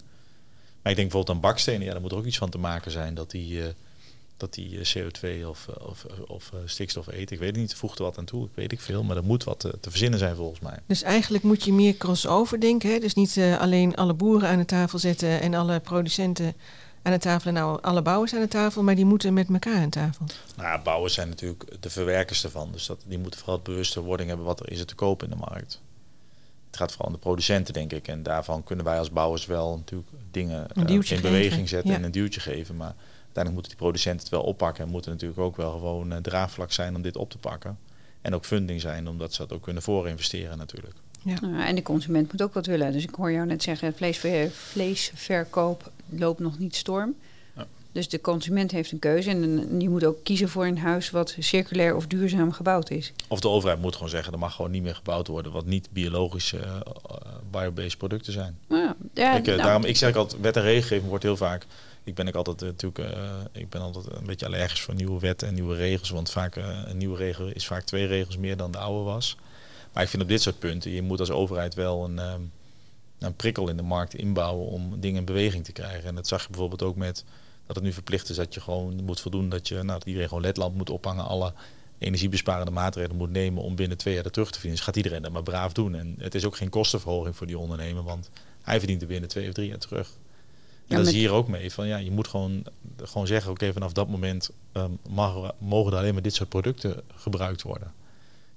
Maar 0.82 0.92
ik 0.92 0.98
denk 0.98 1.10
bijvoorbeeld 1.10 1.30
aan 1.30 1.42
bakstenen, 1.42 1.86
ja, 1.86 1.92
daar 1.92 2.02
moet 2.02 2.12
er 2.12 2.18
ook 2.18 2.26
iets 2.26 2.38
van 2.38 2.50
te 2.50 2.58
maken 2.58 2.92
zijn 2.92 3.14
dat 3.14 3.32
die, 3.32 3.64
eh, 3.64 3.74
dat 4.38 4.54
die 4.54 4.80
eh, 4.80 4.86
CO2 4.86 5.48
of, 5.48 5.68
eh, 5.68 5.90
of, 5.90 6.06
of 6.28 6.52
stikstof 6.66 7.08
eet. 7.08 7.32
Ik 7.32 7.40
weet 7.40 7.52
het 7.52 7.60
niet, 7.60 7.76
voegt 7.76 7.98
er 7.98 8.04
wat 8.04 8.18
aan 8.18 8.26
toe, 8.26 8.46
ik 8.46 8.52
weet 8.54 8.72
ik 8.72 8.82
veel, 8.82 9.04
maar 9.04 9.18
er 9.18 9.24
moet 9.24 9.44
wat 9.44 9.60
te, 9.60 9.78
verzinnen 9.82 10.20
zijn 10.20 10.36
volgens 10.36 10.60
mij. 10.60 10.80
Dus 10.86 11.02
eigenlijk 11.02 11.44
moet 11.44 11.64
je 11.64 11.74
meer 11.74 11.98
crossover 11.98 12.60
denken. 12.60 12.90
Hè? 12.92 13.00
Dus 13.00 13.14
niet 13.14 13.40
alleen 13.60 13.96
alle 13.96 14.14
boeren 14.14 14.50
aan 14.50 14.58
de 14.58 14.66
tafel 14.66 15.00
zetten 15.00 15.42
en 15.42 15.54
alle 15.54 15.80
producenten 15.80 16.56
aan 17.02 17.12
de 17.12 17.18
tafel 17.18 17.48
en 17.48 17.54
nou 17.54 17.82
alle 17.82 18.02
bouwers 18.02 18.34
aan 18.34 18.42
de 18.42 18.48
tafel, 18.48 18.84
maar 18.84 18.96
die 18.96 19.06
moeten 19.06 19.34
met 19.34 19.50
elkaar 19.50 19.82
aan 19.82 19.90
tafel. 19.90 20.26
Nou 20.56 20.70
ja, 20.70 20.82
bouwers 20.82 21.14
zijn 21.14 21.30
natuurlijk 21.30 21.66
de 21.80 21.90
verwerkers 21.90 22.44
ervan, 22.44 22.72
dus 22.72 22.86
dat, 22.86 23.04
die 23.06 23.20
moeten 23.20 23.40
vooral 23.40 23.56
het 23.56 23.66
bewuste 23.68 24.02
wording 24.02 24.30
hebben 24.30 24.48
wat 24.48 24.60
er 24.60 24.72
is 24.72 24.80
er 24.80 24.86
te 24.86 24.96
kopen 24.96 25.30
in 25.30 25.38
de 25.38 25.46
markt. 25.50 25.82
Het 26.68 26.80
gaat 26.80 26.92
vooral 26.92 27.08
om 27.08 27.14
de 27.14 27.20
producenten, 27.20 27.74
denk 27.74 27.94
ik. 27.94 28.08
En 28.08 28.24
daarvan 28.24 28.64
kunnen 28.64 28.86
wij 28.86 29.00
als 29.00 29.10
bouwers 29.10 29.46
wel 29.46 29.78
natuurlijk 29.78 30.10
dingen 30.32 30.66
Een 30.74 30.82
eh, 30.82 30.88
duwtje 30.88 31.16
in 31.16 31.22
geven, 31.22 31.36
beweging 31.36 31.70
zetten 31.70 31.92
ja. 31.92 31.98
en 31.98 32.04
een 32.04 32.12
duwtje 32.12 32.40
geven. 32.40 32.76
Maar 32.76 32.94
uiteindelijk 33.16 33.54
moeten 33.54 33.72
die 33.72 33.76
producenten 33.76 34.20
het 34.20 34.30
wel 34.30 34.44
oppakken. 34.44 34.84
En 34.84 34.90
moeten 34.90 35.12
natuurlijk 35.12 35.40
ook 35.40 35.56
wel 35.56 35.72
gewoon 35.72 36.12
eh, 36.12 36.18
draagvlak 36.18 36.72
zijn 36.72 36.96
om 36.96 37.02
dit 37.02 37.18
op 37.18 37.30
te 37.30 37.38
pakken. 37.38 37.78
En 38.22 38.36
ook 38.36 38.46
funding 38.46 38.82
zijn, 38.82 39.08
omdat 39.08 39.34
ze 39.34 39.42
dat 39.42 39.54
ook 39.54 39.64
kunnen 39.64 39.84
voorinvesteren 39.84 40.58
natuurlijk. 40.58 40.96
Nou, 41.24 41.64
en 41.64 41.76
de 41.76 41.82
consument 41.82 42.32
moet 42.32 42.42
ook 42.42 42.54
wat 42.54 42.66
willen. 42.66 42.92
Dus 42.92 43.04
ik 43.04 43.16
hoor 43.16 43.32
jou 43.32 43.46
net 43.46 43.64
zeggen, 43.64 43.94
vleesver, 43.94 44.52
vleesverkoop 44.52 45.92
loopt 46.18 46.40
nog 46.40 46.60
niet 46.60 46.76
storm. 46.76 47.16
Ja. 47.56 47.68
Dus 47.92 48.10
de 48.10 48.22
consument 48.22 48.72
heeft 48.72 48.92
een 48.92 49.00
keuze. 49.00 49.30
En 49.30 49.80
je 49.82 49.90
moet 49.90 50.06
ook 50.06 50.24
kiezen 50.24 50.50
voor 50.50 50.66
een 50.66 50.78
huis 50.78 51.10
wat 51.10 51.36
circulair 51.40 51.96
of 51.96 52.08
duurzaam 52.08 52.52
gebouwd 52.52 52.90
is. 52.90 53.14
Of 53.28 53.40
de 53.40 53.48
overheid 53.48 53.82
moet 53.82 53.96
gewoon 53.96 54.10
zeggen, 54.10 54.34
er 54.34 54.40
mag 54.40 54.56
gewoon 54.56 54.72
niet 54.72 54.84
meer 54.84 54.96
gebouwd 54.96 55.28
worden 55.28 55.52
wat 55.52 55.66
niet 55.66 55.88
biologische 55.92 56.58
eh, 56.58 56.76
eh, 56.76 56.82
biobased 57.52 57.98
producten 57.98 58.34
zijn. 58.34 58.58
Nou 58.68 58.84
ja, 58.84 58.96
ja, 59.14 59.38
eh, 59.38 59.46
nou, 59.46 59.58
daarom, 59.58 59.84
ik 59.84 59.98
zeg 59.98 60.16
altijd, 60.16 60.42
wet 60.42 60.56
en 60.56 60.62
regelgeving 60.62 61.10
wordt 61.10 61.24
heel 61.24 61.38
vaak. 61.38 61.66
Ik 62.04 62.16
ben 62.16 62.28
ook 62.28 62.36
altijd 62.36 62.62
eh, 62.62 62.68
natuurlijk, 62.68 63.00
eh, 63.00 63.32
ik 63.52 63.70
ben 63.70 63.82
altijd 63.82 64.06
een 64.06 64.26
beetje 64.26 64.46
allergisch 64.46 64.82
voor 64.82 64.94
nieuwe 64.94 65.20
wetten 65.20 65.48
en 65.48 65.54
nieuwe 65.54 65.76
regels. 65.76 66.10
Want 66.10 66.30
vaak 66.30 66.56
eh, 66.56 66.80
een 66.86 66.98
nieuwe 66.98 67.18
regel 67.18 67.48
is 67.48 67.68
vaak 67.68 67.84
twee 67.84 68.06
regels 68.06 68.38
meer 68.38 68.58
dan 68.58 68.72
de 68.72 68.78
oude 68.78 69.04
was. 69.04 69.38
Maar 69.94 70.04
ik 70.04 70.10
vind 70.10 70.24
op 70.24 70.30
dit 70.30 70.42
soort 70.42 70.60
punten, 70.60 70.92
je 70.92 71.02
moet 71.02 71.20
als 71.20 71.32
overheid 71.32 71.74
wel 71.74 72.04
een, 72.04 72.20
ehm, 72.20 72.42
een 73.22 73.36
prikkel 73.36 73.70
in 73.70 73.78
de 73.78 73.84
markt 73.84 74.16
inbouwen 74.16 74.68
om 74.68 75.00
dingen 75.00 75.20
in 75.20 75.26
beweging 75.26 75.64
te 75.64 75.72
krijgen. 75.72 76.10
En 76.10 76.16
dat 76.16 76.28
zag 76.28 76.42
je 76.42 76.50
bijvoorbeeld 76.50 76.84
ook 76.84 76.96
met 76.96 77.24
dat 77.66 77.76
het 77.76 77.86
nu 77.86 77.94
verplicht 77.94 78.30
is 78.30 78.36
dat 78.36 78.54
je 78.54 78.62
gewoon 78.62 79.04
moet 79.04 79.20
voldoen 79.20 79.50
dat 79.50 79.68
je, 79.68 79.76
nou, 79.76 79.88
dat 79.88 80.06
iedereen 80.06 80.28
gewoon 80.28 80.44
ledlamp 80.44 80.76
moet 80.76 80.90
ophangen, 80.90 81.26
alle 81.26 81.54
energiebesparende 81.98 82.72
maatregelen 82.72 83.18
moet 83.18 83.30
nemen 83.30 83.64
om 83.64 83.76
binnen 83.76 83.98
twee 83.98 84.14
jaar 84.14 84.26
er 84.26 84.32
terug 84.32 84.48
te 84.48 84.54
verdienen. 84.54 84.80
Dus 84.80 84.88
gaat 84.88 85.04
iedereen 85.04 85.22
dat 85.22 85.32
maar 85.32 85.44
braaf 85.44 85.74
doen. 85.74 85.96
En 85.96 86.16
het 86.18 86.36
is 86.36 86.46
ook 86.46 86.56
geen 86.56 86.70
kostenverhoging 86.70 87.36
voor 87.36 87.48
die 87.48 87.58
ondernemer, 87.58 88.04
want 88.04 88.30
hij 88.62 88.78
verdient 88.78 89.02
er 89.02 89.08
binnen 89.08 89.30
twee 89.30 89.48
of 89.48 89.54
drie 89.54 89.68
jaar 89.68 89.78
terug. 89.78 90.08
En 90.08 90.98
Ja, 90.98 90.98
dat 90.98 91.08
is 91.08 91.14
hier 91.14 91.32
ook 91.32 91.48
mee. 91.48 91.72
Van, 91.72 91.88
ja, 91.88 91.98
je 91.98 92.12
moet 92.12 92.28
gewoon, 92.28 92.64
gewoon 92.98 93.28
zeggen, 93.28 93.52
oké, 93.52 93.74
vanaf 93.74 93.94
dat 93.94 94.10
moment 94.10 94.50
ehm, 94.72 94.92
mag, 95.10 95.52
mogen 95.58 95.92
er 95.92 95.98
alleen 95.98 96.14
maar 96.14 96.22
dit 96.22 96.36
soort 96.36 96.50
producten 96.50 97.02
gebruikt 97.16 97.62
worden. 97.62 97.94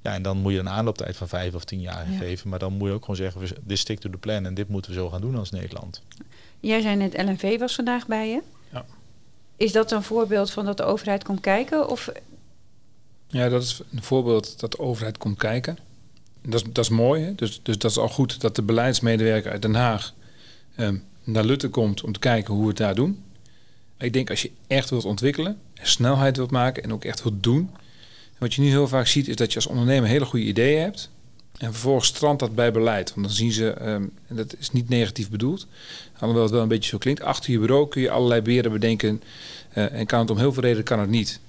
Ja, 0.05 0.13
en 0.13 0.23
dan 0.23 0.37
moet 0.39 0.53
je 0.53 0.59
een 0.59 0.69
aanlooptijd 0.69 1.17
van 1.17 1.29
vijf 1.29 1.55
of 1.55 1.65
tien 1.65 1.81
jaar 1.81 2.11
Ja. 2.13 2.19
geven. 2.19 2.49
Maar 2.49 2.59
dan 2.59 2.73
moet 2.73 2.89
je 2.89 2.95
ook 2.95 3.01
gewoon 3.01 3.17
zeggen, 3.17 3.41
we- 3.41 3.57
dit 3.63 3.79
stick 3.79 3.99
to 4.01 4.11
the 4.11 4.17
plan 4.19 4.47
en 4.47 4.55
dit 4.55 4.69
moeten 4.69 4.91
we 4.91 4.97
zo 4.97 5.09
gaan 5.09 5.21
doen 5.21 5.37
als 5.37 5.51
Nederland. 5.51 6.03
Jij 6.61 6.81
zei 6.81 6.97
net, 6.97 7.23
LNV 7.23 7.59
was 7.59 7.75
vandaag 7.75 8.07
bij 8.07 8.29
je. 8.31 8.41
Ja. 8.73 8.85
Is 9.57 9.73
dat 9.73 9.93
een 9.93 10.03
voorbeeld 10.03 10.51
van 10.51 10.65
dat 10.65 10.77
de 10.77 10.83
overheid 10.83 11.25
komt 11.25 11.41
kijken? 11.41 11.89
Of 11.89 12.11
Ja, 13.27 13.49
dat 13.49 13.63
is 13.63 13.81
een 13.93 14.03
voorbeeld 14.03 14.61
dat 14.61 14.71
de 14.71 14.79
overheid 14.79 15.19
komt 15.19 15.39
kijken. 15.39 15.79
Dat 16.43 16.55
is, 16.67 16.73
dat 16.73 16.85
is 16.85 16.91
mooi, 16.91 17.23
hè? 17.25 17.35
Dus, 17.35 17.61
dus 17.63 17.79
dat 17.79 17.91
is 17.91 17.99
al 17.99 18.09
goed 18.09 18.41
dat 18.41 18.57
de 18.57 18.63
beleidsmedewerker 18.63 19.51
uit 19.53 19.63
Den 19.63 19.75
Haag 19.75 20.15
ehm, 20.75 20.97
naar 21.25 21.45
Lutte 21.45 21.69
komt 21.69 22.03
om 22.03 22.13
te 22.13 22.19
kijken 22.19 22.55
hoe 22.55 22.63
we 22.63 22.69
het 22.69 22.77
daar 22.77 22.95
doen. 22.95 23.23
Ik 23.99 24.13
denk 24.13 24.31
als 24.31 24.43
je 24.43 24.51
echt 24.67 24.91
wilt 24.91 25.05
ontwikkelen, 25.05 25.59
en 25.75 25.87
snelheid 25.89 26.37
wilt 26.37 26.51
maken 26.51 26.83
en 26.83 26.93
ook 26.93 27.05
echt 27.05 27.23
wilt 27.23 27.43
doen. 27.43 27.71
Wat 28.45 28.55
je 28.55 28.61
nu 28.61 28.69
heel 28.69 28.89
vaak 28.89 29.07
ziet 29.07 29.29
is 29.29 29.37
dat 29.37 29.51
je 29.51 29.57
als 29.57 29.67
ondernemer 29.67 30.09
hele 30.09 30.25
goede 30.25 30.45
ideeën 30.45 30.81
hebt. 30.81 31.11
En 31.59 31.73
vervolgens 31.73 32.09
strandt 32.09 32.41
dat 32.41 32.55
bij 32.55 32.73
beleid. 32.73 33.15
Want 33.15 33.27
dan 33.27 33.37
zien 33.37 33.53
ze, 33.53 33.71
ehm, 33.71 34.03
en 34.27 34.37
dat 34.37 34.57
is 34.59 34.71
niet 34.71 34.89
negatief 34.89 35.31
bedoeld, 35.31 35.67
alhoewel 36.19 36.43
het 36.43 36.53
wel 36.53 36.63
een 36.63 36.69
beetje 36.69 36.89
zo 36.89 36.99
klinkt. 36.99 37.23
Achter 37.23 37.53
je 37.53 37.59
bureau 37.59 37.89
kun 37.89 38.03
je 38.03 38.11
allerlei 38.11 38.41
beren 38.41 38.73
bedenken. 38.73 39.23
eh, 39.73 39.93
en 39.93 40.07
kan 40.07 40.21
het 40.21 40.31
om 40.31 40.39
heel 40.39 40.53
veel 40.53 40.63
redenen 40.63 40.85
kan 40.85 40.99
het 40.99 41.09
niet. 41.11 41.41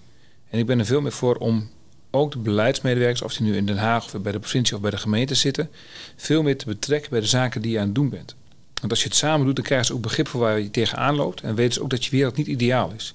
En 0.49 0.59
ik 0.59 0.65
ben 0.65 0.79
er 0.79 0.85
veel 0.85 1.01
meer 1.01 1.11
voor 1.11 1.35
om 1.35 1.69
ook 2.11 2.31
de 2.31 2.37
beleidsmedewerkers, 2.37 3.21
of 3.21 3.33
die 3.33 3.47
nu 3.47 3.55
in 3.55 3.65
Den 3.65 3.77
Haag 3.77 4.05
of 4.05 4.21
bij 4.21 4.31
de 4.31 4.39
provincie 4.39 4.75
of 4.75 4.81
bij 4.81 4.91
de 4.91 4.97
gemeente 4.97 5.35
zitten, 5.35 5.69
veel 6.15 6.43
meer 6.43 6.57
te 6.57 6.65
betrekken 6.65 7.09
bij 7.09 7.19
de 7.19 7.27
zaken 7.27 7.61
die 7.61 7.71
je 7.71 7.79
aan 7.79 7.85
het 7.85 7.95
doen 7.95 8.09
bent. 8.09 8.35
Want 8.79 8.91
als 8.91 9.01
je 9.01 9.07
het 9.07 9.17
samen 9.17 9.45
doet, 9.45 9.55
dan 9.55 9.65
krijgen 9.65 9.87
ze 9.87 9.93
ook 9.93 10.01
begrip 10.01 10.27
voor 10.27 10.39
waar 10.39 10.59
je 10.59 10.71
tegenaan 10.71 11.15
loopt. 11.15 11.41
En 11.41 11.55
weten 11.55 11.73
ze 11.73 11.81
ook 11.81 11.89
dat 11.89 12.05
je 12.05 12.11
wereld 12.11 12.35
niet 12.35 12.47
ideaal 12.47 12.91
is. 12.95 13.13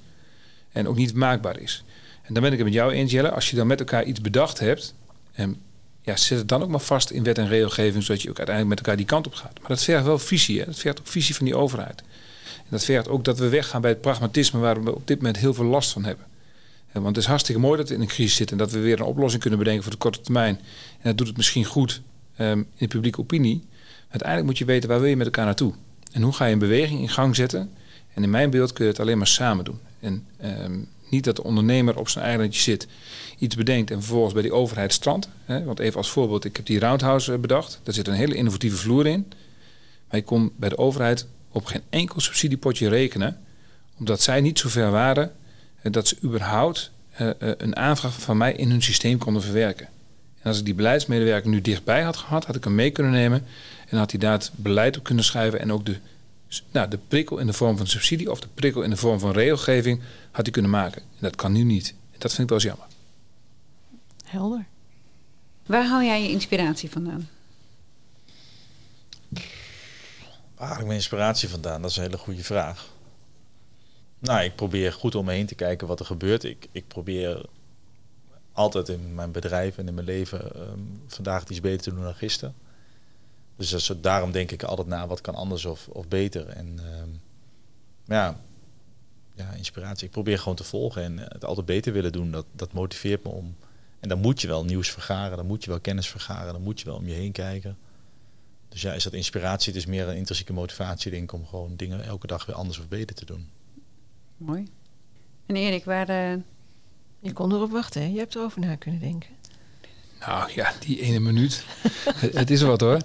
En 0.73 0.89
ook 0.89 0.97
niet 0.97 1.15
maakbaar 1.15 1.59
is. 1.59 1.85
En 2.31 2.37
dan 2.37 2.45
ben 2.45 2.53
ik 2.53 2.59
het 2.59 2.67
met 2.67 2.77
jou 2.77 2.93
eens, 2.93 3.13
Jelle. 3.13 3.31
Als 3.31 3.51
je 3.51 3.57
dan 3.57 3.67
met 3.67 3.79
elkaar 3.81 4.05
iets 4.05 4.21
bedacht 4.21 4.59
hebt, 4.59 4.95
en 5.33 5.57
ja, 6.03 6.17
zet 6.17 6.39
het 6.39 6.49
dan 6.49 6.63
ook 6.63 6.69
maar 6.69 6.81
vast 6.81 7.11
in 7.11 7.23
wet 7.23 7.39
en 7.39 7.49
regelgeving, 7.49 8.03
zodat 8.03 8.23
je 8.23 8.31
ook 8.31 8.39
uiteindelijk 8.39 8.77
met 8.77 8.87
elkaar 8.87 8.97
die 8.97 9.07
kant 9.07 9.27
op 9.27 9.35
gaat. 9.35 9.59
Maar 9.61 9.69
dat 9.69 9.85
vergt 9.85 10.05
wel 10.05 10.19
visie. 10.19 10.59
Hè? 10.59 10.65
Dat 10.65 10.79
vergt 10.79 11.01
ook 11.01 11.07
visie 11.07 11.35
van 11.35 11.45
die 11.45 11.57
overheid. 11.57 12.01
En 12.57 12.69
dat 12.69 12.85
vergt 12.85 13.09
ook 13.09 13.25
dat 13.25 13.39
we 13.39 13.49
weggaan 13.49 13.81
bij 13.81 13.91
het 13.91 14.01
pragmatisme 14.01 14.61
waar 14.61 14.85
we 14.85 14.95
op 14.95 15.07
dit 15.07 15.17
moment 15.17 15.37
heel 15.37 15.55
veel 15.55 15.65
last 15.65 15.93
van 15.93 16.05
hebben. 16.05 16.25
Want 16.93 17.07
het 17.07 17.17
is 17.17 17.27
hartstikke 17.27 17.61
mooi 17.61 17.77
dat 17.77 17.89
we 17.89 17.95
in 17.95 18.01
een 18.01 18.07
crisis 18.07 18.37
zitten 18.37 18.59
en 18.59 18.65
dat 18.65 18.73
we 18.73 18.79
weer 18.79 19.01
een 19.01 19.07
oplossing 19.07 19.41
kunnen 19.41 19.59
bedenken 19.59 19.83
voor 19.83 19.93
de 19.93 19.99
korte 19.99 20.21
termijn. 20.21 20.57
En 20.93 21.03
dat 21.03 21.17
doet 21.17 21.27
het 21.27 21.37
misschien 21.37 21.65
goed 21.65 22.03
ehm, 22.37 22.59
in 22.59 22.67
de 22.77 22.87
publieke 22.87 23.21
opinie. 23.21 23.65
Uiteindelijk 24.03 24.49
moet 24.49 24.59
je 24.59 24.65
weten 24.65 24.89
waar 24.89 25.01
wil 25.01 25.09
je 25.09 25.17
met 25.17 25.27
elkaar 25.27 25.45
naartoe. 25.45 25.75
En 26.13 26.23
hoe 26.23 26.33
ga 26.33 26.45
je 26.45 26.53
een 26.53 26.59
beweging 26.59 27.01
in 27.01 27.09
gang 27.09 27.37
zetten. 27.37 27.71
En 28.15 28.23
in 28.23 28.31
mijn 28.31 28.51
beeld 28.51 28.73
kun 28.73 28.85
je 28.85 28.91
het 28.91 29.01
alleen 29.01 29.19
maar 29.19 29.27
samen 29.27 29.65
doen. 29.65 29.81
En 30.01 30.27
ehm, 30.37 30.79
niet 31.11 31.25
dat 31.25 31.37
de 31.37 31.45
ondernemer 31.45 31.99
op 31.99 32.09
zijn 32.09 32.25
eilandje 32.25 32.61
zit, 32.61 32.87
iets 33.39 33.57
bedenkt 33.57 33.91
en 33.91 33.99
vervolgens 33.99 34.33
bij 34.33 34.43
die 34.43 34.53
overheid 34.53 34.93
strandt. 34.93 35.29
Want 35.47 35.79
even 35.79 35.97
als 35.97 36.11
voorbeeld, 36.11 36.45
ik 36.45 36.57
heb 36.57 36.67
die 36.67 36.79
roundhouse 36.79 37.33
eh, 37.33 37.39
bedacht. 37.39 37.81
Daar 37.83 37.95
zit 37.95 38.09
een 38.09 38.15
hele 38.15 38.35
innovatieve 38.35 38.77
vloer 38.77 39.07
in. 39.07 39.33
Maar 40.09 40.19
je 40.19 40.25
kon 40.25 40.53
bij 40.57 40.69
de 40.69 40.79
overheid 40.79 41.27
op 41.53 41.65
geen 41.65 41.83
enkel 41.91 42.21
subsidiepotje 42.21 42.89
rekenen. 42.89 43.41
Omdat 43.99 44.21
zij 44.21 44.41
niet 44.41 44.59
zo 44.59 44.69
ver 44.69 44.91
waren 44.91 45.33
dat 45.83 46.09
ze 46.09 46.17
überhaupt 46.25 46.91
eh, 47.11 47.29
eh, 47.29 47.35
een 47.39 47.77
aanvraag 47.77 48.21
van 48.21 48.37
mij 48.37 48.53
in 48.53 48.71
hun 48.71 48.83
systeem 48.83 49.19
konden 49.19 49.43
verwerken. 49.43 49.89
En 50.41 50.49
als 50.49 50.59
ik 50.59 50.65
die 50.65 50.75
beleidsmedewerker 50.75 51.51
nu 51.51 51.61
dichtbij 51.61 52.03
had 52.03 52.17
gehad, 52.17 52.45
had 52.45 52.57
ik 52.57 52.65
hem 52.65 52.75
mee 52.75 52.91
kunnen 52.91 53.13
nemen. 53.13 53.45
En 53.89 53.99
had 53.99 54.11
hij 54.11 54.21
daar 54.21 54.33
het 54.33 54.51
beleid 54.55 54.97
op 54.97 55.05
kunnen 55.05 55.25
schrijven. 55.25 55.61
En 55.61 55.73
ook 55.73 55.87
de, 55.87 55.97
nou, 56.71 56.89
de 56.89 56.99
prikkel 56.99 57.39
in 57.39 57.47
de 57.47 57.53
vorm 57.53 57.77
van 57.77 57.87
subsidie 57.87 58.31
of 58.31 58.41
de 58.41 58.49
prikkel 58.55 58.83
in 58.83 58.91
de 58.91 58.97
vorm 58.97 59.19
van 59.19 59.33
regelgeving 59.33 60.03
had 60.31 60.43
hij 60.43 60.53
kunnen 60.53 60.71
maken. 60.71 61.03
En 61.03 61.19
dat 61.19 61.37
kan 61.37 61.53
nu 61.53 61.63
niet. 61.63 61.95
En 62.13 62.19
dat 62.19 62.33
vind 62.33 62.43
ik 62.43 62.49
wel 62.49 62.59
eens 62.59 62.67
jammer. 62.67 62.87
Helder. 64.25 64.67
waar 65.67 65.87
haal 65.87 66.03
jij 66.03 66.23
je 66.23 66.29
inspiratie 66.29 66.91
vandaan? 66.91 67.29
Waar 70.55 70.69
haal 70.69 70.79
ik 70.79 70.85
mijn 70.85 70.97
inspiratie 70.97 71.49
vandaan? 71.49 71.83
Dat 71.83 71.91
is 71.91 71.97
een 71.97 72.03
hele 72.03 72.19
goede 72.19 72.45
vraag. 72.45 72.89
Nou, 74.19 74.45
ik 74.45 74.55
probeer 74.55 74.93
goed 74.93 75.15
om 75.15 75.25
me 75.25 75.33
heen 75.33 75.47
te 75.47 75.55
kijken 75.55 75.87
wat 75.87 76.01
er 76.01 76.07
gebeurt. 76.07 76.45
Ik, 76.45 76.69
ik 76.73 76.89
probeer 76.89 77.45
altijd 78.53 78.89
in 78.89 79.15
mijn 79.15 79.31
bedrijf 79.31 79.79
en 79.79 79.89
in 79.89 79.95
mijn 79.95 80.07
leven 80.07 80.55
ehm, 80.55 80.79
vandaag 81.07 81.49
iets 81.49 81.61
beter 81.61 81.83
te 81.83 81.91
doen 81.91 82.03
dan 82.03 82.15
gisteren. 82.15 82.55
Dus 83.61 83.71
dat 83.71 83.81
is- 83.81 83.93
daarom 84.01 84.33
denk 84.33 84.51
ik 84.51 84.63
altijd 84.63 84.87
na 84.89 85.07
wat 85.07 85.21
kan 85.21 85.35
anders 85.35 85.65
of, 85.65 85.89
of 85.89 86.09
beter. 86.09 86.49
En 86.49 86.79
ehm, 86.79 87.09
ja, 88.05 88.41
ja, 89.35 89.51
inspiratie. 89.53 90.07
Ik 90.07 90.11
probeer 90.13 90.39
gewoon 90.39 90.55
te 90.57 90.65
volgen 90.65 91.03
en 91.03 91.19
het 91.19 91.45
altijd 91.45 91.67
beter 91.67 91.93
willen 91.93 92.13
doen. 92.13 92.31
Dat, 92.31 92.47
dat 92.53 92.73
motiveert 92.73 93.25
me 93.25 93.31
om. 93.31 93.57
En 94.01 94.09
dan 94.09 94.19
moet 94.21 94.41
je 94.41 94.47
wel 94.49 94.65
nieuws 94.65 94.91
vergaren, 94.91 95.37
dan 95.37 95.47
moet 95.47 95.65
je 95.65 95.71
wel 95.71 95.81
kennis 95.81 96.09
vergaren, 96.09 96.53
dan 96.53 96.63
moet 96.63 96.81
je 96.81 96.87
wel 96.87 96.95
om 96.97 97.07
je 97.07 97.13
heen 97.15 97.33
kijken. 97.33 97.79
Dus 98.69 98.83
ja, 98.83 98.93
is 98.93 99.03
dat 99.05 99.13
inspiratie? 99.13 99.73
Het 99.73 99.81
is 99.83 99.87
meer 99.89 100.09
een 100.09 100.17
intrinsieke 100.17 100.53
motivatie, 100.53 101.11
denk 101.11 101.23
ik, 101.23 101.33
om 101.33 101.47
gewoon 101.47 101.77
dingen 101.77 102.05
elke 102.05 102.27
dag 102.27 102.47
weer 102.47 102.57
anders 102.57 102.79
of 102.79 102.89
beter 102.89 103.17
te 103.17 103.25
doen. 103.25 103.49
Mooi. 104.37 104.69
En 105.47 105.57
Erik, 105.57 105.85
waar... 105.85 106.09
eh, 106.09 106.37
Je 107.21 107.33
kon 107.33 107.53
erop 107.53 107.71
wachten, 107.71 108.03
hè? 108.03 108.09
Je 108.09 108.19
hebt 108.19 108.35
erover 108.35 108.61
na 108.61 108.77
kunnen 108.77 109.01
denken. 109.01 109.31
Nou 110.27 110.51
ja, 110.55 110.73
die 110.87 111.01
ene 111.01 111.21
minuut. 111.21 111.65
het, 112.35 112.51
is 112.51 112.63
wat 112.63 112.81
hoor. 112.81 112.99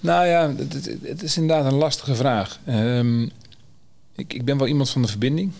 nou 0.00 0.26
ja, 0.26 0.54
het, 1.02 1.22
is 1.22 1.36
inderdaad 1.36 1.72
een 1.72 1.78
lastige 1.78 2.14
vraag. 2.14 2.58
Ehm, 2.64 3.22
ik, 4.14 4.32
ik 4.34 4.44
ben 4.44 4.58
wel 4.58 4.66
iemand 4.66 4.90
van 4.90 5.02
de 5.02 5.08
verbinding. 5.08 5.52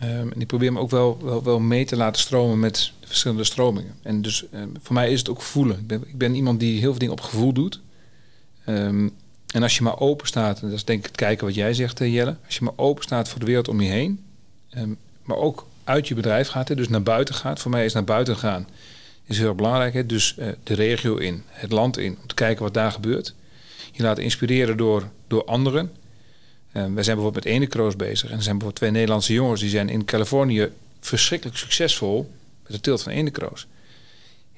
Ehm, 0.00 0.28
en 0.32 0.40
ik 0.40 0.46
probeer 0.46 0.72
me 0.72 0.78
ook 0.78 0.90
wel, 0.90 1.42
wel, 1.44 1.60
mee 1.60 1.84
te 1.84 1.96
laten 1.96 2.20
stromen 2.20 2.58
met 2.58 2.92
de 3.00 3.06
verschillende 3.06 3.44
stromingen. 3.44 3.94
En 4.02 4.22
dus 4.22 4.44
ehm, 4.52 4.68
voor 4.82 4.94
mij 4.94 5.12
is 5.12 5.18
het 5.18 5.28
ook 5.28 5.42
voelen. 5.42 5.78
Ik 5.78 5.86
ben, 5.86 6.02
ik 6.06 6.18
ben 6.18 6.34
iemand 6.34 6.60
die 6.60 6.78
heel 6.78 6.90
veel 6.90 6.98
dingen 6.98 7.14
op 7.14 7.20
gevoel 7.20 7.52
doet. 7.52 7.80
En 8.64 9.62
als 9.62 9.76
je 9.76 9.82
maar 9.82 10.00
open 10.00 10.26
staat, 10.26 10.60
en 10.60 10.68
dat 10.68 10.76
is 10.76 10.84
denk 10.84 10.98
ik 10.98 11.06
het 11.06 11.16
kijken 11.16 11.46
wat 11.46 11.54
jij 11.54 11.74
zegt, 11.74 12.00
eh, 12.00 12.14
Jelle. 12.14 12.36
Als 12.46 12.54
je 12.56 12.64
maar 12.64 12.72
open 12.76 13.02
staat 13.02 13.28
voor 13.28 13.40
de 13.40 13.46
wereld 13.46 13.68
om 13.68 13.80
je 13.80 13.90
heen. 13.90 14.24
maar 15.22 15.36
ook 15.36 15.66
uit 15.84 16.08
je 16.08 16.14
bedrijf 16.14 16.48
gaat, 16.48 16.76
dus 16.76 16.88
naar 16.88 17.02
buiten 17.02 17.34
gaat. 17.34 17.60
Voor 17.60 17.70
mij 17.70 17.84
is 17.84 17.92
naar 17.92 18.04
buiten 18.04 18.36
gaan 18.36 18.66
is 19.26 19.38
heel 19.38 19.54
belangrijk. 19.54 20.08
Dus 20.08 20.36
eh, 20.36 20.48
de 20.62 20.74
regio 20.74 21.16
in, 21.16 21.42
het 21.46 21.72
land 21.72 21.98
in, 21.98 22.18
om 22.20 22.26
te 22.26 22.34
kijken 22.34 22.62
wat 22.62 22.74
daar 22.74 22.92
gebeurt. 22.92 23.34
Je 23.92 24.02
laten 24.02 24.22
inspireren 24.22 24.76
door, 24.76 25.08
door 25.26 25.44
anderen. 25.44 25.92
wij 26.72 26.82
zijn 26.82 27.16
bijvoorbeeld 27.16 27.44
met 27.44 27.44
ene 27.44 27.66
kroos 27.66 27.96
bezig. 27.96 28.30
En 28.30 28.36
er 28.36 28.42
zijn 28.42 28.58
bijvoorbeeld 28.58 28.76
twee 28.76 28.90
Nederlandse 28.90 29.32
jongens 29.32 29.60
die 29.60 29.70
zijn 29.70 29.88
in 29.88 30.04
Californië 30.04 30.70
verschrikkelijk 31.00 31.58
succesvol 31.58 32.30
met 32.62 32.72
de 32.72 32.80
tilt 32.80 33.02
van 33.02 33.12
ene 33.12 33.30
kroos. 33.30 33.66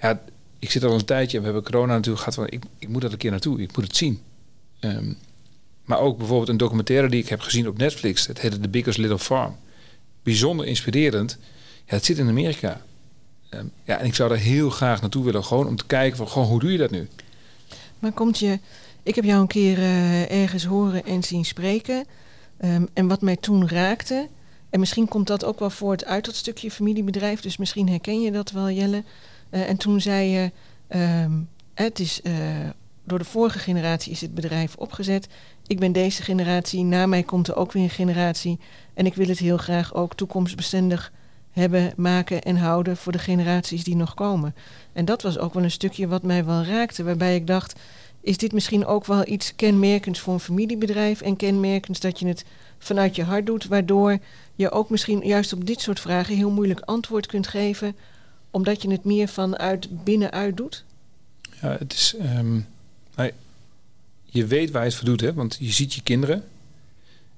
Ja, 0.01 0.23
ik 0.59 0.71
zit 0.71 0.85
al 0.85 0.95
een 0.95 1.05
tijdje, 1.05 1.39
we 1.39 1.45
hebben 1.45 1.63
corona 1.63 1.93
natuurlijk 1.93 2.19
gehad, 2.19 2.35
van 2.35 2.47
ik, 2.49 2.65
ik 2.79 2.89
moet 2.89 3.03
dat 3.03 3.13
een 3.13 3.19
keer 3.19 3.31
naartoe, 3.31 3.61
ik 3.61 3.77
moet 3.77 3.87
het 3.87 3.97
zien. 3.97 4.21
Ehm, 4.81 5.13
maar 5.85 5.99
ook 5.99 6.19
bijvoorbeeld 6.19 6.49
een 6.49 6.57
documentaire 6.57 7.09
die 7.09 7.23
ik 7.23 7.29
heb 7.29 7.41
gezien 7.41 7.69
op 7.69 7.79
Netflix, 7.79 8.27
het 8.27 8.41
heette 8.41 8.61
The 8.61 8.69
Biggest 8.69 8.99
Little 8.99 9.19
Farm. 9.19 9.57
Bijzonder 10.23 10.67
inspirerend. 10.67 11.39
Ja, 11.85 11.95
het 11.95 12.05
zit 12.05 12.19
in 12.19 12.29
Amerika. 12.29 12.85
Ehm, 13.57 13.67
ja, 13.85 13.99
en 13.99 14.07
ik 14.07 14.15
zou 14.15 14.29
daar 14.29 14.39
heel 14.39 14.71
graag 14.71 15.01
naartoe 15.01 15.25
willen, 15.25 15.45
gewoon 15.45 15.67
om 15.67 15.77
te 15.77 15.87
kijken 15.87 16.17
van, 16.17 16.29
gewoon, 16.29 16.47
hoe 16.47 16.61
doe 16.61 16.73
je 16.73 16.79
dat 16.79 16.91
nu? 16.91 17.09
Maar 17.99 18.13
komt 18.13 18.39
je... 18.39 18.59
Ik 19.03 19.15
heb 19.15 19.25
jou 19.25 19.41
een 19.41 19.47
keer 19.47 19.79
eh, 19.79 20.43
ergens 20.43 20.65
horen 20.65 21.05
en 21.05 21.23
zien 21.23 21.45
spreken. 21.45 22.05
Ehm, 22.57 22.87
en 22.93 23.09
wat 23.09 23.21
mij 23.21 23.37
toen 23.37 23.69
raakte... 23.69 24.29
En 24.71 24.81
misschien 24.81 25.09
komt 25.09 25.27
dat 25.27 25.45
ook 25.45 25.59
wel 25.59 25.71
voort 25.71 26.05
uit 26.05 26.25
dat 26.25 26.35
stukje 26.35 26.71
familiebedrijf. 26.71 27.41
Dus 27.41 27.57
misschien 27.57 27.89
herken 27.89 28.21
je 28.21 28.31
dat 28.31 28.51
wel, 28.51 28.71
Jelle. 28.71 29.05
Uh, 29.51 29.69
en 29.69 29.77
toen 29.77 30.01
zei 30.01 30.29
je... 30.29 30.53
ehm, 30.89 31.33
het 31.75 31.99
is... 31.99 32.23
eh, 32.23 32.33
door 33.05 33.19
de 33.19 33.25
vorige 33.25 33.59
generatie 33.59 34.13
is 34.13 34.21
het 34.21 34.35
bedrijf 34.35 34.75
opgezet. 34.75 35.29
Ik 35.67 35.79
ben 35.79 35.93
deze 35.93 36.23
generatie. 36.23 36.85
Na 36.85 37.07
mij 37.07 37.23
komt 37.23 37.49
er 37.49 37.57
ook 37.57 37.73
weer 37.73 37.83
een 37.83 37.91
generatie. 37.91 38.59
En 38.95 39.07
ik 39.07 39.15
wil 39.15 39.29
het 39.29 39.39
heel 39.39 39.57
graag 39.57 39.95
ook 39.95 40.15
toekomstbestendig 40.15 41.13
hebben, 41.57 41.93
maken 41.97 42.43
en 42.43 42.57
houden 42.57 42.97
voor 42.97 43.13
de 43.13 43.19
generaties 43.19 43.85
die 43.85 43.97
nog 43.97 44.15
komen. 44.15 44.55
En 44.93 45.05
dat 45.05 45.23
was 45.23 45.39
ook 45.39 45.55
wel 45.55 45.63
een 45.63 45.71
stukje 45.71 46.09
wat 46.09 46.23
mij 46.23 46.45
wel 46.45 46.65
raakte, 46.65 47.05
waarbij 47.05 47.35
ik 47.35 47.47
dacht: 47.47 47.81
is 48.21 48.37
dit 48.37 48.53
misschien 48.53 48.87
ook 48.87 49.07
wel 49.07 49.29
iets 49.29 49.57
kenmerkends 49.57 50.21
voor 50.21 50.35
een 50.35 50.41
familiebedrijf 50.41 51.21
en 51.21 51.37
kenmerkends 51.37 52.01
dat 52.01 52.19
je 52.19 52.27
het 52.27 52.45
vanuit 52.79 53.17
je 53.17 53.23
hart 53.23 53.47
doet, 53.47 53.67
waardoor 53.67 54.19
je 54.55 54.71
ook 54.71 54.91
misschien 54.91 55.27
juist 55.27 55.53
op 55.53 55.67
dit 55.67 55.81
soort 55.81 56.01
vragen 56.01 56.37
heel 56.37 56.51
moeilijk 56.51 56.81
antwoord 56.81 57.27
kunt 57.27 57.47
geven, 57.47 57.97
omdat 58.51 58.83
je 58.83 58.91
het 58.91 59.05
meer 59.05 59.29
vanuit 59.29 60.05
binnenuit 60.05 60.57
doet? 60.57 60.85
Ja, 61.63 61.77
het 61.79 61.93
is. 61.93 62.15
ehm, 62.19 62.61
je 64.37 64.47
weet 64.47 64.71
waar 64.71 64.83
je 64.83 64.89
het 64.89 64.97
voor 64.97 65.09
doet, 65.09 65.21
hè? 65.21 65.33
want 65.33 65.57
je 65.61 65.73
ziet 65.73 65.95
je 65.95 66.03
kinderen. 66.03 66.45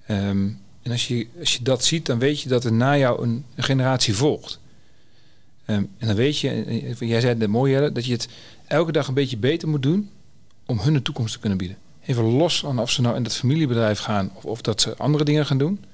Ehm, 0.06 0.48
en 0.88 0.94
als 0.94 1.08
je, 1.08 1.26
als 1.38 1.54
je 1.54 1.62
dat 1.62 1.84
ziet, 1.84 2.06
dan 2.06 2.18
weet 2.18 2.40
je 2.40 2.48
dat 2.48 2.64
er 2.64 2.72
na 2.72 2.96
jou 2.96 3.22
een, 3.22 3.44
generatie 3.56 4.14
volgt. 4.14 4.60
Ehm, 5.64 5.82
en 5.98 6.06
dan 6.06 6.16
weet 6.16 6.38
je, 6.38 6.50
eh, 6.50 7.08
jij 7.08 7.20
zei 7.20 7.38
het 7.38 7.48
mooi, 7.48 7.72
Jelle, 7.72 7.92
dat 7.92 8.04
je 8.04 8.12
het 8.12 8.28
elke 8.66 8.92
dag 8.92 9.08
een 9.08 9.14
beetje 9.14 9.36
beter 9.36 9.68
moet 9.68 9.82
doen 9.82 10.10
om 10.66 10.78
hun 10.78 10.94
een 10.94 11.02
toekomst 11.02 11.32
te 11.32 11.38
kunnen 11.38 11.58
bieden. 11.58 11.76
Even 12.06 12.24
los 12.24 12.58
van 12.58 12.78
of 12.78 12.90
ze 12.90 13.00
nou 13.00 13.16
in 13.16 13.22
dat 13.22 13.36
familiebedrijf 13.36 13.98
gaan 13.98 14.30
of, 14.34 14.44
of 14.44 14.60
dat 14.60 14.80
ze 14.80 14.96
andere 14.96 15.24
dingen 15.24 15.46
gaan 15.46 15.58
doen. 15.58 15.84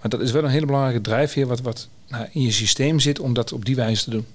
Maar 0.00 0.10
dat 0.10 0.20
is 0.20 0.30
wel 0.30 0.44
een 0.44 0.50
hele 0.50 0.66
belangrijke 0.66 1.00
drijfveer 1.00 1.46
wat, 1.46 1.60
wat 1.60 1.88
nou, 2.08 2.28
in 2.32 2.42
je 2.42 2.52
systeem 2.52 3.00
zit 3.00 3.18
om 3.18 3.34
dat 3.34 3.52
op 3.52 3.64
die 3.64 3.76
wijze 3.76 4.04
te 4.04 4.10
doen. 4.10 4.26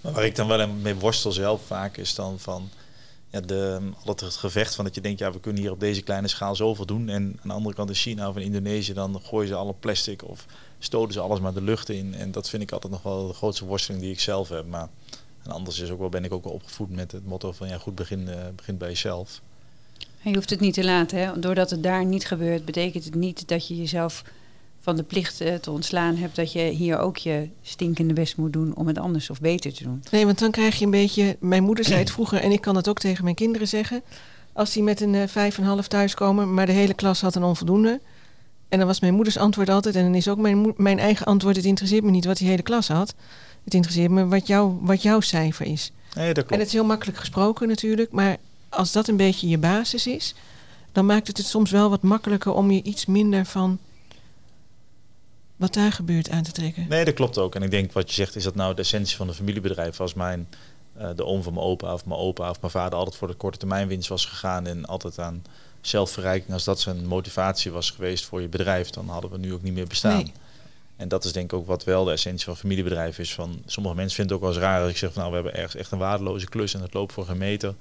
Maar 0.00 0.12
waar 0.12 0.24
ik 0.24 0.36
dan 0.36 0.48
wel 0.48 0.68
mee 0.68 0.94
worstel 0.94 1.32
zelf 1.32 1.60
vaak 1.66 1.96
is 1.96 2.14
dan 2.14 2.38
van 2.38 2.70
ja, 3.30 3.40
de, 3.40 3.80
altijd 4.04 4.20
het 4.20 4.40
gevecht 4.40 4.74
van 4.74 4.84
dat 4.84 4.94
je 4.94 5.00
denkt, 5.00 5.18
ja, 5.18 5.32
we 5.32 5.40
kunnen 5.40 5.62
hier 5.62 5.70
op 5.70 5.80
deze 5.80 6.02
kleine 6.02 6.28
schaal 6.28 6.56
zoveel 6.56 6.86
doen. 6.86 7.08
En 7.08 7.38
aan 7.42 7.48
de 7.48 7.54
andere 7.54 7.74
kant 7.74 7.88
in 7.88 7.94
China 7.94 8.28
of 8.28 8.36
in 8.36 8.42
Indonesië, 8.42 8.92
dan 8.92 9.20
gooien 9.22 9.48
ze 9.48 9.54
alle 9.54 9.74
plastic 9.80 10.28
of 10.28 10.46
stoten 10.78 11.12
ze 11.12 11.20
alles 11.20 11.40
maar 11.40 11.54
de 11.54 11.62
lucht 11.62 11.88
in. 11.88 12.14
En 12.14 12.32
dat 12.32 12.48
vind 12.48 12.62
ik 12.62 12.72
altijd 12.72 12.92
nog 12.92 13.02
wel 13.02 13.26
de 13.26 13.34
grootste 13.34 13.64
worsteling 13.64 14.02
die 14.02 14.12
ik 14.12 14.20
zelf 14.20 14.48
heb. 14.48 14.66
Maar 14.66 14.88
en 15.42 15.50
anders 15.50 15.78
is 15.78 15.90
ook 15.90 15.98
wel, 15.98 16.08
ben 16.08 16.24
ik 16.24 16.32
ook 16.32 16.44
wel 16.44 16.52
opgevoed 16.52 16.90
met 16.90 17.12
het 17.12 17.26
motto 17.26 17.52
van 17.52 17.68
ja, 17.68 17.78
goed 17.78 17.94
begin, 17.94 18.28
eh, 18.28 18.36
begin 18.56 18.76
bij 18.76 18.88
jezelf. 18.88 19.40
Je 20.22 20.34
hoeft 20.34 20.50
het 20.50 20.60
niet 20.60 20.74
te 20.74 20.84
laten. 20.84 21.18
Hè? 21.18 21.38
Doordat 21.38 21.70
het 21.70 21.82
daar 21.82 22.04
niet 22.04 22.26
gebeurt, 22.26 22.64
betekent 22.64 23.04
het 23.04 23.14
niet 23.14 23.48
dat 23.48 23.66
je 23.66 23.76
jezelf 23.76 24.24
van 24.80 24.96
de 24.96 25.02
plicht 25.02 25.40
eh, 25.40 25.54
te 25.54 25.70
ontslaan 25.70 26.16
hebt. 26.16 26.36
Dat 26.36 26.52
je 26.52 26.60
hier 26.62 26.98
ook 26.98 27.16
je 27.16 27.48
stinkende 27.62 28.12
best 28.14 28.36
moet 28.36 28.52
doen 28.52 28.74
om 28.76 28.86
het 28.86 28.98
anders 28.98 29.30
of 29.30 29.40
beter 29.40 29.72
te 29.74 29.82
doen. 29.82 30.02
Nee, 30.10 30.24
want 30.26 30.38
dan 30.38 30.50
krijg 30.50 30.78
je 30.78 30.84
een 30.84 30.90
beetje. 30.90 31.36
Mijn 31.40 31.62
moeder 31.62 31.84
zei 31.84 31.98
het 31.98 32.10
vroeger 32.10 32.40
en 32.40 32.52
ik 32.52 32.60
kan 32.60 32.76
het 32.76 32.88
ook 32.88 32.98
tegen 32.98 33.24
mijn 33.24 33.36
kinderen 33.36 33.68
zeggen. 33.68 34.02
Als 34.52 34.72
die 34.72 34.82
met 34.82 35.00
een 35.00 35.14
eh, 35.14 35.28
vijf 35.28 35.56
en 35.56 35.62
een 35.62 35.68
half 35.68 35.88
thuiskomen, 35.88 36.54
maar 36.54 36.66
de 36.66 36.72
hele 36.72 36.94
klas 36.94 37.20
had 37.20 37.34
een 37.34 37.42
onvoldoende. 37.42 38.00
En 38.68 38.78
dan 38.78 38.86
was 38.86 39.00
mijn 39.00 39.14
moeders 39.14 39.36
antwoord 39.38 39.68
altijd, 39.68 39.96
en 39.96 40.02
dan 40.02 40.14
is 40.14 40.28
ook 40.28 40.38
mijn, 40.38 40.72
mijn 40.76 40.98
eigen 40.98 41.26
antwoord: 41.26 41.56
het 41.56 41.64
interesseert 41.64 42.04
me 42.04 42.10
niet 42.10 42.24
wat 42.24 42.36
die 42.36 42.48
hele 42.48 42.62
klas 42.62 42.88
had. 42.88 43.14
Het 43.64 43.74
interesseert 43.74 44.10
me 44.10 44.26
wat, 44.26 44.46
jou, 44.46 44.78
wat 44.80 45.02
jouw 45.02 45.20
cijfer 45.20 45.66
is. 45.66 45.92
Nee, 46.14 46.26
dat 46.26 46.36
En 46.36 46.42
klopt. 46.44 46.50
het 46.50 46.66
is 46.66 46.72
heel 46.72 46.84
makkelijk 46.84 47.18
gesproken 47.18 47.68
natuurlijk, 47.68 48.12
maar 48.12 48.36
als 48.68 48.92
dat 48.92 49.08
een 49.08 49.16
beetje 49.16 49.48
je 49.48 49.58
basis 49.58 50.06
is, 50.06 50.34
dan 50.92 51.06
maakt 51.06 51.26
het 51.26 51.36
het 51.36 51.46
soms 51.46 51.70
wel 51.70 51.90
wat 51.90 52.02
makkelijker 52.02 52.52
om 52.52 52.70
je 52.70 52.82
iets 52.82 53.06
minder 53.06 53.44
van 53.44 53.78
wat 55.60 55.74
daar 55.74 55.92
gebeurt 55.92 56.30
aan 56.30 56.42
te 56.42 56.52
trekken. 56.52 56.86
Nee, 56.88 57.04
dat 57.04 57.14
klopt 57.14 57.38
ook. 57.38 57.54
En 57.54 57.62
ik 57.62 57.70
denk 57.70 57.92
wat 57.92 58.08
je 58.08 58.14
zegt, 58.14 58.36
is 58.36 58.44
dat 58.44 58.54
nou 58.54 58.74
de 58.74 58.82
essentie 58.82 59.16
van 59.16 59.28
een 59.28 59.34
familiebedrijf? 59.34 60.00
Als 60.00 60.14
mijn, 60.14 60.48
eh, 60.96 61.08
de 61.16 61.24
oom 61.24 61.42
van 61.42 61.54
mijn 61.54 61.66
opa 61.66 61.92
of 61.92 62.06
mijn 62.06 62.20
opa 62.20 62.50
of 62.50 62.60
mijn 62.60 62.72
vader 62.72 62.98
altijd 62.98 63.16
voor 63.16 63.28
de 63.28 63.34
korte 63.34 63.58
termijn 63.58 63.88
winst 63.88 64.08
was 64.08 64.24
gegaan 64.24 64.66
en 64.66 64.84
altijd 64.84 65.18
aan 65.18 65.42
zelfverrijking, 65.80 66.52
als 66.52 66.64
dat 66.64 66.80
zijn 66.80 67.06
motivatie 67.06 67.70
was 67.70 67.90
geweest 67.90 68.24
voor 68.24 68.40
je 68.40 68.48
bedrijf, 68.48 68.90
dan 68.90 69.08
hadden 69.08 69.30
we 69.30 69.38
nu 69.38 69.52
ook 69.52 69.62
niet 69.62 69.74
meer 69.74 69.86
bestaan. 69.86 70.16
Nee. 70.16 70.32
En 70.96 71.08
dat 71.08 71.24
is 71.24 71.32
denk 71.32 71.52
ik 71.52 71.58
ook 71.58 71.66
wat 71.66 71.84
wel 71.84 72.04
de 72.04 72.10
essentie 72.10 72.44
van 72.44 72.56
familiebedrijf 72.56 73.18
is. 73.18 73.34
Van, 73.34 73.62
sommige 73.66 73.94
mensen 73.94 74.16
vinden 74.16 74.34
het 74.36 74.44
ook 74.44 74.50
wel 74.50 74.58
eens 74.58 74.68
raar 74.68 74.82
als 74.82 74.90
ik 74.90 74.96
zeg 74.96 75.12
van 75.12 75.20
nou, 75.22 75.34
we 75.34 75.40
hebben 75.40 75.60
ergens 75.60 75.74
echt 75.74 75.90
een 75.90 75.98
waardeloze 75.98 76.48
klus 76.48 76.74
en 76.74 76.80
het 76.80 76.94
loopt 76.94 77.12
voor 77.12 77.24
geen 77.24 77.38
meter. 77.38 77.74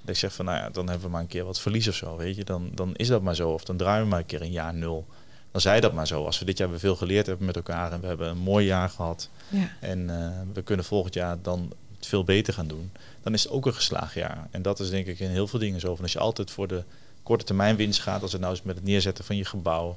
Dat 0.00 0.14
ik 0.14 0.16
zeg 0.16 0.32
van 0.32 0.44
nou 0.44 0.58
ja, 0.58 0.70
dan 0.70 0.88
hebben 0.88 1.06
we 1.06 1.12
maar 1.12 1.20
een 1.20 1.26
keer 1.26 1.44
wat 1.44 1.60
verlies 1.60 1.88
of 1.88 1.94
zo, 1.94 2.16
weet 2.16 2.36
je. 2.36 2.44
Dan, 2.44 2.70
dan 2.74 2.94
is 2.94 3.08
dat 3.08 3.22
maar 3.22 3.34
zo. 3.34 3.50
Of 3.50 3.64
dan 3.64 3.76
draaien 3.76 4.02
we 4.02 4.08
maar 4.08 4.18
een 4.18 4.26
keer 4.26 4.42
een 4.42 4.50
jaar 4.50 4.74
nul. 4.74 5.06
Dan 5.56 5.64
zei 5.64 5.80
dat 5.80 5.92
maar 5.92 6.06
zo. 6.06 6.24
Als 6.24 6.38
we 6.38 6.44
dit 6.44 6.58
jaar 6.58 6.70
weer 6.70 6.78
veel 6.78 6.96
geleerd 6.96 7.26
hebben 7.26 7.46
met 7.46 7.56
elkaar 7.56 7.92
en 7.92 8.00
we 8.00 8.06
hebben 8.06 8.28
een 8.28 8.38
mooi 8.38 8.66
jaar 8.66 8.88
gehad. 8.88 9.28
Ja. 9.48 9.70
En 9.80 10.10
eh, 10.10 10.30
we 10.52 10.62
kunnen 10.62 10.84
volgend 10.84 11.14
jaar 11.14 11.36
dan 11.42 11.72
het 11.96 12.06
veel 12.06 12.24
beter 12.24 12.54
gaan 12.54 12.66
doen. 12.66 12.90
Dan 13.22 13.34
is 13.34 13.42
het 13.42 13.52
ook 13.52 13.66
een 13.66 13.74
geslaagd 13.74 14.14
jaar. 14.14 14.48
En 14.50 14.62
dat 14.62 14.80
is 14.80 14.90
denk 14.90 15.06
ik 15.06 15.18
in 15.18 15.30
heel 15.30 15.46
veel 15.46 15.58
dingen 15.58 15.80
zo. 15.80 15.94
Van 15.94 16.02
als 16.02 16.12
je 16.12 16.18
altijd 16.18 16.50
voor 16.50 16.68
de 16.68 16.82
korte 17.22 17.44
termijn 17.44 17.76
winst 17.76 18.00
gaat. 18.00 18.22
Als 18.22 18.32
het 18.32 18.40
nou 18.40 18.52
is 18.52 18.62
met 18.62 18.76
het 18.76 18.84
neerzetten 18.84 19.24
van 19.24 19.36
je 19.36 19.44
gebouw. 19.44 19.96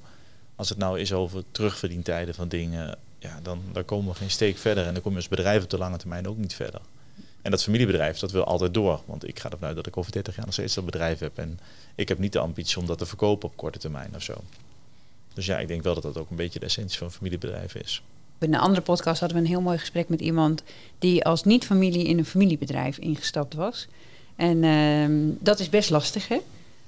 Als 0.56 0.70
het 0.70 0.78
nou 0.78 1.00
is 1.00 1.14
over 1.14 1.44
terugverdientijden 1.52 2.36
van 2.36 2.48
dingen. 2.48 2.98
Ja, 3.18 3.40
dan, 3.44 3.62
dan 3.72 3.86
komen 3.86 4.12
we 4.12 4.18
geen 4.18 4.32
steek 4.32 4.58
verder. 4.58 4.86
En 4.86 4.94
dan 4.94 5.02
kom 5.02 5.12
je 5.12 5.18
als 5.18 5.28
bedrijf 5.28 5.64
op 5.64 5.70
de 5.70 5.78
lange 5.78 5.98
termijn 5.98 6.28
ook 6.28 6.38
niet 6.38 6.56
verder. 6.56 6.82
En 7.42 7.52
dat 7.52 7.64
familiebedrijf, 7.64 8.20
dat 8.20 8.32
wil 8.32 8.44
altijd 8.44 8.74
door. 8.74 9.02
Want 9.06 9.28
ik 9.28 9.40
ga 9.40 9.50
ervan 9.50 9.68
uit 9.68 9.76
dat 9.76 9.88
ik 9.88 9.98
over 9.98 10.12
30 10.12 10.36
jaar 10.36 10.46
nog 10.46 10.54
steeds 10.54 10.74
dat 10.74 10.86
bedrijf 10.86 11.20
heb. 11.20 11.38
En 11.38 11.60
ik 11.96 12.08
heb 12.08 12.20
niet 12.20 12.34
de 12.34 12.40
ambitie 12.40 12.78
om 12.78 12.86
dat 12.86 12.98
te 12.98 13.06
verkopen 13.06 13.50
op 13.50 13.58
korte 13.58 13.80
termijn 13.80 14.16
of 14.16 14.22
zo. 14.22 14.44
Dus 15.34 15.46
ja, 15.46 15.60
ik 15.60 15.68
denk 15.68 15.84
wel 15.84 15.94
dat 15.94 16.04
dat 16.04 16.18
ook 16.18 16.30
een 16.30 16.36
beetje 16.36 16.60
de 16.60 16.66
essentie 16.66 16.98
van 16.98 17.12
familiebedrijf 17.12 17.76
is. 17.76 18.04
In 18.40 18.54
een 18.54 18.60
andere 18.60 18.82
podcast 18.82 19.20
hadden 19.20 19.38
we 19.38 19.44
een 19.44 19.50
heel 19.50 19.62
mooi 19.62 19.78
gesprek 19.78 20.10
met 20.10 20.22
iemand 20.22 20.64
die 21.00 21.26
als 21.26 21.44
niet-familie 21.44 22.06
in 22.06 22.18
een 22.18 22.26
familiebedrijf 22.26 22.98
ingestapt 22.98 23.54
was. 23.54 23.88
En 24.36 24.64
ehm, 24.64 25.12
dat 25.40 25.60
is 25.60 25.70
best 25.70 25.90
lastig, 25.90 26.28
hè? 26.28 26.38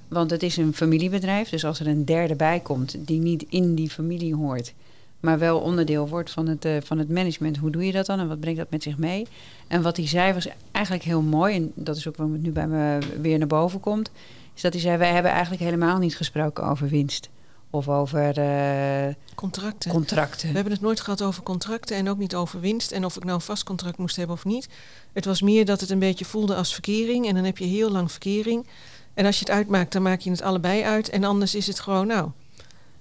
Want 0.08 0.30
het 0.30 0.42
is 0.42 0.56
een 0.56 0.74
familiebedrijf, 0.74 1.48
dus 1.48 1.64
als 1.64 1.80
er 1.80 1.86
een 1.86 2.04
derde 2.04 2.34
bij 2.34 2.60
komt 2.60 3.06
die 3.06 3.20
niet 3.20 3.44
in 3.48 3.74
die 3.74 3.90
familie 3.90 4.34
hoort, 4.34 4.72
maar 5.20 5.38
wel 5.38 5.58
onderdeel 5.58 6.08
wordt 6.08 6.30
van 6.30 6.48
het, 6.48 6.64
eh, 6.64 6.76
van 6.82 6.98
het 6.98 7.08
management, 7.08 7.56
hoe 7.56 7.70
doe 7.70 7.86
je 7.86 7.92
dat 7.92 8.06
dan 8.06 8.18
en 8.18 8.28
wat 8.28 8.40
brengt 8.40 8.58
dat 8.58 8.70
met 8.70 8.82
zich 8.82 8.98
mee? 8.98 9.26
En 9.68 9.82
wat 9.82 9.96
hij 9.96 10.06
zei 10.06 10.32
was 10.32 10.48
eigenlijk 10.72 11.04
heel 11.04 11.22
mooi, 11.22 11.56
en 11.56 11.72
dat 11.74 11.96
is 11.96 12.08
ook 12.08 12.16
wat 12.16 12.28
nu 12.28 12.50
bij 12.50 12.66
me 12.66 12.98
weer 13.20 13.38
naar 13.38 13.46
boven 13.46 13.80
komt, 13.80 14.10
is 14.54 14.62
dat 14.62 14.72
hij 14.72 14.82
zei: 14.82 14.96
Wij 14.96 15.12
hebben 15.12 15.30
eigenlijk 15.30 15.62
helemaal 15.62 15.98
niet 15.98 16.16
gesproken 16.16 16.64
over 16.64 16.88
winst 16.88 17.28
of 17.72 17.88
over 17.88 18.38
eh, 18.38 19.14
Contracten. 19.34 19.90
contracten. 19.90 20.48
We 20.48 20.54
hebben 20.54 20.72
het 20.72 20.82
nooit 20.82 21.00
gehad 21.00 21.22
over 21.22 21.42
contracten 21.42 21.96
en 21.96 22.08
ook 22.08 22.18
niet 22.18 22.34
over 22.34 22.60
winst. 22.60 22.90
En 22.92 23.04
of 23.04 23.16
ik 23.16 23.22
nou 23.24 23.34
een 23.34 23.40
vast 23.40 23.64
contract 23.64 23.98
moest 23.98 24.16
hebben 24.16 24.36
of 24.36 24.44
niet. 24.44 24.68
Het 25.12 25.24
was 25.24 25.42
meer 25.42 25.64
dat 25.64 25.80
het 25.80 25.90
een 25.90 25.98
beetje 25.98 26.24
voelde 26.24 26.54
als 26.54 26.72
verkering. 26.72 27.26
En 27.28 27.34
dan 27.34 27.44
heb 27.44 27.58
je 27.58 27.64
heel 27.64 27.90
lang 27.90 28.10
verkering. 28.10 28.66
En 29.14 29.26
als 29.26 29.38
je 29.38 29.44
het 29.44 29.54
uitmaakt, 29.54 29.92
dan 29.92 30.02
maak 30.02 30.20
je 30.20 30.30
het 30.30 30.42
allebei 30.42 30.82
uit. 30.82 31.08
En 31.10 31.24
anders 31.24 31.54
is 31.54 31.66
het 31.66 31.80
gewoon, 31.80 32.06
nou, 32.06 32.30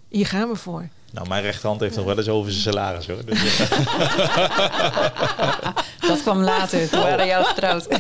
hier 0.09 0.26
gaan 0.28 0.49
we 0.49 0.55
voor. 0.55 0.88
Nou, 1.11 1.28
mijn 1.28 1.41
rechterhand 1.43 1.80
heeft 1.82 1.95
nog 1.95 2.05
wel 2.05 2.17
eens 2.17 2.30
over 2.30 2.51
zijn 2.51 2.63
salaris 2.63 3.07
hoor. 3.07 3.26
Dus, 3.26 3.59
eh, 3.59 3.72
Dat 6.07 6.22
kwam 6.22 6.41
later, 6.41 6.89
toen 6.89 6.99
waren 6.99 7.28
jou 7.28 7.45
getrouwd. 7.45 7.88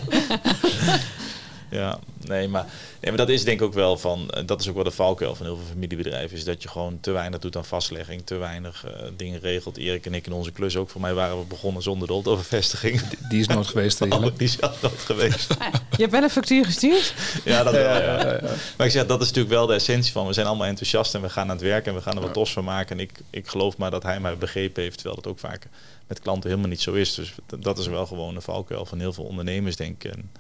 ja, 1.71 1.99
nee 2.27 2.47
maar, 2.47 2.65
nee, 3.01 3.11
maar 3.11 3.17
dat 3.17 3.29
is 3.29 3.43
denk 3.43 3.59
ik 3.59 3.65
ook 3.65 3.73
wel 3.73 3.97
van, 3.97 4.29
eh, 4.29 4.43
dat 4.45 4.61
is 4.61 4.67
ook 4.67 4.75
wel 4.75 4.83
de 4.83 4.91
valkuil 4.91 5.35
van 5.35 5.45
heel 5.45 5.55
veel 5.55 5.65
familiebedrijven, 5.69 6.37
is 6.37 6.43
dat 6.43 6.63
je 6.63 6.69
gewoon 6.69 6.99
te 6.99 7.11
weinig 7.11 7.39
doet 7.39 7.57
aan 7.57 7.65
vastlegging, 7.65 8.21
te 8.25 8.35
weinig 8.35 8.85
eh, 8.85 8.91
dingen 9.17 9.39
regelt. 9.39 9.77
Erik 9.77 10.05
en 10.05 10.13
ik 10.13 10.25
in 10.25 10.33
onze 10.33 10.51
klus 10.51 10.75
ook, 10.75 10.89
voor 10.89 11.01
mij 11.01 11.13
waren 11.13 11.39
we 11.39 11.45
begonnen 11.45 11.83
zonder 11.83 12.07
de 12.07 12.13
overvestiging. 12.13 13.01
Die 13.29 13.39
is 13.39 13.47
nooit 13.47 13.67
geweest. 13.67 13.99
Oh, 14.11 14.21
die 14.37 14.47
is 14.47 14.57
nooit 14.59 14.99
geweest. 14.99 15.47
Je 15.97 16.07
hebt 16.07 16.11
wel 16.11 16.23
een 16.23 16.29
factuur 16.29 16.65
gestuurd? 16.65 17.13
Ja, 17.45 17.63
dat 17.63 17.73
wel. 17.73 18.01
Ja. 18.01 18.39
Maar 18.77 18.85
ik 18.85 18.91
zeg, 18.91 19.05
dat 19.05 19.21
is 19.21 19.27
natuurlijk 19.27 19.53
wel 19.53 19.65
de 19.65 19.73
essentie 19.73 20.11
van. 20.11 20.27
We 20.27 20.33
zijn 20.33 20.47
allemaal 20.47 20.67
enthousiast 20.67 21.15
en 21.15 21.21
we 21.21 21.29
gaan 21.29 21.43
aan 21.43 21.55
het 21.55 21.61
werk 21.61 21.85
en 21.85 21.93
we 21.93 22.01
gaan 22.01 22.15
er 22.15 22.21
wat 22.21 22.33
tos 22.33 22.53
van 22.53 22.63
maken. 22.63 22.97
En 22.97 23.03
ik, 23.03 23.11
ik 23.29 23.47
geloof 23.47 23.77
maar 23.77 23.91
dat 23.91 24.03
hij 24.03 24.19
mij 24.19 24.37
begrepen 24.37 24.83
heeft, 24.83 24.95
terwijl 24.95 25.15
dat 25.15 25.27
ook 25.27 25.39
vaak 25.39 25.67
met 26.07 26.19
klanten 26.19 26.49
helemaal 26.49 26.69
niet 26.69 26.81
zo 26.81 26.93
is. 26.93 27.13
Dus 27.13 27.33
dat 27.59 27.77
is 27.77 27.87
wel 27.87 28.05
gewoon 28.05 28.35
een 28.35 28.41
valkuil 28.41 28.85
van 28.85 28.99
heel 28.99 29.13
veel 29.13 29.23
ondernemers, 29.23 29.75
denk 29.75 30.03
ik. 30.03 30.11
En 30.11 30.31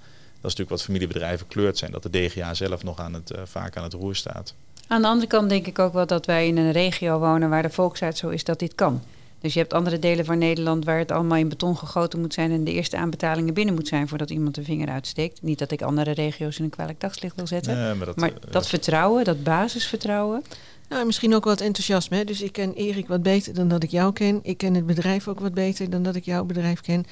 dat 0.41 0.51
is 0.51 0.57
natuurlijk 0.57 0.69
wat 0.69 0.83
familiebedrijven 0.83 1.47
kleurt 1.47 1.77
zijn, 1.77 1.91
dat 1.91 2.03
de 2.03 2.09
DGA 2.09 2.53
zelf 2.53 2.83
nog 2.83 2.99
aan 2.99 3.13
het, 3.13 3.31
eh, 3.31 3.41
vaak 3.45 3.77
aan 3.77 3.83
het 3.83 3.93
roer 3.93 4.15
staat. 4.15 4.53
Aan 4.87 5.01
de 5.01 5.07
andere 5.07 5.27
kant 5.27 5.49
denk 5.49 5.67
ik 5.67 5.79
ook 5.79 5.93
wel 5.93 6.05
dat 6.05 6.25
wij 6.25 6.47
in 6.47 6.57
een 6.57 6.71
regio 6.71 7.19
wonen 7.19 7.49
waar 7.49 7.61
de 7.61 7.69
volksheid 7.69 8.17
zo 8.17 8.29
is 8.29 8.43
dat 8.43 8.59
dit 8.59 8.75
kan. 8.75 9.01
Dus 9.41 9.53
je 9.53 9.59
hebt 9.59 9.73
andere 9.73 9.99
delen 9.99 10.25
van 10.25 10.37
Nederland 10.37 10.85
waar 10.85 10.97
het 10.97 11.11
allemaal 11.11 11.37
in 11.37 11.49
beton 11.49 11.77
gegoten 11.77 12.19
moet 12.19 12.33
zijn 12.33 12.51
en 12.51 12.63
de 12.63 12.71
eerste 12.71 12.97
aanbetalingen 12.97 13.53
binnen 13.53 13.75
moet 13.75 13.87
zijn 13.87 14.07
voordat 14.07 14.29
iemand 14.29 14.55
de 14.55 14.63
vinger 14.63 14.89
uitsteekt. 14.89 15.41
Niet 15.41 15.59
dat 15.59 15.71
ik 15.71 15.81
andere 15.81 16.11
regio's 16.11 16.57
in 16.57 16.63
een 16.63 16.69
kwalijk 16.69 16.99
dagslicht 16.99 17.35
wil 17.35 17.47
zetten. 17.47 17.77
Nee, 17.77 17.93
maar 17.93 18.05
dat, 18.05 18.15
maar 18.15 18.29
eh, 18.29 18.51
dat 18.51 18.67
vertrouwen, 18.67 19.23
dat 19.23 19.43
basisvertrouwen. 19.43 20.43
Nou, 20.89 21.05
misschien 21.05 21.35
ook 21.35 21.43
wat 21.43 21.61
enthousiasme. 21.61 22.17
Hè? 22.17 22.23
Dus 22.23 22.41
ik 22.41 22.51
ken 22.51 22.73
Erik 22.73 23.07
wat 23.07 23.23
beter 23.23 23.53
dan 23.53 23.67
dat 23.67 23.83
ik 23.83 23.89
jou 23.89 24.13
ken. 24.13 24.39
Ik 24.43 24.57
ken 24.57 24.73
het 24.73 24.85
bedrijf 24.85 25.27
ook 25.27 25.39
wat 25.39 25.53
beter 25.53 25.89
dan 25.89 26.03
dat 26.03 26.15
ik 26.15 26.25
jouw 26.25 26.43
bedrijf 26.43 26.81
ken. 26.81 27.05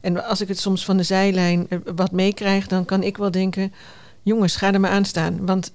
En 0.00 0.24
als 0.24 0.40
ik 0.40 0.48
het 0.48 0.58
soms 0.58 0.84
van 0.84 0.96
de 0.96 1.02
zijlijn 1.02 1.66
eh, 1.68 1.78
wat 1.94 2.10
meekrijg, 2.10 2.66
dan 2.66 2.84
kan 2.84 3.02
ik 3.02 3.16
wel 3.16 3.30
denken: 3.30 3.72
jongens, 4.22 4.56
ga 4.56 4.72
er 4.72 4.80
maar 4.80 4.90
aan 4.90 5.04
staan. 5.04 5.46
Want 5.46 5.72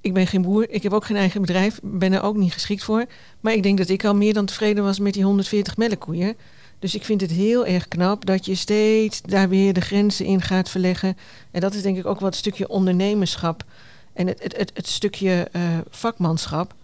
ik 0.00 0.14
ben 0.14 0.26
geen 0.26 0.42
boer, 0.42 0.70
ik 0.70 0.82
heb 0.82 0.92
ook 0.92 1.04
geen 1.04 1.16
eigen 1.16 1.40
bedrijf, 1.40 1.80
ben 1.82 2.12
er 2.12 2.22
ook 2.22 2.36
niet 2.36 2.52
geschikt 2.52 2.84
voor. 2.84 3.04
Maar 3.40 3.52
ik 3.52 3.62
denk 3.62 3.78
dat 3.78 3.88
ik 3.88 4.04
al 4.04 4.14
meer 4.14 4.34
dan 4.34 4.46
tevreden 4.46 4.84
was 4.84 4.98
met 4.98 5.14
die 5.14 5.24
140 5.24 5.76
melkkoeien. 5.76 6.36
Dus 6.78 6.94
ik 6.94 7.04
vind 7.04 7.20
het 7.20 7.30
heel 7.30 7.66
erg 7.66 7.88
knap 7.88 8.26
dat 8.26 8.46
je 8.46 8.54
steeds 8.54 9.22
daar 9.22 9.48
weer 9.48 9.72
de 9.72 9.80
grenzen 9.80 10.24
in 10.24 10.42
gaat 10.42 10.70
verleggen. 10.70 11.16
En 11.50 11.60
dat 11.60 11.74
is 11.74 11.82
denk 11.82 11.96
ik 11.96 12.06
ook 12.06 12.20
wat 12.20 12.34
stukje 12.34 12.68
ondernemerschap 12.68 13.64
en 14.12 14.26
het, 14.26 14.42
het, 14.42 14.56
het, 14.56 14.70
het 14.74 14.86
stukje 14.86 15.48
eh, 15.52 15.62
vakmanschap. 15.90 16.74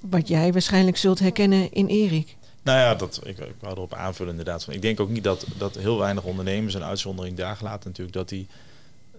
Wat 0.00 0.28
jij 0.28 0.52
waarschijnlijk 0.52 0.96
zult 0.96 1.18
herkennen 1.18 1.72
in 1.72 1.86
Erik. 1.86 2.36
Nou 2.62 2.78
ja, 2.78 2.94
dat, 2.94 3.20
ik, 3.24 3.38
ik 3.38 3.54
wou 3.60 3.74
erop 3.74 3.94
aanvullen 3.94 4.30
inderdaad. 4.30 4.66
Ik 4.70 4.82
denk 4.82 5.00
ook 5.00 5.08
niet 5.08 5.24
dat, 5.24 5.46
dat 5.58 5.74
heel 5.74 5.98
weinig 5.98 6.24
ondernemers, 6.24 6.74
een 6.74 6.84
uitzondering 6.84 7.36
daar 7.36 7.56
gelaten 7.56 7.88
natuurlijk, 7.88 8.16
dat 8.16 8.28
die 8.28 8.46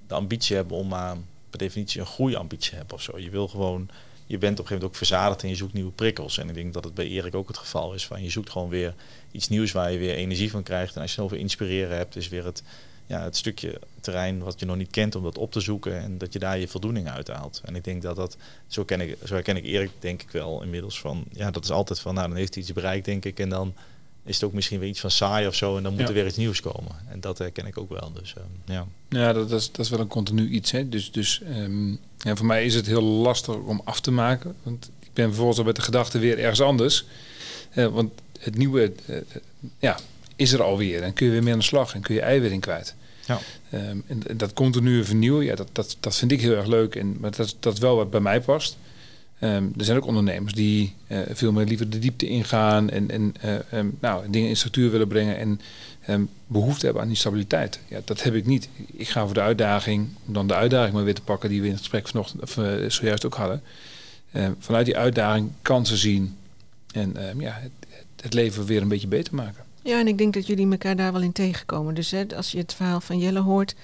de 0.07 0.13
ambitie 0.13 0.55
hebben 0.55 0.77
om 0.77 0.87
maar 0.87 1.17
per 1.49 1.59
definitie 1.59 1.99
een 1.99 2.05
groeiambitie 2.05 2.75
hebben 2.75 2.95
of 2.95 3.01
zo. 3.01 3.19
Je 3.19 3.29
wil 3.29 3.47
gewoon, 3.47 3.89
je 4.25 4.37
bent 4.37 4.59
op 4.59 4.65
een 4.65 4.67
gegeven 4.67 4.73
moment 4.73 4.83
ook 4.83 4.95
verzadigd 4.95 5.43
en 5.43 5.49
je 5.49 5.55
zoekt 5.55 5.73
nieuwe 5.73 5.91
prikkels. 5.91 6.37
En 6.37 6.49
ik 6.49 6.55
denk 6.55 6.73
dat 6.73 6.83
het 6.83 6.93
bij 6.93 7.07
Erik 7.07 7.35
ook 7.35 7.47
het 7.47 7.57
geval 7.57 7.93
is. 7.93 8.05
Van 8.05 8.23
je 8.23 8.29
zoekt 8.29 8.49
gewoon 8.49 8.69
weer 8.69 8.93
iets 9.31 9.47
nieuws 9.47 9.71
waar 9.71 9.91
je 9.91 9.97
weer 9.97 10.15
energie 10.15 10.51
van 10.51 10.63
krijgt. 10.63 10.95
En 10.95 11.01
als 11.01 11.15
je 11.15 11.21
over 11.21 11.37
inspireren 11.37 11.97
hebt, 11.97 12.15
is 12.15 12.29
weer 12.29 12.45
het, 12.45 12.63
ja, 13.13 13.23
het 13.23 13.37
stukje 13.37 13.79
terrein 14.01 14.39
wat 14.39 14.59
je 14.59 14.65
nog 14.65 14.75
niet 14.75 14.91
kent 14.91 15.15
om 15.15 15.23
dat 15.23 15.37
op 15.37 15.51
te 15.51 15.59
zoeken 15.59 15.99
en 15.99 16.17
dat 16.17 16.33
je 16.33 16.39
daar 16.39 16.59
je 16.59 16.67
voldoening 16.67 17.09
uit 17.09 17.27
haalt. 17.27 17.61
En 17.65 17.75
ik 17.75 17.83
denk 17.83 18.01
dat 18.01 18.15
dat, 18.15 18.37
zo, 18.67 18.83
ken 18.83 19.01
ik, 19.01 19.17
zo 19.25 19.33
herken 19.33 19.57
ik 19.57 19.63
Erik 19.63 19.91
denk 19.99 20.21
ik 20.21 20.29
wel 20.29 20.63
inmiddels 20.63 20.99
van, 20.99 21.23
ja, 21.31 21.51
dat 21.51 21.63
is 21.63 21.71
altijd 21.71 21.99
van, 21.99 22.13
nou 22.13 22.27
dan 22.27 22.37
heeft 22.37 22.53
hij 22.53 22.63
iets 22.63 22.73
bereikt 22.73 23.05
denk 23.05 23.25
ik 23.25 23.39
en 23.39 23.49
dan 23.49 23.73
is 24.25 24.35
het 24.35 24.43
ook 24.43 24.53
misschien 24.53 24.79
weer 24.79 24.89
iets 24.89 24.99
van 24.99 25.11
saai 25.11 25.47
of 25.47 25.55
zo 25.55 25.77
en 25.77 25.83
dan 25.83 25.91
moet 25.91 26.01
Ja. 26.01 26.07
er 26.07 26.13
weer 26.13 26.25
iets 26.27 26.37
nieuws 26.37 26.61
komen. 26.61 26.95
En 27.09 27.19
dat 27.19 27.37
herken 27.37 27.65
ik 27.65 27.77
ook 27.77 27.89
wel. 27.89 28.11
Dus 28.13 28.33
eh, 28.37 28.43
ja. 28.65 28.87
Ja, 29.09 29.33
dat, 29.33 29.49
dat, 29.49 29.59
is, 29.59 29.71
dat 29.71 29.85
is 29.85 29.89
wel 29.91 29.99
een 29.99 30.07
continu 30.07 30.49
iets. 30.49 30.71
Hè? 30.71 30.89
Dus, 30.89 31.11
dus 31.11 31.41
ehm, 31.41 31.89
ja, 32.17 32.35
voor 32.35 32.45
mij 32.45 32.65
is 32.65 32.75
het 32.75 32.85
heel 32.85 33.03
lastig 33.03 33.55
om 33.55 33.81
af 33.83 33.99
te 33.99 34.11
maken. 34.11 34.55
Want 34.63 34.89
ik 34.99 35.13
ben 35.13 35.27
vervolgens 35.27 35.57
al 35.57 35.63
met 35.65 35.75
de 35.75 35.81
gedachte 35.81 36.19
weer 36.19 36.39
ergens 36.39 36.61
anders. 36.61 37.05
Eh, 37.69 37.87
want 37.87 38.11
het 38.39 38.57
nieuwe 38.57 38.93
eh, 39.05 39.17
eh, 39.17 39.23
ja, 39.79 39.99
is 40.35 40.51
er 40.51 40.63
alweer. 40.63 41.01
En 41.01 41.13
kun 41.13 41.25
je 41.25 41.31
weer 41.31 41.43
mee 41.43 41.53
aan 41.53 41.59
de 41.59 41.65
slag 41.65 41.93
en 41.93 42.01
kun 42.01 42.15
je 42.15 42.21
eiwit 42.21 42.51
in 42.51 42.59
kwijt. 42.59 42.95
Ja. 43.25 43.39
Ehm, 43.69 43.97
en, 44.07 44.21
en 44.27 44.37
dat 44.37 44.53
continue 44.53 45.03
vernieuwen, 45.03 45.45
ja, 45.45 45.55
dat, 45.55 45.69
dat, 45.71 45.97
dat 45.99 46.15
vind 46.15 46.31
ik 46.31 46.41
heel 46.41 46.55
erg 46.55 46.67
leuk. 46.67 46.95
En, 46.95 47.17
maar 47.19 47.31
dat 47.31 47.45
is 47.45 47.55
dat 47.59 47.79
wel 47.79 47.95
wat 47.95 48.09
bij 48.09 48.19
mij 48.19 48.41
past. 48.41 48.77
Ehm, 49.39 49.63
er 49.77 49.85
zijn 49.85 49.97
ook 49.97 50.05
ondernemers 50.05 50.53
die 50.53 50.95
eh, 51.07 51.19
veel 51.31 51.51
meer 51.51 51.65
liever 51.65 51.89
de 51.89 51.99
diepte 51.99 52.27
ingaan 52.27 52.89
en, 52.89 53.11
en 53.11 53.33
eh, 53.41 53.55
ehm, 53.71 53.87
nou, 53.99 54.29
dingen 54.29 54.49
in 54.49 54.57
structuur 54.57 54.91
willen 54.91 55.07
brengen 55.07 55.37
en 55.37 56.29
behoefte 56.47 56.85
hebben 56.85 57.03
aan 57.03 57.07
die 57.07 57.17
stabiliteit. 57.17 57.79
Ja, 57.87 58.01
dat 58.05 58.23
heb 58.23 58.33
ik 58.33 58.45
niet. 58.45 58.69
Ik 58.91 59.09
ga 59.09 59.25
voor 59.25 59.33
de 59.33 59.41
uitdaging, 59.41 60.07
om 60.27 60.33
dan 60.33 60.47
de 60.47 60.55
uitdaging 60.55 60.93
maar 60.93 61.03
weer 61.03 61.13
te 61.13 61.21
pakken 61.21 61.49
die 61.49 61.59
we 61.59 61.65
in 61.65 61.71
het 61.71 61.81
gesprek 61.81 62.07
vanochtend, 62.07 62.41
of, 62.41 62.57
eh, 62.57 62.89
zojuist 62.89 63.25
ook 63.25 63.35
hadden. 63.35 63.61
Vanuit 64.59 64.85
die 64.85 64.97
uitdaging 64.97 65.51
kansen 65.61 65.97
zien 65.97 66.37
en 66.91 67.15
ja, 67.37 67.59
het, 67.61 67.71
het 68.21 68.33
leven 68.33 68.65
weer 68.65 68.81
een 68.81 68.87
beetje 68.87 69.07
beter 69.07 69.35
maken. 69.35 69.63
Ja, 69.83 69.99
en 69.99 70.07
ik 70.07 70.17
denk 70.17 70.33
dat 70.33 70.47
jullie 70.47 70.71
elkaar 70.71 70.95
daar 70.95 71.11
wel 71.11 71.21
in 71.21 71.31
tegenkomen. 71.31 71.93
Dus 71.93 72.11
hè, 72.11 72.25
als 72.35 72.51
je 72.51 72.57
het 72.57 72.73
verhaal 72.73 73.01
van 73.01 73.17
Jelle 73.17 73.39
hoort, 73.39 73.75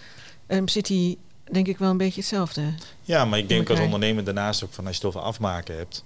ehm, 0.48 0.68
zit 0.68 0.88
hij 0.88 1.18
denk 1.52 1.68
ik 1.68 1.78
wel 1.78 1.90
een 1.90 1.98
beetje 1.98 2.20
hetzelfde. 2.20 2.74
Ja, 3.02 3.26
maar 3.26 3.40
ik 3.40 3.50
denk 3.50 3.70
als 3.70 3.80
ondernemer 3.80 4.24
daarnaast 4.24 4.64
ook 4.64 4.74
van 4.74 4.86
als 4.86 4.96
je 4.96 5.06
het 5.06 5.16
over 5.16 5.28
afmaken 5.28 5.78
hebt. 5.78 6.04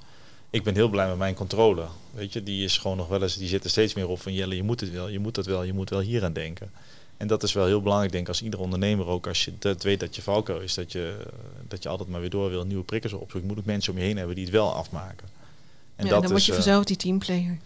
Ik 0.49 0.63
ben 0.63 0.75
heel 0.75 0.89
blij 0.89 1.07
met 1.07 1.17
mijn 1.17 1.33
controle. 1.33 1.85
Weet 2.11 2.33
je, 2.33 2.43
die 2.43 2.63
is 2.63 2.77
gewoon 2.77 2.97
nog 2.97 3.07
wel 3.07 3.21
eens, 3.21 3.37
die 3.37 3.47
zit 3.47 3.63
er 3.63 3.69
steeds 3.69 3.93
meer 3.93 4.07
op 4.07 4.21
van 4.21 4.33
Jelle, 4.33 4.55
je 4.55 4.63
moet 4.63 4.79
het 4.79 4.91
wel, 4.91 5.07
je 5.07 5.19
moet 5.19 5.35
dat 5.35 5.45
wel, 5.45 5.63
je 5.63 5.73
moet 5.73 5.89
wel 5.89 5.99
hier 5.99 6.23
aan 6.23 6.33
denken. 6.33 6.71
En 7.17 7.27
dat 7.27 7.43
is 7.43 7.53
wel 7.53 7.65
heel 7.65 7.81
belangrijk, 7.81 8.11
denk 8.11 8.23
ik, 8.23 8.29
als 8.29 8.41
ieder 8.41 8.59
ondernemer 8.59 9.07
ook, 9.07 9.27
als 9.27 9.45
je 9.45 9.53
dat 9.59 9.83
weet 9.83 9.99
dat 9.99 10.15
je 10.15 10.21
valkuil 10.21 10.59
is, 10.59 10.73
dat 10.73 10.91
je, 10.91 11.25
dat 11.67 11.83
je 11.83 11.89
altijd 11.89 12.09
maar 12.09 12.19
weer 12.19 12.29
door 12.29 12.49
wil, 12.49 12.65
nieuwe 12.65 12.83
prikkers 12.83 13.13
opzoeken. 13.13 13.49
Moet 13.49 13.59
ook 13.59 13.65
mensen 13.65 13.93
om 13.93 13.99
je 13.99 14.05
heen 14.05 14.17
hebben 14.17 14.35
die 14.35 14.43
het 14.43 14.53
wel 14.53 14.73
afmaken. 14.73 15.27
En 15.95 16.05
ja, 16.05 16.11
dat 16.11 16.21
dan 16.21 16.29
word 16.29 16.41
is, 16.41 16.45
je 16.45 16.51
eh, 16.51 16.57
vanzelf 16.57 16.83
die 16.83 16.97
teamplayer. 16.97 17.57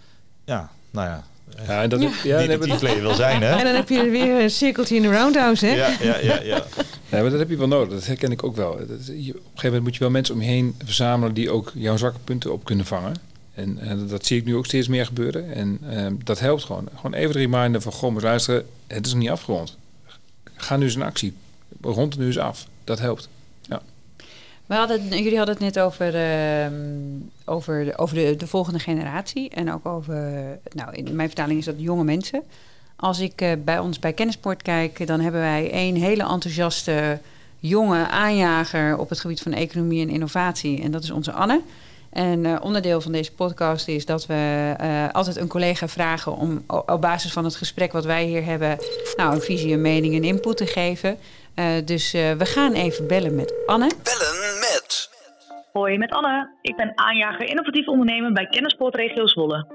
ja, 0.46 0.72
nou 0.92 1.08
ja. 1.08 1.28
Ja, 1.68 1.82
en 1.82 1.90
dat, 1.90 2.02
Ja. 2.02 2.40
ja. 2.40 2.58
die 2.58 3.02
wil 3.02 3.14
zijn, 3.14 3.42
hè? 3.42 3.58
En 3.58 3.64
dan 3.64 3.76
heb 3.76 3.90
je 3.90 4.10
weer 4.10 4.42
een 4.42 4.50
cirkeltje 4.50 4.96
in 4.96 5.02
de 5.02 5.12
roundhouse, 5.12 5.66
hè? 5.66 5.76
Ja, 5.76 5.90
ja, 6.02 6.18
ja, 6.18 6.42
ja. 6.42 6.64
ja, 7.10 7.22
maar 7.22 7.30
dat 7.30 7.40
heb 7.40 7.50
je 7.50 7.58
wel 7.58 7.68
nodig. 7.68 7.94
Dat 7.94 8.06
herken 8.06 8.32
ik 8.32 8.44
ook 8.44 8.56
wel. 8.56 8.78
Dat, 8.88 9.06
je, 9.06 9.14
op 9.14 9.18
een 9.18 9.24
gegeven 9.34 9.64
moment 9.64 9.84
moet 9.84 9.94
je 9.94 10.00
wel 10.00 10.10
mensen 10.10 10.36
om 10.36 10.42
je 10.42 10.48
heen 10.48 10.76
verzamelen 10.84 11.34
die 11.34 11.50
ook 11.50 11.72
jouw 11.76 11.98
zwakke 11.98 12.20
punten 12.24 12.54
op 12.54 12.66
kunnen 12.66 12.86
vangen. 12.86 13.14
En 13.54 13.78
eh, 13.80 13.98
dat 14.08 14.26
zie 14.26 14.38
ik 14.38 14.46
nu 14.46 14.56
ook 14.56 14.66
steeds 14.66 14.88
meer 14.88 15.06
gebeuren. 15.06 15.54
En 15.54 15.80
ehm, 15.90 16.14
dat 16.24 16.40
helpt 16.40 16.64
gewoon. 16.64 16.90
Gewoon 16.96 17.14
even 17.14 17.34
de 17.34 17.40
reminder 17.40 17.82
van, 17.82 17.92
goh, 17.92 18.14
maar 18.14 18.24
luisteren, 18.24 18.66
het 18.88 19.06
is 19.06 19.12
nog 19.12 19.22
niet 19.22 19.32
afgerond. 19.32 19.78
Ga 20.56 20.78
nu 20.78 20.86
eens 20.86 20.96
in 20.96 21.02
actie. 21.02 21.34
Rond 21.82 22.14
het 22.14 22.22
nu 22.22 22.26
eens 22.26 22.38
af. 22.38 22.68
Dat 22.84 23.00
helpt. 23.00 23.30
We 24.68 24.76
hadden, 24.76 25.08
jullie 25.08 25.38
hadden 25.38 25.56
het 25.56 25.64
net 25.64 25.80
over, 25.80 26.16
ehm, 26.16 26.74
over, 27.46 27.86
de, 27.86 27.98
over 27.98 28.16
de, 28.16 28.36
de 28.36 28.48
volgende 28.48 28.80
generatie. 28.80 29.50
En 29.50 29.74
ook 29.74 29.86
over, 29.86 30.16
nou 30.74 30.96
in 30.96 31.16
mijn 31.16 31.28
vertaling 31.28 31.60
is 31.60 31.66
dat 31.66 31.76
jonge 31.78 32.04
mensen. 32.04 32.44
Als 33.00 33.20
ik 33.20 33.42
eh, 33.42 33.52
bij 33.64 33.80
ons 33.80 34.00
bij 34.00 34.14
Kennisport 34.14 34.62
kijk, 34.62 35.08
dan 35.08 35.20
hebben 35.20 35.42
wij 35.42 35.72
één 35.72 35.96
hele 35.96 36.24
enthousiaste 36.24 37.20
jonge 37.60 38.08
aanjager 38.08 38.98
op 38.98 39.10
het 39.10 39.20
gebied 39.20 39.42
van 39.42 39.54
economie 39.54 40.02
en 40.02 40.10
innovatie. 40.10 40.82
En 40.82 40.92
dat 40.92 41.04
is 41.04 41.12
onze 41.12 41.32
Anne. 41.32 41.62
En 42.10 42.46
eh, 42.46 42.56
onderdeel 42.62 43.02
van 43.02 43.12
deze 43.12 43.32
podcast 43.32 43.88
is 43.88 44.06
dat 44.06 44.26
we 44.26 44.74
eh, 44.78 45.06
altijd 45.12 45.36
een 45.36 45.48
collega 45.48 45.88
vragen 45.88 46.36
om 46.36 46.64
op 46.68 47.02
basis 47.02 47.32
van 47.34 47.44
het 47.44 47.56
gesprek 47.56 47.92
wat 47.92 48.06
wij 48.06 48.26
hier 48.26 48.46
hebben, 48.46 48.78
nou, 49.16 49.36
een 49.36 49.42
visie, 49.42 49.74
een 49.74 49.82
mening 49.82 50.16
en 50.16 50.24
input 50.24 50.58
te 50.58 50.66
geven. 50.66 51.18
Dus 51.86 52.12
we 52.12 52.46
gaan 52.46 52.74
even 52.74 53.08
bellen 53.08 53.36
met 53.36 53.54
Anne. 53.66 53.92
Bellen. 54.04 54.37
Hoi, 55.78 55.98
met 55.98 56.12
Anne. 56.12 56.58
Ik 56.62 56.76
ben 56.76 56.92
aanjager 56.96 57.50
innovatief 57.50 57.88
ondernemen 57.88 58.34
bij 58.34 58.46
Kennisport 58.46 58.96
Regio 58.96 59.28
Zwolle. 59.28 59.68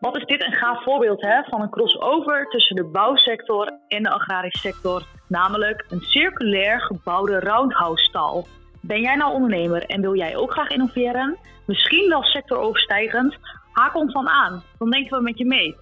Wat 0.00 0.16
is 0.16 0.24
dit 0.24 0.44
een 0.44 0.52
gaaf 0.52 0.82
voorbeeld 0.82 1.22
hè, 1.22 1.42
van 1.42 1.60
een 1.60 1.70
crossover 1.70 2.48
tussen 2.48 2.76
de 2.76 2.84
bouwsector 2.84 3.78
en 3.88 4.02
de 4.02 4.10
agrarische 4.10 4.58
sector, 4.58 5.06
namelijk 5.28 5.84
een 5.88 6.00
circulair 6.00 6.80
gebouwde 6.80 7.40
roundhouse 7.40 8.04
stal. 8.04 8.46
Ben 8.80 9.00
jij 9.00 9.16
nou 9.16 9.32
ondernemer 9.32 9.86
en 9.86 10.00
wil 10.00 10.16
jij 10.16 10.36
ook 10.36 10.52
graag 10.52 10.68
innoveren? 10.68 11.38
Misschien 11.66 12.08
wel 12.08 12.22
sectoroverstijgend? 12.22 13.36
Haak 13.72 13.96
ons 13.96 14.12
dan 14.12 14.28
aan, 14.28 14.62
dan 14.78 14.90
denken 14.90 15.16
we 15.16 15.22
met 15.22 15.38
je 15.38 15.46
mee. 15.46 15.76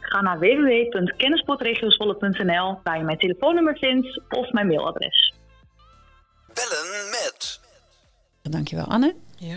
Ga 0.00 0.20
naar 0.20 0.38
www.kennisportregiozwolle.nl 0.38 2.80
waar 2.82 2.98
je 2.98 3.04
mijn 3.04 3.18
telefoonnummer 3.18 3.78
vindt 3.78 4.22
of 4.28 4.52
mijn 4.52 4.66
mailadres. 4.66 5.34
Bellen 6.54 7.10
met. 7.10 7.49
Dankjewel, 8.50 8.84
Anne. 8.86 9.14
Ja. 9.36 9.56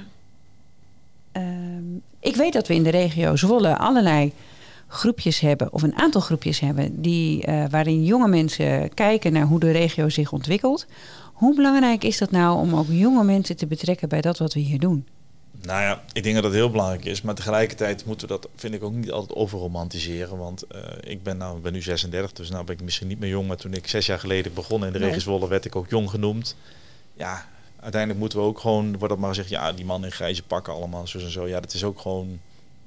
Ehm, 1.32 1.96
ik 2.20 2.36
weet 2.36 2.54
dat 2.54 2.68
we 2.68 2.74
in 2.74 2.84
de 2.84 2.90
regio 2.90 3.36
Zwolle 3.36 3.78
allerlei 3.78 4.34
groepjes 4.88 5.40
hebben, 5.40 5.74
of 5.74 5.82
een 5.82 5.96
aantal 5.98 6.22
groepjes 6.22 6.60
hebben, 6.60 7.02
die, 7.02 7.44
eh, 7.46 7.66
waarin 7.70 8.04
jonge 8.06 8.28
mensen 8.28 8.94
kijken 8.94 9.34
naar 9.34 9.46
hoe 9.46 9.60
de 9.60 9.72
regio 9.72 10.10
zich 10.10 10.32
ontwikkelt. 10.32 10.86
Hoe 11.34 11.56
belangrijk 11.56 12.04
is 12.04 12.18
dat 12.18 12.32
nou 12.32 12.60
om 12.60 12.76
ook 12.76 12.88
jonge 12.90 13.24
mensen 13.24 13.58
te 13.58 13.66
betrekken 13.68 14.10
bij 14.10 14.22
dat 14.22 14.38
wat 14.38 14.54
we 14.54 14.60
hier 14.60 14.80
doen? 14.80 15.08
Nou 15.62 15.82
ja, 15.82 16.04
ik 16.14 16.24
denk 16.24 16.36
dat 16.36 16.44
dat 16.44 16.54
heel 16.54 16.70
belangrijk 16.70 17.06
is. 17.06 17.22
Maar 17.22 17.36
tegelijkertijd 17.36 18.06
moeten 18.06 18.28
we 18.28 18.34
dat, 18.34 18.50
vind 18.56 18.74
ik, 18.74 18.84
ook 18.84 18.94
niet 18.94 19.12
altijd 19.12 19.38
overromantiseren. 19.38 20.38
Want 20.38 20.68
eh, 20.68 20.82
ik 21.00 21.24
ben, 21.24 21.38
nou, 21.38 21.58
ik 21.58 21.64
ben 21.64 21.74
nu 21.74 21.82
36, 21.82 22.34
dus 22.34 22.50
nou 22.50 22.66
ben 22.66 22.76
ik 22.76 22.82
misschien 22.84 23.08
niet 23.08 23.20
meer 23.20 23.30
jong. 23.30 23.48
Maar 23.48 23.58
toen 23.58 23.74
ik 23.74 23.88
zes 23.88 24.06
jaar 24.06 24.20
geleden 24.20 24.54
begon 24.54 24.86
in 24.86 24.92
de 24.92 25.00
Nee. 25.00 25.08
regio 25.08 25.22
Zwolle, 25.24 25.48
werd 25.48 25.66
ik 25.66 25.76
ook 25.76 25.90
jong 25.90 26.10
genoemd. 26.10 26.56
Ja, 27.14 27.46
uiteindelijk 27.84 28.20
moeten 28.20 28.40
we 28.40 28.46
ook 28.46 28.60
gewoon, 28.60 28.98
wordt 28.98 29.10
dat 29.10 29.18
maar 29.18 29.30
gezegd, 29.30 29.50
ja, 29.50 29.74
die 29.74 29.86
man 29.86 30.06
in 30.06 30.12
grijze 30.12 30.44
pakken 30.44 30.74
allemaal, 30.74 31.08
zo 31.08 31.20
en 31.20 31.32
zo. 31.32 31.48
Ja, 31.48 31.60
dat 31.60 31.74
is 31.74 31.84
ook 31.84 32.00
gewoon, 32.00 32.40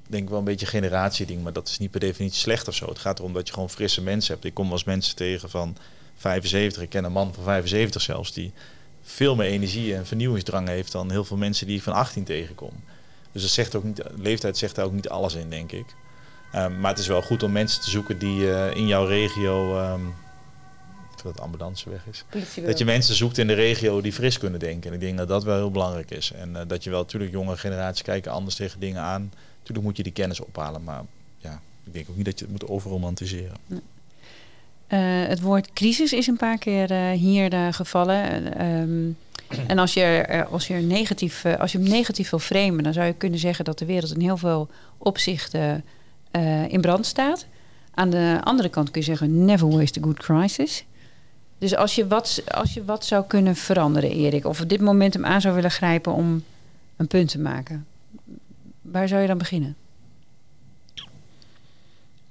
denk 0.07 0.23
ik 0.23 0.29
wel 0.29 0.39
een 0.39 0.43
beetje 0.45 0.65
een 0.65 0.71
generatieding. 0.71 1.43
Maar 1.43 1.53
dat 1.53 1.67
is 1.67 1.77
niet 1.77 1.91
per 1.91 1.99
definitie 1.99 2.39
slecht 2.39 2.67
of 2.67 2.75
zo. 2.75 2.89
Het 2.89 2.99
gaat 2.99 3.19
erom 3.19 3.33
dat 3.33 3.47
je 3.47 3.53
gewoon 3.53 3.69
frisse 3.69 4.01
mensen 4.01 4.33
hebt. 4.33 4.45
Ik 4.45 4.53
kom 4.53 4.65
wel 4.65 4.73
eens 4.73 4.83
mensen 4.83 5.15
tegen 5.15 5.49
van 5.49 5.77
75. 6.15 6.81
Ik 6.81 6.89
ken 6.89 7.03
een 7.03 7.11
man 7.11 7.33
van 7.33 7.43
75 7.43 8.01
zelfs, 8.01 8.33
die 8.33 8.51
veel 9.03 9.35
meer 9.35 9.47
energie 9.47 9.95
en 9.95 10.05
vernieuwingsdrang 10.05 10.67
heeft 10.67 10.91
dan 10.91 11.11
heel 11.11 11.23
veel 11.25 11.37
mensen 11.37 11.67
die 11.67 11.77
ik 11.77 11.83
van 11.83 11.93
18 11.93 12.23
tegenkom. 12.23 12.71
Dus 13.31 13.41
dat 13.41 13.51
zegt 13.51 13.75
ook 13.75 13.83
niet, 13.83 14.01
leeftijd 14.15 14.57
zegt 14.57 14.75
daar 14.75 14.85
ook 14.85 14.91
niet 14.91 15.09
alles 15.09 15.33
in, 15.33 15.49
denk 15.49 15.71
ik. 15.71 15.85
Ehm, 16.51 16.79
maar 16.79 16.91
het 16.91 16.99
is 16.99 17.07
wel 17.07 17.21
goed 17.21 17.43
om 17.43 17.51
mensen 17.51 17.81
te 17.81 17.89
zoeken 17.89 18.19
die 18.19 18.53
eh, 18.53 18.75
in 18.75 18.87
jouw 18.87 19.05
regio 19.05 19.77
ehm, 19.77 20.01
dat 21.27 21.35
de 21.35 21.41
ambulance 21.41 21.89
weg 21.89 22.05
is. 22.11 22.25
Dat 22.63 22.77
je 22.77 22.85
mensen 22.85 23.15
zoekt 23.15 23.37
in 23.37 23.47
de 23.47 23.53
regio 23.53 24.01
die 24.01 24.13
fris 24.13 24.37
kunnen 24.37 24.59
denken. 24.59 24.89
En 24.89 24.95
ik 24.95 25.01
denk 25.01 25.17
dat 25.17 25.27
dat 25.27 25.43
wel 25.43 25.55
heel 25.55 25.71
belangrijk 25.71 26.11
is. 26.11 26.31
En 26.31 26.55
eh, 26.55 26.61
dat 26.67 26.83
je 26.83 26.89
wel, 26.89 27.01
natuurlijk, 27.01 27.31
jonge 27.31 27.57
generaties 27.57 28.01
kijken 28.01 28.31
anders 28.31 28.55
tegen 28.55 28.79
dingen 28.79 29.01
aan. 29.01 29.31
Natuurlijk 29.57 29.85
moet 29.87 29.97
je 29.97 30.03
die 30.03 30.11
kennis 30.11 30.39
ophalen. 30.39 30.83
Maar 30.83 31.01
ja, 31.37 31.61
ik 31.83 31.93
denk 31.93 32.09
ook 32.09 32.15
niet 32.15 32.25
dat 32.25 32.39
je 32.39 32.45
het 32.45 32.53
moet 32.53 32.67
overromantiseren. 32.67 33.55
Eh, 34.87 34.99
het 35.27 35.41
woord 35.41 35.73
crisis 35.73 36.13
is 36.13 36.27
een 36.27 36.37
paar 36.37 36.57
keer 36.57 36.91
eh, 36.91 37.11
hier 37.11 37.53
eh, 37.53 37.67
gevallen. 37.71 38.53
Eh, 38.55 38.81
ehm, 38.81 39.11
en 39.71 39.79
als 39.79 39.93
je, 39.93 40.45
als, 40.51 40.67
je 40.67 40.73
er 40.73 40.81
negatief, 40.81 41.45
als 41.45 41.71
je 41.71 41.77
hem 41.77 41.87
negatief 41.87 42.29
wil 42.29 42.39
framen, 42.39 42.83
dan 42.83 42.93
zou 42.93 43.05
je 43.05 43.13
kunnen 43.13 43.39
zeggen 43.39 43.65
dat 43.65 43.79
de 43.79 43.85
wereld 43.85 44.13
in 44.13 44.21
heel 44.21 44.37
veel 44.37 44.69
opzichten 44.97 45.83
in 46.67 46.81
brand 46.81 47.05
staat. 47.05 47.45
Aan 47.93 48.09
de 48.09 48.39
andere 48.43 48.69
kant 48.69 48.91
kun 48.91 49.01
je 49.01 49.07
zeggen: 49.07 49.45
never 49.45 49.69
waste 49.69 49.99
a 49.99 50.03
good 50.03 50.17
crisis. 50.17 50.85
Dus 51.57 51.75
als 51.75 51.95
je, 51.95 52.07
wat, 52.07 52.41
als 52.47 52.73
je 52.73 52.85
wat 52.85 53.05
zou 53.05 53.25
kunnen 53.27 53.55
veranderen, 53.55 54.11
Erik, 54.11 54.45
of 54.45 54.61
op 54.61 54.69
dit 54.69 54.81
moment 54.81 55.13
hem 55.13 55.25
aan 55.25 55.41
zou 55.41 55.55
willen 55.55 55.71
grijpen 55.71 56.13
om 56.13 56.43
een 56.95 57.07
punt 57.07 57.29
te 57.29 57.39
maken, 57.39 57.85
waar 58.81 59.07
zou 59.07 59.21
je 59.21 59.27
dan 59.27 59.37
beginnen? 59.37 59.75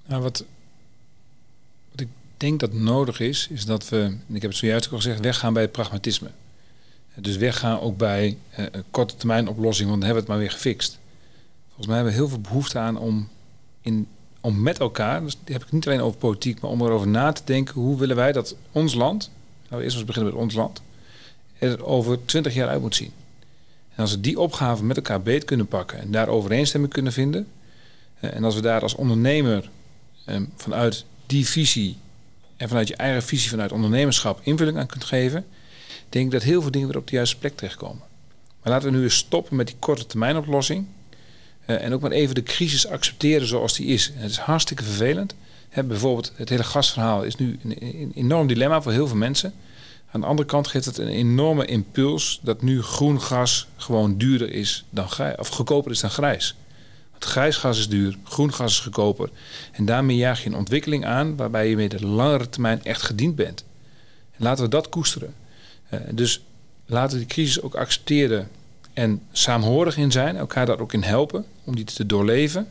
Nou, 0.06 0.22
wat, 0.22 0.44
wat 1.90 2.00
ik 2.00 2.08
denk 2.36 2.60
dat 2.60 2.72
nodig 2.72 3.20
is, 3.20 3.48
is 3.50 3.64
dat 3.64 3.88
we, 3.88 3.98
en 3.98 4.34
ik 4.34 4.42
heb 4.42 4.50
het 4.50 4.60
zojuist 4.60 4.86
ook 4.86 4.92
al 4.92 4.98
gezegd, 4.98 5.20
weggaan 5.20 5.52
bij 5.52 5.62
het 5.62 5.72
pragmatisme. 5.72 6.30
Dus 7.14 7.36
weggaan 7.36 7.80
ook 7.80 7.96
bij 7.96 8.38
een 8.54 8.84
korte 8.90 9.16
termijn 9.16 9.48
oplossing, 9.48 9.88
want 9.88 10.00
dan 10.00 10.10
hebben 10.10 10.26
we 10.26 10.32
het 10.32 10.40
maar 10.40 10.48
weer 10.48 10.56
gefixt. 10.56 10.98
Volgens 11.66 11.86
mij 11.86 11.96
hebben 11.96 12.12
we 12.14 12.18
heel 12.18 12.28
veel 12.28 12.40
behoefte 12.40 12.78
aan 12.78 12.98
om, 12.98 13.28
in, 13.80 14.08
om 14.46 14.62
met 14.62 14.78
elkaar, 14.78 15.22
dus 15.22 15.36
die 15.44 15.54
heb 15.54 15.64
ik 15.64 15.72
niet 15.72 15.86
alleen 15.86 16.00
over 16.00 16.18
politiek, 16.18 16.60
maar 16.60 16.70
om 16.70 16.82
erover 16.82 17.08
na 17.08 17.32
te 17.32 17.42
denken, 17.44 17.74
hoe 17.74 17.98
willen 17.98 18.16
wij 18.16 18.32
dat 18.32 18.56
ons 18.72 18.94
land, 18.94 19.30
nou 19.68 19.82
eerst 19.82 19.96
eens 19.96 20.04
beginnen 20.04 20.32
met 20.32 20.42
ons 20.42 20.54
land, 20.54 20.82
er 21.58 21.84
over 21.84 22.24
twintig 22.24 22.54
jaar 22.54 22.68
uit 22.68 22.80
moet 22.80 22.94
zien. 22.94 23.12
En 23.94 24.02
als 24.02 24.10
we 24.10 24.20
die 24.20 24.40
opgave 24.40 24.84
met 24.84 24.96
elkaar 24.96 25.22
beet 25.22 25.44
kunnen 25.44 25.66
pakken 25.66 25.98
en 25.98 26.10
daar 26.10 26.28
overeenstemming 26.28 26.92
kunnen 26.92 27.12
vinden, 27.12 27.46
en 28.20 28.44
als 28.44 28.54
we 28.54 28.60
daar 28.60 28.82
als 28.82 28.94
ondernemer 28.94 29.70
Ehm, 30.26 30.44
vanuit 30.56 31.04
die 31.26 31.46
visie 31.46 31.96
en 32.56 32.68
vanuit 32.68 32.88
je 32.88 32.96
eigen 32.96 33.22
visie, 33.22 33.50
vanuit 33.50 33.72
ondernemerschap 33.72 34.40
invulling 34.42 34.78
aan 34.78 34.86
kunt 34.86 35.04
geven, 35.04 35.46
denk 36.08 36.24
ik 36.24 36.30
dat 36.30 36.42
heel 36.42 36.62
veel 36.62 36.70
dingen 36.70 36.88
weer 36.88 36.96
op 36.96 37.06
de 37.06 37.16
juiste 37.16 37.38
plek 37.38 37.56
terechtkomen. 37.56 38.02
Maar 38.62 38.72
laten 38.72 38.90
we 38.90 38.96
nu 38.96 39.02
eens 39.02 39.16
stoppen 39.16 39.56
met 39.56 39.66
die 39.66 39.76
korte 39.78 40.06
termijn 40.06 40.36
oplossing. 40.36 40.86
Eh, 41.66 41.82
en 41.82 41.92
ook 41.94 42.00
maar 42.00 42.10
even 42.10 42.34
de 42.34 42.42
crisis 42.42 42.86
accepteren 42.86 43.46
zoals 43.46 43.76
die 43.76 43.86
is. 43.86 44.12
Het 44.14 44.30
is 44.30 44.38
hartstikke 44.38 44.82
vervelend. 44.82 45.34
Bijvoorbeeld 45.84 46.32
het 46.36 46.48
hele 46.48 46.64
gasverhaal 46.64 47.22
is 47.22 47.36
nu 47.36 47.58
een, 47.62 47.76
een 47.80 48.12
enorm 48.14 48.46
dilemma 48.46 48.82
voor 48.82 48.92
heel 48.92 49.06
veel 49.06 49.16
mensen. 49.16 49.54
Aan 50.10 50.20
de 50.20 50.26
andere 50.26 50.48
kant 50.48 50.66
geeft 50.66 50.84
het 50.84 50.98
een 50.98 51.08
enorme 51.08 51.64
impuls 51.64 52.40
dat 52.42 52.62
nu 52.62 52.82
groen 52.82 53.20
gas 53.20 53.66
gewoon 53.76 54.18
duurder 54.18 54.52
is 54.52 54.84
dan 54.90 55.08
grijs, 55.08 55.36
of 55.36 55.48
goedkoper 55.48 55.90
is 55.90 56.00
dan 56.00 56.10
grijs. 56.10 56.56
Want 57.10 57.24
grijs 57.24 57.56
gas 57.56 57.78
is 57.78 57.88
duur, 57.88 58.16
groen 58.24 58.52
gas 58.52 58.72
is 58.72 58.80
goedkoper. 58.80 59.30
En 59.72 59.84
daarmee 59.84 60.16
jaag 60.16 60.42
je 60.42 60.48
een 60.48 60.56
ontwikkeling 60.56 61.04
aan 61.04 61.36
waarbij 61.36 61.68
je 61.68 61.76
met 61.76 61.90
de 61.90 62.06
langere 62.06 62.48
termijn 62.48 62.84
echt 62.84 63.02
gediend 63.02 63.36
bent. 63.36 63.64
En 64.36 64.44
laten 64.44 64.64
we 64.64 64.70
dat 64.70 64.88
koesteren. 64.88 65.34
Eh, 65.88 66.00
dus 66.10 66.40
laten 66.86 67.18
we 67.18 67.24
die 67.24 67.34
crisis 67.34 67.60
ook 67.60 67.74
accepteren 67.74 68.48
en 68.96 69.22
saamhorig 69.32 69.96
in 69.96 70.12
zijn, 70.12 70.36
elkaar 70.36 70.66
daar 70.66 70.80
ook 70.80 70.92
in 70.92 71.02
helpen 71.02 71.44
om 71.64 71.76
die 71.76 71.84
te 71.84 72.06
doorleven. 72.06 72.68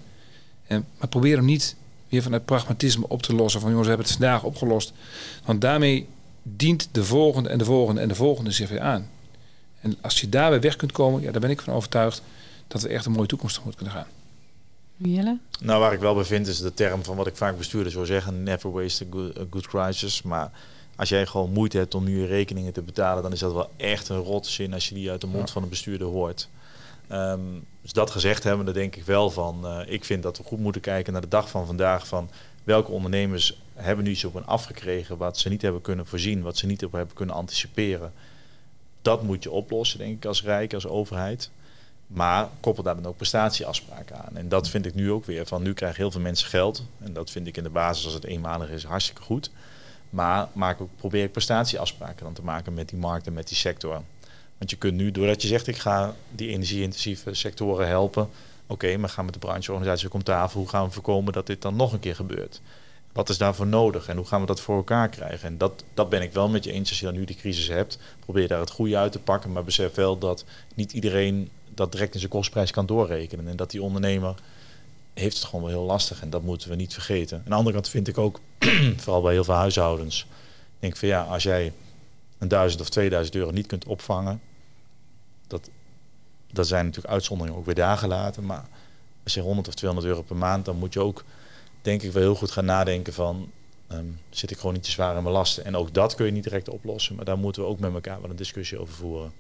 En, 0.68 0.86
maar 0.98 1.08
probeer 1.08 1.36
hem 1.36 1.46
niet 1.46 1.76
weer 2.10 2.22
vanuit 2.22 2.46
pragmatisme 2.46 3.08
op 3.08 3.22
te 3.22 3.36
lossen 3.36 3.62
van 3.62 3.70
jongens, 3.70 3.88
we 3.88 3.94
hebben 3.94 4.12
het 4.12 4.22
vandaag 4.22 4.44
opgelost. 4.44 4.94
Want 5.46 5.62
daarmee 5.62 6.08
dient 6.44 6.90
de 6.92 7.04
volgende 7.04 7.50
en 7.50 7.58
de 7.58 7.66
volgende 7.66 8.02
en 8.02 8.08
de 8.08 8.16
volgende 8.16 8.52
zich 8.52 8.70
weer 8.70 8.82
aan. 8.82 9.10
En 9.82 9.98
als 10.02 10.22
je 10.22 10.30
daarbij 10.30 10.60
weg 10.60 10.76
kunt 10.76 10.92
komen, 10.92 11.22
ja, 11.22 11.32
daar 11.32 11.42
ben 11.42 11.50
ik 11.50 11.62
van 11.62 11.74
overtuigd 11.74 12.22
dat 12.68 12.82
we 12.82 12.88
echt 12.88 13.06
een 13.06 13.12
mooie 13.12 13.28
toekomst 13.28 13.54
tegemoet 13.54 13.76
kunnen 13.76 13.94
gaan. 13.94 14.08
Jelle? 14.98 15.38
Nou, 15.60 15.80
waar 15.80 15.94
ik 15.94 16.00
wel 16.00 16.16
bij 16.16 16.24
vind 16.24 16.48
is 16.48 16.60
de 16.60 16.74
term 16.74 17.04
van 17.04 17.16
wat 17.16 17.28
ik 17.28 17.36
vaak 17.36 17.58
bestuurders 17.58 17.94
zou 17.94 18.06
zeggen: 18.06 18.44
never 18.44 18.72
waste 18.72 19.06
a 19.06 19.08
good, 19.12 19.38
a 19.38 19.44
good 19.50 19.68
crisis. 19.68 20.22
Maar 20.22 20.52
als 20.96 21.10
jij 21.10 21.26
gewoon 21.26 21.52
moeite 21.52 21.78
hebt 21.78 21.96
om 21.96 22.04
nu 22.04 22.20
je 22.20 22.26
rekeningen 22.26 22.74
te 22.74 22.82
betalen, 22.82 23.24
dan 23.24 23.32
is 23.32 23.40
dat 23.40 23.54
wel 23.54 23.70
echt 23.78 24.10
een 24.10 24.18
rotzin 24.18 24.74
als 24.74 24.90
je 24.90 24.96
die 24.96 25.12
uit 25.12 25.22
de 25.22 25.28
mond 25.28 25.48
Ja. 25.48 25.54
van 25.54 25.64
een 25.64 25.70
bestuurder 25.70 26.08
hoort. 26.08 26.50
Ehm, 27.08 27.40
dus 27.82 27.94
dat 27.94 28.12
gezegd 28.12 28.44
hebben, 28.44 28.66
dan 28.66 28.74
denk 28.74 28.96
ik 28.96 29.04
wel 29.04 29.30
van, 29.30 29.66
eh, 29.66 29.80
ik 29.94 30.06
vind 30.06 30.24
dat 30.24 30.38
we 30.38 30.44
goed 30.44 30.60
moeten 30.60 30.82
kijken 30.82 31.14
naar 31.14 31.22
de 31.22 31.28
dag 31.28 31.50
van 31.50 31.66
vandaag 31.66 32.08
van 32.08 32.30
welke 32.64 32.92
ondernemers 32.92 33.62
hebben 33.74 34.06
nu 34.06 34.12
iets 34.12 34.24
op 34.26 34.36
een 34.36 34.46
afgekregen 34.46 35.18
wat 35.18 35.38
ze 35.38 35.50
niet 35.50 35.62
hebben 35.62 35.82
kunnen 35.82 36.06
voorzien, 36.06 36.42
wat 36.42 36.58
ze 36.58 36.66
niet 36.66 36.86
op 36.86 36.92
hebben 36.92 37.16
kunnen 37.16 37.36
anticiperen. 37.36 38.14
Dat 39.02 39.24
moet 39.24 39.44
je 39.44 39.52
oplossen, 39.52 40.00
denk 40.00 40.16
ik, 40.16 40.26
als 40.26 40.44
Rijk, 40.44 40.74
als 40.74 40.88
overheid. 40.88 41.50
Maar 42.08 42.50
koppel 42.60 42.84
daar 42.84 42.96
dan 42.96 43.06
ook 43.06 43.18
prestatieafspraken 43.18 44.16
aan. 44.16 44.38
En 44.38 44.50
dat 44.50 44.70
vind 44.70 44.86
ik 44.86 44.96
nu 44.96 45.12
ook 45.12 45.26
weer. 45.26 45.46
Van 45.46 45.62
nu 45.64 45.74
krijgen 45.74 45.98
heel 45.98 46.12
veel 46.12 46.22
mensen 46.22 46.48
geld. 46.48 46.84
En 47.00 47.14
dat 47.14 47.32
vind 47.32 47.48
ik 47.48 47.58
in 47.58 47.64
de 47.64 47.70
basis, 47.70 48.06
als 48.06 48.14
het 48.14 48.24
eenmalig 48.26 48.70
is, 48.70 48.84
hartstikke 48.84 49.22
goed. 49.22 49.52
Maar 50.16 50.48
maak 50.54 50.82
ook, 50.82 50.90
probeer 50.96 51.24
ik 51.24 51.32
prestatieafspraken 51.32 52.24
dan 52.24 52.34
te 52.34 52.44
maken 52.44 52.74
met 52.74 52.90
die 52.90 53.00
markt 53.00 53.28
en 53.28 53.34
met 53.34 53.48
die 53.48 53.58
sector. 53.58 54.02
Want 54.58 54.70
je 54.70 54.76
kunt 54.76 54.94
nu, 54.94 55.12
doordat 55.12 55.42
je 55.42 55.48
zegt 55.48 55.68
ik 55.68 55.78
ga 55.78 56.16
die 56.32 56.50
energie-intensieve 56.50 57.34
sectoren 57.34 57.88
helpen. 57.88 58.30
Oké, 58.68 58.98
maar 58.98 59.10
ga 59.10 59.22
met 59.22 59.34
de 59.34 59.40
brancheorganisatie 59.40 60.08
ook 60.08 60.14
om 60.14 60.24
tafel. 60.24 60.60
Hoe 60.60 60.70
gaan 60.70 60.86
we 60.86 60.92
voorkomen 60.92 61.34
dat 61.34 61.48
dit 61.48 61.62
dan 61.62 61.76
nog 61.76 61.94
een 61.94 62.00
keer 62.00 62.16
gebeurt? 62.16 62.62
Wat 63.14 63.30
is 63.30 63.38
daarvoor 63.38 63.68
nodig 63.68 64.08
en 64.08 64.18
hoe 64.18 64.26
gaan 64.26 64.42
we 64.42 64.46
dat 64.46 64.62
voor 64.62 64.76
elkaar 64.76 65.10
krijgen? 65.10 65.48
En 65.48 65.58
dat, 65.58 65.84
dat 65.94 66.10
ben 66.10 66.22
ik 66.22 66.34
wel 66.34 66.50
met 66.50 66.64
je 66.64 66.72
eens 66.72 66.90
als 66.90 67.00
je 67.00 67.06
dan 67.06 67.16
nu 67.16 67.26
die 67.26 67.36
crisis 67.36 67.68
hebt. 67.68 68.00
Probeer 68.20 68.48
daar 68.48 68.60
het 68.60 68.70
goede 68.70 68.98
uit 68.98 69.12
te 69.12 69.20
pakken, 69.20 69.52
maar 69.52 69.64
besef 69.64 69.96
wel 69.96 70.18
dat 70.18 70.46
niet 70.76 70.92
iedereen 70.94 71.50
dat 71.74 71.92
direct 71.92 72.14
in 72.14 72.20
zijn 72.20 72.32
kostprijs 72.32 72.72
kan 72.72 72.86
doorrekenen. 72.86 73.48
En 73.48 73.56
dat 73.56 73.72
die 73.72 73.82
ondernemer 73.82 74.36
heeft 75.16 75.38
het 75.38 75.46
gewoon 75.46 75.66
wel 75.66 75.74
heel 75.74 75.86
lastig 75.86 76.22
en 76.22 76.30
dat 76.30 76.44
moeten 76.44 76.70
we 76.70 76.76
niet 76.76 76.94
vergeten. 76.94 77.38
Aan 77.38 77.44
de 77.46 77.56
andere 77.56 77.74
kant 77.74 77.90
vind 77.90 78.08
ik 78.08 78.18
ook, 78.18 78.40
vooral 79.04 79.22
bij 79.22 79.34
heel 79.34 79.44
veel 79.44 79.54
huishoudens, 79.54 80.28
denk 80.80 80.94
ik 80.94 81.00
van 81.00 81.08
ja, 81.08 81.24
als 81.24 81.44
jij 81.44 81.74
een 82.38 82.48
duizend 82.48 82.82
of 82.82 82.90
2000 82.90 83.36
euro 83.36 83.52
niet 83.52 83.68
kunt 83.68 83.86
opvangen, 83.86 84.42
dat, 85.48 85.70
dat 86.52 86.68
zijn 86.68 86.86
natuurlijk 86.86 87.14
uitzonderingen 87.14 87.60
ook 87.60 87.66
weer 87.66 87.76
daar 87.76 87.98
gelaten. 87.98 88.46
Maar 88.46 88.68
als 89.24 89.34
je 89.34 89.42
100 89.42 89.68
of 89.68 89.74
200 89.74 90.12
euro 90.12 90.22
per 90.24 90.36
maand, 90.36 90.66
dan 90.66 90.78
moet 90.78 90.94
je 90.94 91.00
ook, 91.00 91.24
denk 91.82 92.02
ik, 92.02 92.12
wel 92.12 92.24
heel 92.24 92.36
goed 92.36 92.52
gaan 92.52 92.66
nadenken 92.66 93.14
van, 93.14 93.52
ehm, 93.88 94.06
zit 94.30 94.52
ik 94.52 94.58
gewoon 94.58 94.74
niet 94.74 94.84
te 94.84 94.92
zwaar 94.92 95.16
in 95.18 95.24
mijn 95.24 95.36
lasten? 95.36 95.66
En 95.66 95.76
ook 95.76 95.94
dat 95.94 96.16
kun 96.16 96.26
je 96.26 96.32
niet 96.32 96.44
direct 96.44 96.70
oplossen, 96.70 97.16
maar 97.16 97.26
daar 97.26 97.38
moeten 97.38 97.62
we 97.62 97.68
ook 97.68 97.80
met 97.80 97.94
elkaar 97.94 98.22
wel 98.22 98.30
een 98.30 98.36
discussie 98.36 98.80
over 98.80 98.94
voeren. 98.94 99.34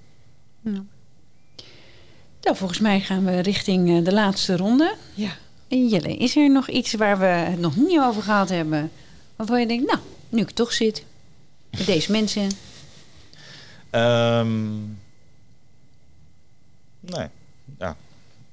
Nou, 2.41 2.57
volgens 2.57 2.79
mij 2.79 2.99
gaan 2.99 3.25
we 3.25 3.39
richting 3.39 3.97
eh, 3.97 4.03
de 4.03 4.13
laatste 4.13 4.57
ronde. 4.57 4.95
Ja. 5.13 5.31
En 5.67 5.87
Jelle, 5.87 6.17
is 6.17 6.35
er 6.35 6.51
nog 6.51 6.69
iets 6.69 6.93
waar 6.93 7.19
we 7.19 7.25
het 7.25 7.59
nog 7.59 7.75
niet 7.75 7.99
over 7.99 8.21
gehad 8.21 8.49
hebben? 8.49 8.91
Waarvan 9.35 9.59
je 9.59 9.67
denkt, 9.67 9.87
nou, 9.87 9.99
nu 10.29 10.41
ik 10.41 10.49
toch 10.49 10.73
zit, 10.73 11.05
met 11.69 11.85
deze 11.85 12.11
mensen. 12.11 12.49
Ehm, 13.89 14.75
nee. 16.99 17.27
Ja. 17.79 17.95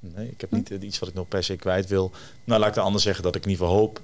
Nee, 0.00 0.28
ik 0.28 0.40
heb 0.40 0.50
niet 0.50 0.70
eh, 0.70 0.82
iets 0.82 0.98
wat 0.98 1.08
ik 1.08 1.14
nog 1.14 1.28
per 1.28 1.44
se 1.44 1.56
kwijt 1.56 1.86
wil. 1.86 2.10
Nou, 2.44 2.60
laat 2.60 2.68
ik 2.68 2.74
dan 2.74 2.84
anders 2.84 3.04
zeggen 3.04 3.22
dat 3.22 3.34
ik 3.34 3.44
in 3.44 3.50
ieder 3.50 3.66
geval 3.66 3.80
hoop. 3.80 4.00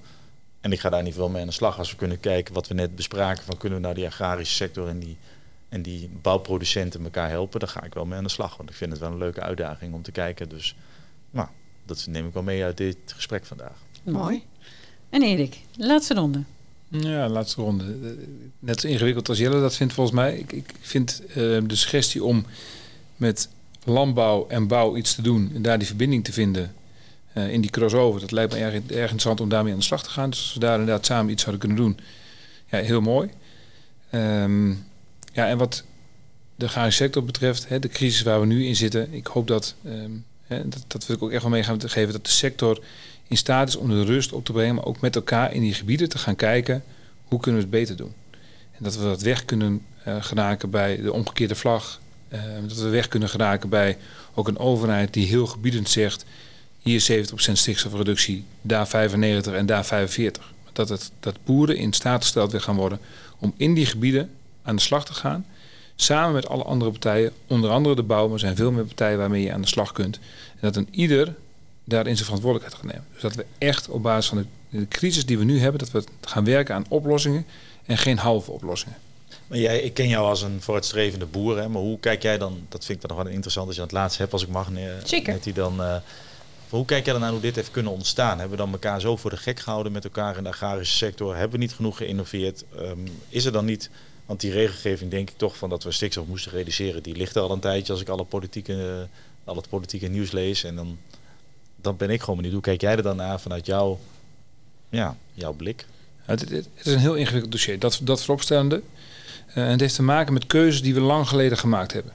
En 0.61 0.73
ik 0.73 0.81
ga 0.81 0.91
daar 0.91 0.99
in 0.99 1.05
ieder 1.05 1.21
geval 1.21 1.35
mee 1.35 1.43
aan 1.43 1.49
de 1.49 1.55
slag. 1.55 1.79
Als 1.79 1.91
we 1.91 1.97
kunnen 1.97 2.21
kijken 2.21 2.55
wat 2.55 2.69
we 2.69 2.75
net 2.75 2.97
bespraken. 2.97 3.45
Van 3.45 3.57
kunnen 3.57 3.79
we 3.79 3.85
nou 3.85 3.97
die 3.97 4.07
agrarische 4.07 4.55
sector 4.55 4.89
en 4.89 4.99
die, 4.99 5.17
en 5.69 5.83
die 5.83 6.11
bouwproducenten 6.23 7.05
elkaar 7.05 7.29
helpen. 7.29 7.61
Dan 7.61 7.69
ga 7.69 7.83
ik 7.83 7.95
wel 7.95 8.05
mee 8.05 8.19
aan 8.19 8.25
de 8.25 8.31
slag. 8.31 8.57
Want 8.57 8.71
ik 8.71 8.77
vind 8.77 8.91
het 8.91 9.01
wel 9.01 9.11
een 9.11 9.19
leuke 9.19 9.41
uitdaging 9.41 9.95
om 9.95 10.03
te 10.03 10.13
kijken. 10.13 10.49
Dus 10.49 10.77
nou, 11.31 11.49
dat 11.89 12.07
neem 12.09 12.27
ik 12.27 12.33
wel 12.33 12.43
mee 12.43 12.65
uit 12.65 12.77
dit 12.77 12.97
gesprek 13.07 13.45
vandaag. 13.47 13.77
Mooi. 14.03 14.43
En 15.11 15.23
Erik, 15.23 15.59
laatste 15.77 16.15
ronde. 16.15 16.43
Ja, 16.89 17.29
laatste 17.29 17.61
ronde. 17.61 17.85
Eh, 17.85 18.11
Net 18.59 18.81
zo 18.81 18.87
ingewikkeld 18.87 19.29
als 19.29 19.39
Jelle 19.39 19.61
dat 19.61 19.77
vindt 19.77 19.93
volgens 19.93 20.17
mij. 20.17 20.37
Ik, 20.39 20.53
ik 20.53 20.75
vind 20.81 21.23
eh, 21.29 21.35
de 21.37 21.77
suggestie 21.77 22.25
om 22.25 22.45
met 23.17 23.49
landbouw 23.85 24.47
en 24.49 24.67
bouw 24.67 24.97
iets 24.97 25.15
te 25.15 25.23
doen 25.23 25.51
en 25.55 25.63
daar 25.63 25.79
die 25.79 25.87
verbinding 25.87 26.25
te 26.25 26.33
vinden 26.33 26.75
eh, 27.33 27.53
in 27.53 27.61
die 27.61 27.71
crossover, 27.71 28.21
dat 28.21 28.31
lijkt 28.31 28.53
me 28.53 28.59
erg, 28.59 28.75
erg 28.75 29.01
interessant 29.01 29.41
om 29.41 29.49
daarmee 29.49 29.73
aan 29.73 29.79
de 29.79 29.85
slag 29.85 30.03
te 30.03 30.11
gaan. 30.11 30.31
Dus 30.31 30.39
als 30.39 30.55
we 30.55 30.61
daar 30.61 30.79
inderdaad 30.79 31.07
samen 31.07 31.33
iets 31.33 31.43
zouden 31.43 31.67
kunnen 31.67 31.85
doen, 31.85 31.99
ja, 32.71 32.79
heel 32.79 33.01
mooi. 33.01 33.31
Ehm, 34.11 34.71
ja, 35.33 35.49
en 35.49 35.59
wat 35.59 35.85
de 36.55 36.65
agrarische 36.67 37.03
sector 37.03 37.25
betreft, 37.25 37.69
hè, 37.69 37.79
de 37.79 37.89
crisis 37.89 38.23
waar 38.23 38.41
we 38.41 38.47
nu 38.47 38.67
in 38.67 38.77
zitten, 38.77 39.13
ik 39.13 39.27
hoop 39.27 39.47
dat, 39.47 39.75
ehm, 39.85 40.13
dat, 40.49 40.85
dat 40.87 41.07
wil 41.07 41.17
ik 41.17 41.23
ook 41.23 41.31
echt 41.31 41.43
wel 41.43 41.51
mee 41.51 41.63
gaan 41.63 41.89
geven, 41.89 42.13
dat 42.13 42.25
de 42.25 42.31
sector 42.31 42.81
in 43.27 43.37
staat 43.37 43.69
is 43.69 43.77
om 43.77 43.89
de 43.89 44.05
rust 44.05 44.33
op 44.33 44.45
te 44.45 44.53
brengen, 44.53 44.75
maar 44.75 44.85
ook 44.85 45.01
met 45.01 45.17
elkaar 45.17 45.53
in 45.53 45.61
die 45.61 45.75
gebieden 45.75 46.09
te 46.09 46.19
gaan 46.19 46.37
kijken 46.37 46.85
hoe 47.25 47.41
kunnen 47.41 47.61
we 47.61 47.67
het 47.67 47.77
beter 47.77 47.97
doen. 47.97 48.13
En 48.73 48.85
dat 48.85 48.97
we 48.97 49.03
dat 49.03 49.23
weg 49.23 49.45
kunnen 49.45 49.83
eh, 50.05 50.17
geraken 50.21 50.71
bij 50.71 51.03
de 51.03 51.13
omgekeerde 51.13 51.55
vlag. 51.55 52.01
Eh, 52.29 52.41
dat 52.67 52.79
we 52.79 52.89
weg 52.89 53.09
kunnen 53.09 53.29
geraken 53.29 53.69
bij 53.69 53.99
ook 54.35 54.49
een 54.49 54.59
overheid 54.59 55.13
die 55.13 55.27
heel 55.27 55.47
gebiedend 55.47 55.89
zegt: 55.89 56.25
hier 56.79 57.01
70% 57.01 57.53
stikstofreductie, 57.53 58.45
daar 58.63 58.89
95 58.89 59.53
en 59.53 59.67
daar 59.67 59.85
45. 59.85 60.53
Maar 60.65 60.73
dat, 60.73 60.89
het, 60.89 61.11
dat 61.21 61.39
boeren 61.45 61.77
in 61.77 61.93
staat 61.93 62.23
gesteld 62.23 62.53
weer 62.53 62.61
gaan 62.61 62.77
worden 62.77 62.99
om 63.39 63.55
in 63.57 63.75
die 63.75 63.87
gebieden 63.87 64.31
aan 64.63 64.77
de 64.77 64.83
slag 64.83 65.05
te 65.05 65.15
gaan. 65.15 65.47
Samen 66.01 66.33
met 66.33 66.49
alle 66.49 66.63
andere 66.63 66.91
partijen, 66.91 67.33
onder 67.47 67.71
andere 67.71 67.95
de 67.95 68.03
bouw, 68.03 68.25
maar 68.25 68.33
er 68.33 68.39
zijn 68.39 68.57
veel 68.57 68.71
meer 68.73 68.85
partijen 68.85 69.19
waarmee 69.19 69.43
je 69.43 69.53
aan 69.53 69.61
de 69.61 69.67
slag 69.67 69.93
kunt. 69.93 70.17
En 70.53 70.59
dat 70.61 70.77
een 70.77 70.89
ieder 70.91 71.35
daarin 71.85 72.15
zijn 72.15 72.25
verantwoordelijkheid 72.25 72.83
gaat 72.83 72.93
nemen. 72.93 73.09
Dus 73.13 73.23
dat 73.23 73.35
we 73.35 73.45
echt 73.59 73.89
op 73.89 74.03
basis 74.03 74.29
van 74.29 74.39
de, 74.39 74.79
de 74.79 74.89
crisis 74.89 75.27
die 75.27 75.39
we 75.39 75.45
nu 75.45 75.61
hebben, 75.61 75.79
dat 75.79 75.91
we 75.91 76.05
gaan 76.21 76.45
werken 76.45 76.75
aan 76.75 76.85
oplossingen 76.89 77.47
en 77.87 77.99
geen 77.99 78.19
halve 78.19 78.51
oplossingen. 78.51 78.97
Maar 79.47 79.59
jij, 79.59 79.81
ik 79.81 79.95
ken 79.95 80.09
jou 80.09 80.27
als 80.27 80.43
een 80.43 80.61
vooruitstrevende 80.61 81.27
boer, 81.27 81.59
hè, 81.59 81.69
maar 81.69 81.83
hoe 81.83 82.01
kijk 82.01 82.23
jij 82.23 82.39
dan, 82.39 82.61
dat 82.69 82.85
vind 82.85 83.03
ik 83.03 83.09
dan 83.09 83.17
nog 83.17 83.25
wel 83.25 83.35
interessant 83.35 83.67
als 83.67 83.75
je 83.77 83.81
aan 83.83 83.89
het 83.89 83.97
laatste 83.97 84.21
hebt, 84.21 84.33
als 84.33 84.43
ik 84.43 84.49
mag, 84.49 84.71
ne- 84.71 84.97
Zeker. 85.05 85.33
Nettie, 85.33 85.53
dan, 85.53 85.83
eh, 85.83 85.97
hoe 86.69 86.85
kijk 86.85 87.05
jij 87.05 87.13
dan 87.13 87.23
naar 87.23 87.31
hoe 87.33 87.41
dit 87.41 87.57
heeft 87.57 87.71
kunnen 87.71 87.93
ontstaan? 87.93 88.39
Hebben 88.39 88.57
we 88.57 88.63
dan 88.63 88.73
elkaar 88.73 89.01
zo 89.01 89.17
voor 89.17 89.31
de 89.31 89.37
gek 89.37 89.61
gehouden 89.61 89.93
met 89.93 90.05
elkaar 90.05 90.37
in 90.37 90.43
de 90.43 90.49
agrarische 90.49 90.97
sector? 90.97 91.35
Hebben 91.37 91.59
we 91.59 91.65
niet 91.65 91.73
genoeg 91.75 91.97
geïnnoveerd? 91.97 92.65
Ehm, 92.77 92.99
is 93.29 93.45
er 93.45 93.53
dan 93.53 93.65
niet, 93.65 93.91
want 94.29 94.41
die 94.41 94.53
regelgeving 94.53 95.11
denk 95.11 95.31
ik 95.31 95.37
toch 95.37 95.57
van 95.57 95.69
dat 95.69 95.83
we 95.83 95.93
stikstof 95.93 96.27
moesten 96.27 96.53
reduceren, 96.53 97.03
die 97.03 97.17
ligt 97.17 97.37
er 97.37 97.43
al 97.43 97.51
een 97.51 97.61
tijdje 97.61 97.93
als 97.93 98.03
ik 98.03 98.09
alle 98.09 98.25
politieke, 98.25 99.09
al 99.45 99.57
het 99.57 99.69
politieke 99.69 100.07
nieuws 100.09 100.31
lees 100.31 100.65
en 100.65 100.77
dan, 100.77 100.99
dan 101.77 101.97
ben 101.97 102.11
ik 102.11 102.21
gewoon 102.21 102.37
benieuwd, 102.37 102.55
hoe 102.55 102.63
kijk 102.63 102.81
jij 102.81 102.97
er 102.97 103.03
dan 103.03 103.17
naar 103.17 103.41
vanuit 103.41 103.67
jouw, 103.67 103.99
ja, 104.89 105.17
jouw 105.33 105.53
blik? 105.53 105.87
Het 106.25 106.51
is 106.87 106.93
een 106.93 106.99
heel 106.99 107.15
ingewikkeld 107.15 107.53
dossier, 107.53 107.79
dat, 107.79 108.01
dat 108.03 108.25
vooropstellende. 108.25 108.83
Eh, 109.47 109.65
en 109.65 109.71
het 109.71 109.81
heeft 109.81 109.95
te 109.95 110.03
maken 110.03 110.33
met 110.33 110.47
keuzes 110.47 110.83
die 110.83 110.95
we 110.95 111.01
lang 111.01 111.29
geleden 111.29 111.59
gemaakt 111.59 111.93
hebben. 111.93 112.13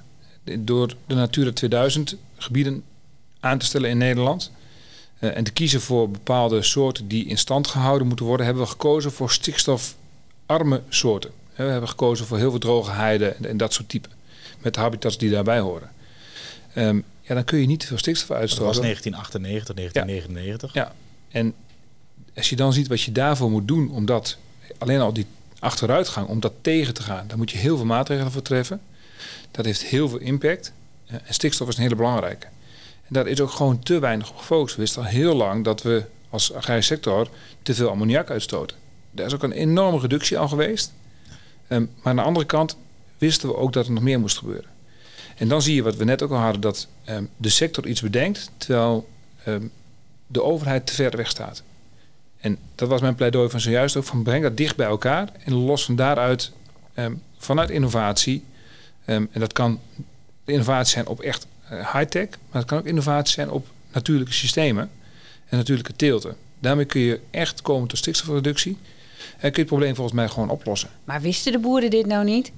Door 0.59 0.95
de 1.07 1.15
Natura 1.15 1.51
2000 1.51 2.15
gebieden 2.37 2.83
aan 3.39 3.57
te 3.57 3.65
stellen 3.65 3.89
in 3.89 3.97
Nederland. 3.97 4.51
eh, 5.19 5.37
en 5.37 5.43
te 5.43 5.51
kiezen 5.51 5.81
voor 5.81 6.09
bepaalde 6.09 6.61
soorten 6.61 7.07
die 7.07 7.25
in 7.25 7.37
stand 7.37 7.67
gehouden 7.67 8.07
moeten 8.07 8.25
worden, 8.25 8.45
hebben 8.45 8.63
we 8.63 8.69
gekozen 8.69 9.11
voor 9.11 9.31
stikstofarme 9.31 10.81
soorten. 10.89 11.31
We 11.55 11.63
hebben 11.63 11.89
gekozen 11.89 12.25
voor 12.25 12.37
heel 12.37 12.49
veel 12.49 12.59
droge 12.59 12.91
heiden 12.91 13.37
en, 13.37 13.45
en 13.45 13.57
dat 13.57 13.73
soort 13.73 13.89
typen. 13.89 14.11
Met 14.59 14.73
de 14.73 14.79
habitats 14.79 15.17
die 15.17 15.29
daarbij 15.29 15.59
horen. 15.59 15.91
Ehm, 16.73 16.99
ja, 17.21 17.33
dan 17.35 17.43
kun 17.43 17.59
je 17.59 17.67
niet 17.67 17.79
te 17.79 17.87
veel 17.87 17.97
stikstof 17.97 18.27
Dat 18.27 18.37
uitstoten. 18.37 18.65
was 18.65 18.79
1998, 18.79 19.75
1999. 19.75 20.73
Ja. 20.73 20.93
En 21.31 21.53
als 22.35 22.49
je 22.49 22.55
dan 22.55 22.73
ziet 22.73 22.87
wat 22.87 23.01
je 23.01 23.11
daarvoor 23.11 23.51
moet 23.51 23.67
doen, 23.67 23.91
om 23.91 24.05
dat, 24.05 24.37
alleen 24.77 24.99
al 24.99 25.13
die 25.13 25.25
achteruitgang, 25.59 26.27
om 26.27 26.39
dat 26.39 26.53
tegen 26.61 26.93
te 26.93 27.03
gaan, 27.03 27.27
dan 27.27 27.37
moet 27.37 27.51
je 27.51 27.57
heel 27.57 27.75
veel 27.75 27.85
maatregelen 27.85 28.31
voor 28.31 28.41
treffen. 28.41 28.81
Dat 29.51 29.65
heeft 29.65 29.83
heel 29.83 30.09
veel 30.09 30.19
impact. 30.19 30.73
En 31.05 31.21
stikstof 31.29 31.67
is 31.67 31.75
een 31.75 31.81
hele 31.83 31.95
belangrijke. 31.95 32.45
En 33.03 33.13
daar 33.13 33.27
is 33.27 33.41
ook 33.41 33.51
gewoon 33.51 33.79
te 33.79 33.99
weinig 33.99 34.29
op 34.29 34.37
gefocust. 34.37 34.75
We 34.75 34.81
wisten 34.81 35.01
al 35.01 35.07
heel 35.07 35.35
lang 35.35 35.63
dat 35.63 35.81
we 35.81 36.03
als 36.29 36.53
agrarische 36.53 36.93
sector 36.93 37.27
te 37.61 37.73
veel 37.73 37.89
ammoniak 37.89 38.29
uitstoten. 38.29 38.77
Daar 39.11 39.25
is 39.25 39.33
ook 39.33 39.43
een 39.43 39.51
enorme 39.51 39.99
reductie 39.99 40.37
al 40.37 40.47
geweest. 40.47 40.91
Ehm, 41.73 41.81
maar 41.81 42.11
aan 42.11 42.15
de 42.15 42.21
andere 42.21 42.45
kant 42.45 42.77
wisten 43.17 43.49
we 43.49 43.55
ook 43.55 43.73
dat 43.73 43.85
er 43.85 43.91
nog 43.91 44.03
meer 44.03 44.19
moest 44.19 44.37
gebeuren. 44.37 44.69
En 45.37 45.47
dan 45.47 45.61
zie 45.61 45.75
je 45.75 45.83
wat 45.83 45.95
we 45.95 46.03
net 46.03 46.21
ook 46.21 46.31
al 46.31 46.37
hadden, 46.37 46.61
dat 46.61 46.87
ehm, 47.03 47.23
de 47.37 47.49
sector 47.49 47.87
iets 47.87 48.01
bedenkt, 48.01 48.51
terwijl 48.57 49.09
ehm, 49.43 49.67
de 50.27 50.43
overheid 50.43 50.85
te 50.85 50.93
ver 50.93 51.17
weg 51.17 51.29
staat. 51.29 51.63
En 52.39 52.57
dat 52.75 52.89
was 52.89 53.01
mijn 53.01 53.15
pleidooi 53.15 53.49
van 53.49 53.59
zojuist 53.59 53.95
ook, 53.95 54.03
van 54.03 54.23
breng 54.23 54.43
dat 54.43 54.57
dicht 54.57 54.75
bij 54.75 54.87
elkaar 54.87 55.29
en 55.45 55.53
los 55.53 55.85
van 55.85 55.95
daaruit 55.95 56.51
vanuit 57.37 57.69
innovatie. 57.69 58.43
en 59.05 59.29
dat 59.33 59.53
kan 59.53 59.79
innovatie 60.45 60.93
zijn 60.93 61.07
op 61.07 61.19
echt 61.19 61.47
eh, 61.69 61.93
high-tech, 61.93 62.27
maar 62.29 62.61
het 62.61 62.65
kan 62.65 62.77
ook 62.77 62.85
innovatie 62.85 63.33
zijn 63.33 63.49
op 63.49 63.67
natuurlijke 63.91 64.33
systemen 64.33 64.89
en 65.45 65.57
natuurlijke 65.57 65.95
teelten. 65.95 66.35
Daarmee 66.59 66.85
kun 66.85 67.01
je 67.01 67.19
echt 67.31 67.61
komen 67.61 67.87
tot 67.87 67.97
stikstofreductie 67.97 68.77
kun 69.39 69.49
je 69.51 69.57
het 69.57 69.65
probleem 69.65 69.95
volgens 69.95 70.15
mij 70.15 70.27
gewoon 70.27 70.49
oplossen. 70.49 70.89
Maar 71.03 71.21
wisten 71.21 71.51
de 71.51 71.59
boeren 71.59 71.89
dit 71.89 72.05
nou 72.05 72.23
niet? 72.25 72.51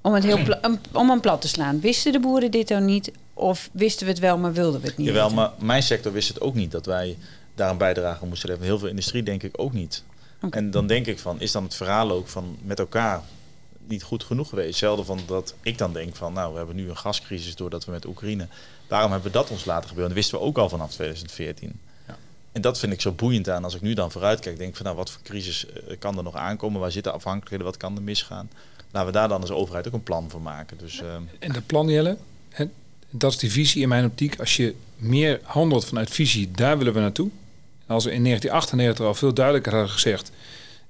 Om, 0.00 0.14
het 0.14 0.24
heel 0.24 0.42
pla- 0.42 0.58
om- 0.62 0.78
om 0.92 1.08
hem 1.10 1.20
plat 1.20 1.40
te 1.40 1.48
slaan. 1.48 1.80
Wisten 1.80 2.12
de 2.12 2.20
boeren 2.20 2.50
dit 2.50 2.68
nou 2.68 2.82
niet? 2.82 3.12
Of 3.34 3.68
wisten 3.72 4.06
we 4.06 4.12
het 4.12 4.20
wel, 4.20 4.38
maar 4.38 4.52
wilden 4.52 4.80
we 4.80 4.86
het 4.86 4.96
niet? 4.96 5.06
Jawel, 5.06 5.22
weten? 5.22 5.36
maar 5.36 5.50
mijn 5.58 5.82
sector 5.82 6.12
wist 6.12 6.28
het 6.28 6.40
ook 6.40 6.54
niet 6.54 6.70
dat 6.70 6.86
wij 6.86 7.16
daar 7.54 7.70
een 7.70 7.76
bijdrage 7.78 8.26
moesten 8.26 8.48
leveren. 8.48 8.68
Heel 8.70 8.78
veel 8.78 8.88
industrie 8.88 9.22
denk 9.22 9.42
ik 9.42 9.60
ook 9.60 9.72
niet. 9.72 10.02
En 10.50 10.70
dan 10.70 10.86
denk 10.86 11.06
ik 11.06 11.18
van, 11.18 11.40
is 11.40 11.52
dan 11.52 11.62
het 11.62 11.74
verhaal 11.74 12.10
ook 12.10 12.28
van 12.28 12.56
met 12.62 12.78
elkaar 12.78 13.22
niet 13.86 14.02
goed 14.02 14.24
genoeg 14.24 14.48
geweest? 14.48 14.68
Hetzelfde 14.68 15.04
van 15.04 15.20
dat 15.26 15.54
ik 15.62 15.78
dan 15.78 15.92
denk 15.92 16.16
van, 16.16 16.32
nou, 16.32 16.52
we 16.52 16.58
hebben 16.58 16.76
nu 16.76 16.88
een 16.88 16.96
gascrisis 16.96 17.56
doordat 17.56 17.84
we 17.84 17.90
met 17.90 18.06
Oekraïne. 18.06 18.46
Waarom 18.88 19.10
hebben 19.12 19.32
we 19.32 19.38
dat 19.38 19.50
ons 19.50 19.64
laten 19.64 19.88
gebeuren? 19.88 20.14
Dat 20.14 20.22
wisten 20.22 20.38
we 20.38 20.44
ook 20.44 20.58
al 20.58 20.68
vanaf 20.68 20.90
2014. 20.92 21.80
En 22.54 22.60
dat 22.60 22.78
vind 22.78 22.92
ik 22.92 23.00
zo 23.00 23.12
boeiend 23.12 23.48
aan. 23.48 23.64
Als 23.64 23.74
ik 23.74 23.80
nu 23.80 23.94
dan 23.94 24.10
vooruit 24.10 24.40
kijk, 24.40 24.58
denk 24.58 24.70
ik 24.70 24.76
van, 24.76 24.84
nou, 24.84 24.96
wat 24.96 25.10
voor 25.10 25.22
crisis 25.22 25.66
eh, 25.66 25.96
kan 25.98 26.16
er 26.16 26.22
nog 26.22 26.36
aankomen? 26.36 26.80
Waar 26.80 26.92
zitten 26.92 27.12
afhankelijkheden? 27.12 27.66
Wat 27.66 27.76
kan 27.76 27.96
er 27.96 28.02
misgaan? 28.02 28.50
Laten 28.90 29.12
we 29.12 29.18
daar 29.18 29.28
dan 29.28 29.40
als 29.40 29.50
overheid 29.50 29.86
ook 29.86 29.92
een 29.92 30.02
plan 30.02 30.30
voor 30.30 30.42
maken. 30.42 30.78
Dus 30.78 31.00
ehm, 31.00 31.22
En 31.38 31.52
de 31.52 31.60
plan, 31.60 31.88
Jelle, 31.88 32.16
dat 33.10 33.32
is 33.32 33.38
die 33.38 33.50
visie 33.52 33.82
in 33.82 33.88
mijn 33.88 34.04
optiek. 34.04 34.38
Als 34.40 34.56
je 34.56 34.74
meer 34.96 35.40
handelt 35.42 35.84
vanuit 35.84 36.10
visie, 36.10 36.50
daar 36.50 36.78
willen 36.78 36.92
we 36.92 37.00
naartoe. 37.00 37.30
Als 37.86 38.04
we 38.04 38.12
in 38.12 38.24
1998 38.24 39.06
al 39.06 39.14
veel 39.14 39.34
duidelijker 39.34 39.72
hadden 39.72 39.90
gezegd 39.90 40.30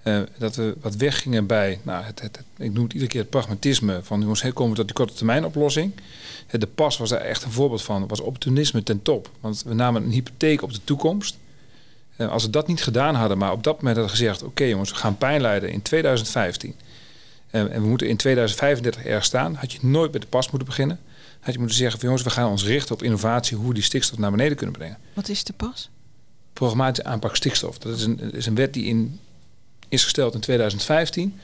eh, 0.03 0.21
dat 0.39 0.57
we 0.57 0.75
wat 0.81 0.95
weggingen 0.95 1.47
bij, 1.47 1.81
nou, 1.83 2.05
het, 2.05 2.21
het, 2.21 2.43
ik 2.57 2.73
noem 2.73 2.83
het 2.83 2.93
iedere 2.93 3.11
keer 3.11 3.21
het 3.21 3.31
pragmatisme 3.31 4.01
van 4.03 4.21
jongens, 4.21 4.43
hoe 4.43 4.53
komen 4.53 4.71
we 4.71 4.79
tot 4.79 4.87
die 4.87 4.97
korte 4.97 5.15
termijn 5.15 5.45
oplossing. 5.45 5.93
De 6.51 6.67
pas 6.67 6.97
was 6.97 7.09
daar 7.09 7.21
echt 7.21 7.43
een 7.43 7.53
voorbeeld 7.53 7.83
van, 7.83 8.07
was 8.09 8.21
opportunisme 8.21 8.83
ten 8.83 9.03
top. 9.03 9.31
Want 9.41 9.63
we 9.63 9.75
namen 9.75 10.03
een 10.03 10.11
hypotheek 10.11 10.63
op 10.63 10.73
de 10.73 10.81
toekomst. 10.85 11.37
Eh, 12.17 12.31
als 12.31 12.45
we 12.45 12.51
dat 12.51 12.67
niet 12.67 12.83
gedaan 12.83 13.15
hadden, 13.15 13.39
maar 13.39 13.53
op 13.53 13.63
dat 13.63 13.77
moment 13.77 13.97
hadden 13.97 14.17
gezegd, 14.17 14.43
oké 14.43 14.65
jongens, 14.65 14.91
we 14.91 14.97
gaan 14.97 15.19
pijn 15.19 15.41
lijden 15.41 15.71
in 15.71 15.83
2015. 15.83 16.75
Eh, 17.51 17.61
en 17.61 17.83
we 17.83 17.89
moeten 17.89 18.09
in 18.09 18.17
2035 18.17 19.05
ergens 19.05 19.27
staan. 19.27 19.55
Had 19.55 19.73
je 19.73 19.79
nooit 19.83 20.13
met 20.13 20.21
de 20.21 20.27
pas 20.27 20.51
moeten 20.51 20.69
beginnen. 20.69 21.01
Had 21.41 21.53
je 21.53 21.59
moeten 21.59 21.77
zeggen 21.77 21.99
van 21.99 22.09
jongens, 22.09 22.25
we 22.27 22.31
gaan 22.31 22.51
ons 22.51 22.65
richten 22.65 22.95
op 22.95 23.03
innovatie, 23.03 23.57
hoe 23.57 23.69
we 23.69 23.75
die 23.75 23.83
stikstof 23.83 24.19
naar 24.19 24.31
beneden 24.31 24.57
kunnen 24.57 24.77
brengen. 24.77 24.99
Wat 25.13 25.29
is 25.29 25.45
de 25.45 25.53
pas? 25.53 25.91
Programmatische 26.53 27.11
aanpak 27.11 27.37
stikstof. 27.37 27.79
Dat 27.79 27.97
is 27.97 28.05
een, 28.05 28.33
is 28.33 28.47
een 28.47 28.55
wet 28.55 28.73
die 28.73 28.85
in, 28.85 29.21
is 29.89 30.03
gesteld 30.03 30.35
in 30.35 30.41
2015 30.41 31.39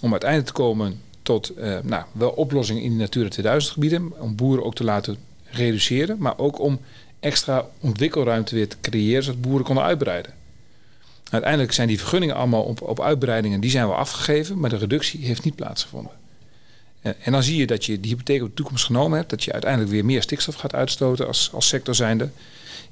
om 0.00 0.10
uiteindelijk 0.10 0.50
te 0.50 0.56
komen 0.62 1.00
tot 1.22 1.48
eh, 1.48 1.78
nou, 1.82 2.04
wel 2.12 2.30
oplossingen 2.30 2.82
in 2.82 2.90
die 2.90 2.98
Natura 2.98 3.28
2000 3.28 3.72
gebieden. 3.72 4.20
Om 4.20 4.36
boeren 4.36 4.64
ook 4.64 4.74
te 4.74 4.84
laten 4.84 5.16
reduceren, 5.44 6.16
maar 6.18 6.38
ook 6.38 6.60
om 6.60 6.80
extra 7.20 7.66
ontwikkelruimte 7.80 8.54
weer 8.54 8.68
te 8.68 8.76
creëren 8.80 9.22
zodat 9.22 9.40
boeren 9.40 9.64
konden 9.64 9.84
uitbreiden. 9.84 10.32
Uiteindelijk 11.30 11.72
zijn 11.72 11.88
die 11.88 11.98
vergunningen 11.98 12.34
allemaal 12.34 12.62
op, 12.62 12.82
op 12.82 13.00
uitbreidingen, 13.00 13.60
die 13.60 13.70
zijn 13.70 13.86
wel 13.86 13.96
afgegeven, 13.96 14.58
maar 14.58 14.70
de 14.70 14.76
reductie 14.76 15.24
heeft 15.24 15.44
niet 15.44 15.54
plaatsgevonden. 15.54 16.12
En 17.00 17.32
dan 17.32 17.42
zie 17.42 17.56
je 17.56 17.66
dat 17.66 17.84
je 17.84 18.00
die 18.00 18.10
hypotheek 18.10 18.42
op 18.42 18.48
de 18.48 18.54
toekomst 18.54 18.84
genomen 18.84 19.18
hebt, 19.18 19.30
dat 19.30 19.44
je 19.44 19.52
uiteindelijk 19.52 19.92
weer 19.92 20.04
meer 20.04 20.22
stikstof 20.22 20.54
gaat 20.54 20.74
uitstoten 20.74 21.26
als, 21.26 21.50
als 21.52 21.68
sector 21.68 21.94
zijnde. 21.94 22.30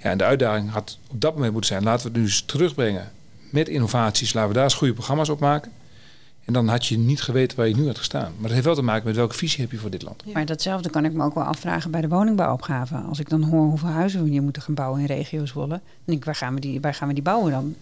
Ja, 0.03 0.11
en 0.11 0.19
de 0.19 0.25
uitdaging 0.25 0.71
had 0.71 0.99
op 1.11 1.21
dat 1.21 1.35
moment 1.35 1.53
moeten 1.53 1.71
zijn, 1.71 1.85
laten 1.85 2.03
we 2.03 2.09
het 2.09 2.17
nu 2.17 2.25
eens 2.25 2.43
terugbrengen 2.47 3.13
met 3.51 3.69
innovaties, 3.69 4.33
laten 4.33 4.49
we 4.49 4.55
daar 4.55 4.65
eens 4.65 4.75
goede 4.75 4.93
programma's 4.93 5.29
op 5.29 5.41
maken. 5.41 5.73
En 6.45 6.53
dan 6.53 6.69
had 6.69 6.87
je 6.87 6.99
niet 6.99 7.23
geweten 7.23 7.57
waar 7.57 7.69
je 7.69 7.77
nu 7.77 7.87
had 7.87 7.99
gestaan. 7.99 8.33
Maar 8.33 8.43
dat 8.43 8.51
heeft 8.51 8.65
wel 8.65 8.75
te 8.75 8.83
maken 8.83 9.07
met 9.07 9.17
welke 9.17 9.35
visie 9.35 9.61
heb 9.61 9.71
je 9.71 9.79
voor 9.79 9.91
dit 9.91 10.03
land. 10.03 10.33
Maar 10.33 10.47
datzelfde 10.47 10.91
kan 10.91 11.05
ik 11.05 11.13
me 11.13 11.25
ook 11.25 11.35
wel 11.35 11.45
afvragen 11.45 11.91
bij 11.91 12.01
de 12.01 12.09
woningbouwopgave. 12.09 12.97
Als 12.97 13.19
ik 13.19 13.29
dan 13.29 13.43
hoor 13.43 13.67
hoeveel 13.67 13.89
huizen 13.89 14.23
we 14.23 14.31
hier 14.31 14.43
moeten 14.43 14.63
gaan 14.63 14.75
bouwen 14.75 15.01
in 15.01 15.07
regio 15.07 15.47
Zwolle. 15.47 15.69
Dan 15.69 15.81
denk 16.05 16.19
ik, 16.19 16.25
waar 16.25 16.35
gaan 16.35 16.55
we 16.55 16.61
die, 16.61 16.81
waar 16.81 16.95
gaan 16.95 17.09
we 17.09 17.15
die 17.15 17.23
bouwen 17.23 17.51
dan? 17.51 17.75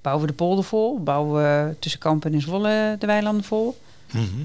Bouwen 0.00 0.24
we 0.26 0.30
de 0.30 0.36
polder 0.36 0.64
vol? 0.64 1.02
Bouwen 1.02 1.42
we 1.42 1.74
tussen 1.78 2.00
Kampen 2.00 2.32
en 2.32 2.40
Zwolle 2.40 2.96
de 2.98 3.06
weilanden 3.06 3.44
vol? 3.44 3.76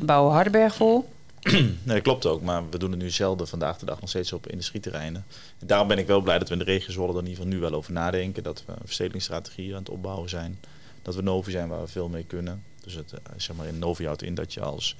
Bouwen 0.01 0.29
we 0.29 0.35
Hardenberg 0.35 0.75
vol? 0.75 1.09
Nee, 1.83 2.01
klopt 2.01 2.25
ook. 2.25 2.41
Maar 2.41 2.69
we 2.69 2.77
doen 2.77 2.91
het 2.91 2.99
nu 2.99 3.09
zelden 3.09 3.47
vandaag 3.47 3.77
de 3.77 3.85
dag 3.85 3.99
nog 3.99 4.09
steeds 4.09 4.33
op 4.33 4.47
industrieterreinen. 4.47 5.25
En 5.59 5.67
daarom 5.67 5.87
ben 5.87 5.97
ik 5.97 6.07
wel 6.07 6.21
blij 6.21 6.39
dat 6.39 6.47
we 6.47 6.53
in 6.53 6.59
de 6.59 6.65
regio 6.65 6.91
Zwolle 6.91 7.13
er 7.13 7.19
in 7.19 7.27
ieder 7.27 7.43
geval 7.43 7.57
nu 7.57 7.59
wel 7.59 7.73
over 7.73 7.93
nadenken. 7.93 8.43
Dat 8.43 8.63
we 8.65 8.71
een 8.71 8.77
verstedelingsstrategie 8.85 9.73
aan 9.73 9.79
het 9.79 9.89
opbouwen 9.89 10.29
zijn. 10.29 10.59
Dat 11.01 11.15
we 11.15 11.21
Novi 11.21 11.51
zijn 11.51 11.67
waar 11.67 11.81
we 11.81 11.87
veel 11.87 12.07
mee 12.07 12.23
kunnen. 12.23 12.63
Dus 12.87 12.95
het, 12.95 13.13
eh, 13.13 13.19
zeg 13.37 13.55
maar 13.55 13.67
in 13.67 13.79
Novi 13.79 14.05
houdt 14.05 14.21
in 14.21 14.35
dat 14.35 14.53
je 14.53 14.61
als 14.61 14.95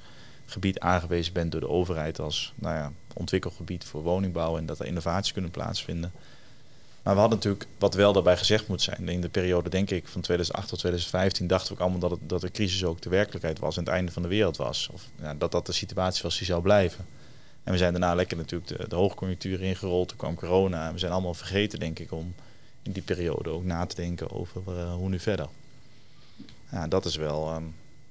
gebied 0.46 0.80
aangewezen 0.80 1.32
bent 1.32 1.52
door 1.52 1.60
de 1.60 1.68
overheid 1.68 2.18
als 2.18 2.52
nou 2.54 2.74
ja, 2.76 2.92
ontwikkelgebied 3.14 3.84
voor 3.84 4.02
woningbouw. 4.02 4.56
En 4.56 4.66
dat 4.66 4.78
er 4.78 4.86
innovaties 4.86 5.32
kunnen 5.32 5.50
plaatsvinden. 5.50 6.12
Maar 7.02 7.14
we 7.14 7.20
hadden 7.20 7.38
natuurlijk, 7.38 7.66
wat 7.78 7.94
wel 7.94 8.12
daarbij 8.12 8.36
gezegd 8.36 8.68
moet 8.68 8.82
zijn, 8.82 9.08
in 9.08 9.20
de 9.20 9.28
periode 9.28 9.70
denk 9.70 9.90
ik 9.90 10.08
van 10.08 10.20
2008 10.20 10.68
tot 10.68 10.78
2015 10.78 11.46
dachten 11.46 11.68
we 11.68 11.74
ook 11.74 11.80
allemaal 11.80 12.08
dat, 12.08 12.10
het, 12.10 12.28
dat 12.28 12.40
de 12.40 12.50
crisis 12.50 12.84
ook 12.84 13.00
de 13.00 13.08
werkelijkheid 13.08 13.58
was 13.58 13.76
en 13.76 13.84
het 13.84 13.92
einde 13.92 14.12
van 14.12 14.22
de 14.22 14.28
wereld 14.28 14.56
was. 14.56 14.88
Of 14.92 15.08
ja, 15.20 15.34
dat 15.34 15.52
dat 15.52 15.66
de 15.66 15.72
situatie 15.72 16.22
was 16.22 16.38
die 16.38 16.46
zou 16.46 16.62
blijven. 16.62 17.06
En 17.64 17.72
we 17.72 17.78
zijn 17.78 17.92
daarna 17.92 18.14
lekker 18.14 18.36
natuurlijk 18.36 18.78
de, 18.78 18.88
de 18.88 18.96
hoogconjunctuur 18.96 19.62
ingerold, 19.62 20.08
toen 20.08 20.16
kwam 20.16 20.34
corona 20.34 20.86
en 20.86 20.92
we 20.92 20.98
zijn 20.98 21.12
allemaal 21.12 21.34
vergeten 21.34 21.78
denk 21.78 21.98
ik 21.98 22.12
om 22.12 22.34
in 22.82 22.92
die 22.92 23.02
periode 23.02 23.50
ook 23.50 23.64
na 23.64 23.86
te 23.86 23.96
denken 23.96 24.30
over 24.30 24.62
eh, 24.66 24.94
hoe 24.94 25.08
nu 25.08 25.18
verder. 25.18 25.48
Ja, 26.70 26.86
dat 26.88 27.04
is 27.04 27.16
wel, 27.16 27.48
ehm, 27.48 27.62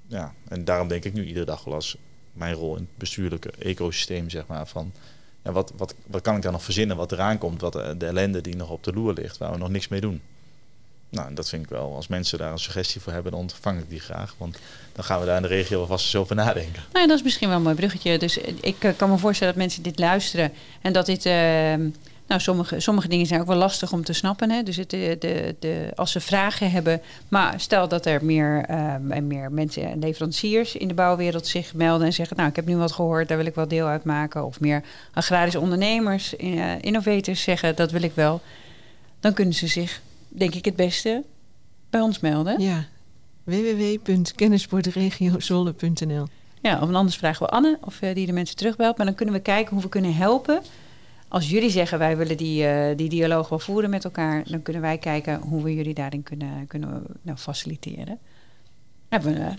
ja, 0.08 0.34
en 0.48 0.66
daarom 0.66 0.88
denk 0.88 1.04
ik 1.06 1.14
nu 1.14 1.26
iedere 1.26 1.46
dag 1.46 1.64
wel 1.64 1.74
als 1.74 1.98
mijn 2.34 2.54
rol 2.54 2.76
in 2.76 2.82
het 2.82 2.98
bestuurlijke 2.98 3.52
ecosysteem 3.60 4.30
zeg 4.30 4.48
maar 4.48 4.68
van 4.68 4.92
wat, 5.42 5.74
wat, 5.78 5.96
wat 6.08 6.22
kan 6.22 6.36
ik 6.36 6.42
dan 6.42 6.52
nog 6.52 6.64
verzinnen 6.64 6.98
wat 6.98 7.12
eraan 7.12 7.38
komt, 7.38 7.62
wat 7.62 7.76
eh, 7.76 7.90
de 7.98 8.06
ellende 8.06 8.42
die 8.42 8.56
nog 8.56 8.70
op 8.70 8.84
de 8.84 8.94
loer 8.94 9.14
ligt, 9.14 9.38
waar 9.38 9.52
we 9.52 9.58
nog 9.58 9.70
niks 9.70 9.88
mee 9.88 10.02
doen. 10.02 10.22
nou, 11.10 11.34
dat 11.34 11.50
vind 11.50 11.64
ik 11.64 11.70
wel. 11.70 11.96
Als 11.96 12.08
mensen 12.08 12.38
daar 12.38 12.52
een 12.52 12.60
suggestie 12.60 13.02
voor 13.02 13.14
hebben, 13.14 13.32
dan 13.32 13.42
ontvang 13.42 13.80
ik 13.80 13.90
die 13.90 14.00
graag. 14.00 14.36
Want 14.38 14.60
dan 14.94 15.04
gaan 15.04 15.20
we 15.20 15.26
daar 15.26 15.36
in 15.36 15.42
de 15.42 15.48
regio 15.48 15.78
wel 15.78 15.88
vast 15.88 16.06
eens 16.06 16.16
over 16.16 16.36
nadenken. 16.36 16.84
Nou, 16.94 17.08
dat 17.08 17.18
is 17.18 17.24
misschien 17.24 17.48
wel 17.48 17.58
een 17.58 17.64
mooi 17.64 17.76
bruggetje. 17.76 18.18
Dus 18.18 18.38
ik 18.62 18.84
eh, 18.84 18.92
kan 18.96 19.10
me 19.10 19.18
voorstellen 19.18 19.54
dat 19.54 19.64
mensen 19.64 19.84
dit 19.84 20.00
luisteren 20.00 20.52
en 20.82 20.94
dat 20.94 21.06
dit. 21.06 21.26
eh, 21.26 21.74
nou, 22.28 22.42
sommige, 22.42 22.80
sommige 22.80 23.08
dingen 23.08 23.26
zijn 23.26 23.42
ook 23.42 23.48
wel 23.48 23.58
lastig 23.58 23.92
om 23.92 24.04
te 24.04 24.14
snappen. 24.14 24.52
Hè? 24.52 24.64
Dus 24.64 24.76
het, 24.76 24.90
de, 24.90 25.56
de, 25.60 25.92
als 25.96 26.12
ze 26.12 26.20
vragen 26.20 26.72
hebben. 26.72 27.02
Maar 27.28 27.60
stel 27.60 27.88
dat 27.88 28.06
er 28.06 28.26
meer, 28.26 28.64
eh, 28.68 28.94
en 29.10 29.28
meer 29.28 29.52
mensen, 29.52 30.00
leveranciers 30.00 30.76
in 30.76 30.88
de 30.88 30.94
bouwwereld 30.94 31.48
zich 31.48 31.74
melden 31.74 32.08
en 32.08 32.14
zeggen: 32.14 32.38
Nou, 32.38 32.50
ik 32.50 32.56
heb 32.56 32.66
nu 32.66 32.78
wat 32.78 32.92
gehoord, 32.92 33.28
daar 33.28 33.38
wil 33.38 33.46
ik 33.46 33.56
wel 33.56 33.68
deel 33.68 33.86
uit 33.86 34.04
maken. 34.04 34.46
Of 34.46 34.60
meer 34.60 34.84
agrarische 35.14 35.60
ondernemers, 35.60 36.36
eh, 36.36 36.82
innovators 36.82 37.42
zeggen: 37.42 37.76
Dat 37.76 37.92
wil 37.92 38.04
ik 38.04 38.14
wel. 38.14 38.42
Dan 39.20 39.34
kunnen 39.34 39.54
ze 39.54 39.68
zich, 39.68 40.02
denk 40.28 40.56
ik, 40.56 40.66
het 40.66 40.76
beste 40.76 41.24
bij 41.90 42.02
ons 42.02 42.20
melden. 42.20 42.62
Ja, 42.62 42.86
www.kennisportregiozwolle.nl 43.44 46.28
Ja, 46.62 46.82
of 46.82 46.94
anders 46.94 47.18
vragen 47.18 47.46
we 47.46 47.52
Anne 47.52 47.78
of 47.82 48.02
eh, 48.02 48.16
die 48.16 48.26
de 48.26 48.32
mensen 48.32 48.56
terugbelt. 48.56 48.98
Maar 48.98 49.06
dan 49.06 49.16
kunnen 49.16 49.36
we 49.36 49.42
kijken 49.42 49.74
hoe 49.74 49.84
we 49.84 49.90
kunnen 49.90 50.16
helpen. 50.16 50.62
Als 51.28 51.50
jullie 51.50 51.70
zeggen 51.70 52.00
wij 52.00 52.18
willen 52.18 52.38
die, 52.38 52.66
eh, 52.66 52.98
die 52.98 53.10
dialoog 53.10 53.50
wel 53.50 53.60
voeren 53.60 53.90
met 53.90 54.04
elkaar, 54.04 54.44
dan 54.50 54.62
kunnen 54.62 54.82
wij 54.82 54.98
kijken 54.98 55.40
hoe 55.40 55.64
we 55.64 55.74
jullie 55.74 55.94
daarin 55.94 56.24
kunnen, 56.24 56.68
kunnen 56.68 57.04
nou, 57.22 57.38
faciliteren. 57.38 58.20
Hebben 59.10 59.34
we 59.34 59.40
eh, 59.40 59.54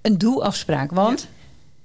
een 0.00 0.18
doelafspraak, 0.18 0.90
want 0.90 1.28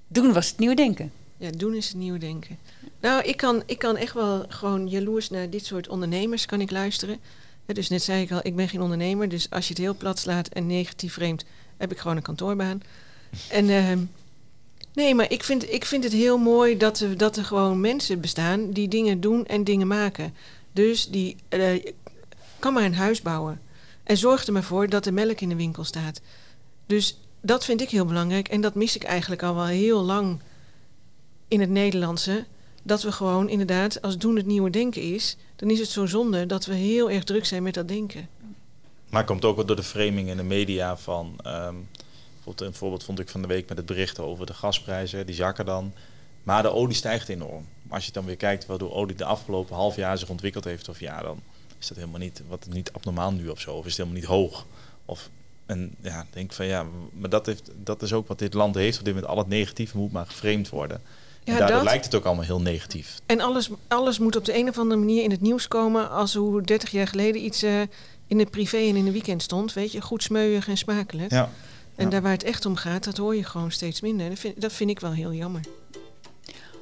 doen 0.07 0.33
was 0.33 0.49
het 0.49 0.59
nieuwe 0.59 0.75
denken. 0.75 1.11
Ja, 1.37 1.49
doen 1.49 1.73
is 1.73 1.87
het 1.87 1.97
nieuwe 1.97 2.17
denken. 2.17 2.57
Nou, 2.99 3.23
ik 3.23 3.37
kan, 3.37 3.63
ik 3.65 3.79
kan 3.79 3.97
echt 3.97 4.13
wel 4.13 4.45
gewoon 4.47 4.87
jaloers 4.87 5.29
naar 5.29 5.49
dit 5.49 5.65
soort 5.65 5.89
ondernemers 5.89 6.45
kan 6.45 6.61
ik 6.61 6.71
luisteren. 6.71 7.17
Ja, 7.65 7.73
dus 7.73 7.89
net 7.89 8.03
zei 8.03 8.21
ik 8.21 8.31
al, 8.31 8.39
ik 8.43 8.55
ben 8.55 8.69
geen 8.69 8.81
ondernemer. 8.81 9.29
Dus 9.29 9.49
als 9.49 9.67
je 9.67 9.73
het 9.73 9.81
heel 9.81 9.95
plat 9.95 10.19
slaat 10.19 10.47
en 10.47 10.67
negatief 10.67 11.13
vreemd, 11.13 11.45
heb 11.77 11.91
ik 11.91 11.97
gewoon 11.97 12.17
een 12.17 12.23
kantoorbaan. 12.23 12.81
En 13.49 13.69
ehm, 13.69 13.99
nee, 14.93 15.15
maar 15.15 15.31
ik 15.31 15.43
vind, 15.43 15.71
ik 15.73 15.85
vind 15.85 16.03
het 16.03 16.13
heel 16.13 16.37
mooi 16.37 16.77
dat 16.77 16.99
er, 16.99 17.17
dat 17.17 17.37
er 17.37 17.45
gewoon 17.45 17.81
mensen 17.81 18.21
bestaan 18.21 18.71
die 18.71 18.87
dingen 18.87 19.21
doen 19.21 19.45
en 19.45 19.63
dingen 19.63 19.87
maken. 19.87 20.33
Dus 20.71 21.07
die 21.07 21.35
eh, 21.49 21.85
kan 22.59 22.73
maar 22.73 22.83
een 22.83 22.95
huis 22.95 23.21
bouwen. 23.21 23.61
En 24.03 24.17
zorg 24.17 24.45
er 24.45 24.53
maar 24.53 24.63
voor 24.63 24.89
dat 24.89 25.05
er 25.05 25.13
melk 25.13 25.41
in 25.41 25.49
de 25.49 25.55
winkel 25.55 25.83
staat. 25.83 26.21
Dus 26.85 27.19
dat 27.41 27.65
vind 27.65 27.81
ik 27.81 27.89
heel 27.89 28.05
belangrijk. 28.05 28.47
En 28.47 28.61
dat 28.61 28.75
mis 28.75 28.95
ik 28.95 29.03
eigenlijk 29.03 29.43
al 29.43 29.55
wel 29.55 29.65
heel 29.65 30.01
lang 30.01 30.41
in 31.47 31.59
het 31.59 31.69
Nederlandse. 31.69 32.45
Dat 32.83 33.03
we 33.03 33.11
gewoon 33.11 33.49
inderdaad, 33.49 34.01
als 34.01 34.17
doen 34.17 34.35
het 34.35 34.45
nieuwe 34.45 34.69
denken 34.69 35.01
is, 35.01 35.37
dan 35.55 35.69
is 35.69 35.79
het 35.79 35.89
zo 35.89 36.05
zonde 36.05 36.45
dat 36.45 36.65
we 36.65 36.73
heel 36.73 37.09
erg 37.09 37.23
druk 37.23 37.45
zijn 37.45 37.63
met 37.63 37.73
dat 37.73 37.87
denken. 37.87 38.29
Maar 39.09 39.21
het 39.21 39.29
komt 39.29 39.45
ook 39.45 39.55
wel 39.55 39.65
door 39.65 39.75
de 39.75 39.83
framing 39.83 40.29
in 40.29 40.37
de 40.37 40.43
media 40.43 40.97
van... 40.97 41.35
ehm, 41.43 41.75
bijvoorbeeld 42.43 42.69
een 42.69 42.77
voorbeeld 42.79 43.03
vond 43.03 43.19
ik 43.19 43.29
van 43.29 43.41
de 43.41 43.47
week 43.47 43.67
met 43.69 43.77
het 43.77 43.85
bericht 43.85 44.19
over 44.19 44.45
de 44.45 44.53
gasprijzen. 44.53 45.25
Die 45.25 45.35
zakken 45.35 45.65
dan. 45.65 45.93
Maar 46.43 46.61
de 46.61 46.71
olie 46.73 46.95
stijgt 46.95 47.29
enorm. 47.29 47.67
Maar 47.83 47.95
als 47.95 48.05
je 48.05 48.11
dan 48.11 48.25
weer 48.25 48.35
kijkt 48.37 48.65
waardoor 48.65 48.93
olie 48.93 49.15
de 49.15 49.25
afgelopen 49.25 49.75
half 49.75 49.95
jaar 49.95 50.17
zich 50.17 50.29
ontwikkeld 50.29 50.63
heeft... 50.63 50.89
of 50.89 50.99
ja, 50.99 51.21
dan 51.21 51.41
is 51.79 51.87
dat 51.87 51.97
helemaal 51.97 52.19
niet, 52.19 52.41
wat 52.47 52.67
niet 52.69 52.91
abnormaal 52.93 53.31
nu 53.31 53.47
of 53.49 53.59
zo. 53.59 53.71
Of 53.73 53.85
is 53.85 53.97
het 53.97 54.07
helemaal 54.07 54.19
niet 54.19 54.29
hoog. 54.29 54.65
Of, 55.05 55.29
en 55.65 55.95
ja, 56.01 56.25
denk 56.29 56.53
van 56.53 56.65
ja, 56.65 56.85
maar 57.13 57.29
dat, 57.29 57.45
heeft, 57.45 57.71
dat 57.75 58.01
is 58.01 58.13
ook 58.13 58.27
wat 58.27 58.39
dit 58.39 58.53
land 58.53 58.75
heeft. 58.75 58.99
Op 58.99 59.05
dit 59.05 59.13
moment 59.13 59.31
al 59.31 59.37
het 59.37 59.47
negatieve 59.47 59.97
moet 59.97 60.11
maar 60.11 60.25
geframed 60.25 60.69
worden. 60.69 61.01
En 61.43 61.53
Ja, 61.53 61.57
daardoor 61.59 61.75
dat- 61.77 61.85
lijkt 61.85 62.05
het 62.05 62.15
ook 62.15 62.25
allemaal 62.25 62.45
heel 62.45 62.61
negatief. 62.61 63.19
En 63.25 63.39
alles, 63.41 63.69
alles 63.87 64.19
moet 64.19 64.35
op 64.35 64.45
de 64.45 64.57
een 64.57 64.69
of 64.69 64.77
andere 64.77 64.99
manier 64.99 65.23
in 65.23 65.31
het 65.31 65.41
nieuws 65.41 65.67
komen 65.67 66.09
als 66.09 66.33
hoe 66.33 66.61
30 66.61 66.91
jaar 66.91 67.07
geleden 67.07 67.43
iets 67.45 67.63
eh, 67.63 67.81
in 68.27 68.37
de 68.37 68.45
privé 68.45 68.77
en 68.77 68.95
in 68.95 69.05
de 69.05 69.11
weekend 69.11 69.41
stond. 69.43 69.73
Weet 69.73 69.91
je, 69.91 70.01
goed 70.01 70.23
smeuig 70.23 70.67
en 70.67 70.77
smakelijk. 70.77 71.31
Ja. 71.31 71.49
En 71.95 72.03
ja. 72.03 72.09
daar 72.09 72.21
waar 72.21 72.31
het 72.31 72.43
echt 72.43 72.65
om 72.65 72.75
gaat, 72.75 73.03
dat 73.03 73.17
hoor 73.17 73.35
je 73.35 73.43
gewoon 73.43 73.71
steeds 73.71 74.01
minder. 74.01 74.29
Dat 74.29 74.39
vind, 74.39 74.61
dat 74.61 74.73
vind 74.73 74.89
ik 74.89 74.99
wel 74.99 75.11
heel 75.11 75.33
jammer. 75.33 75.61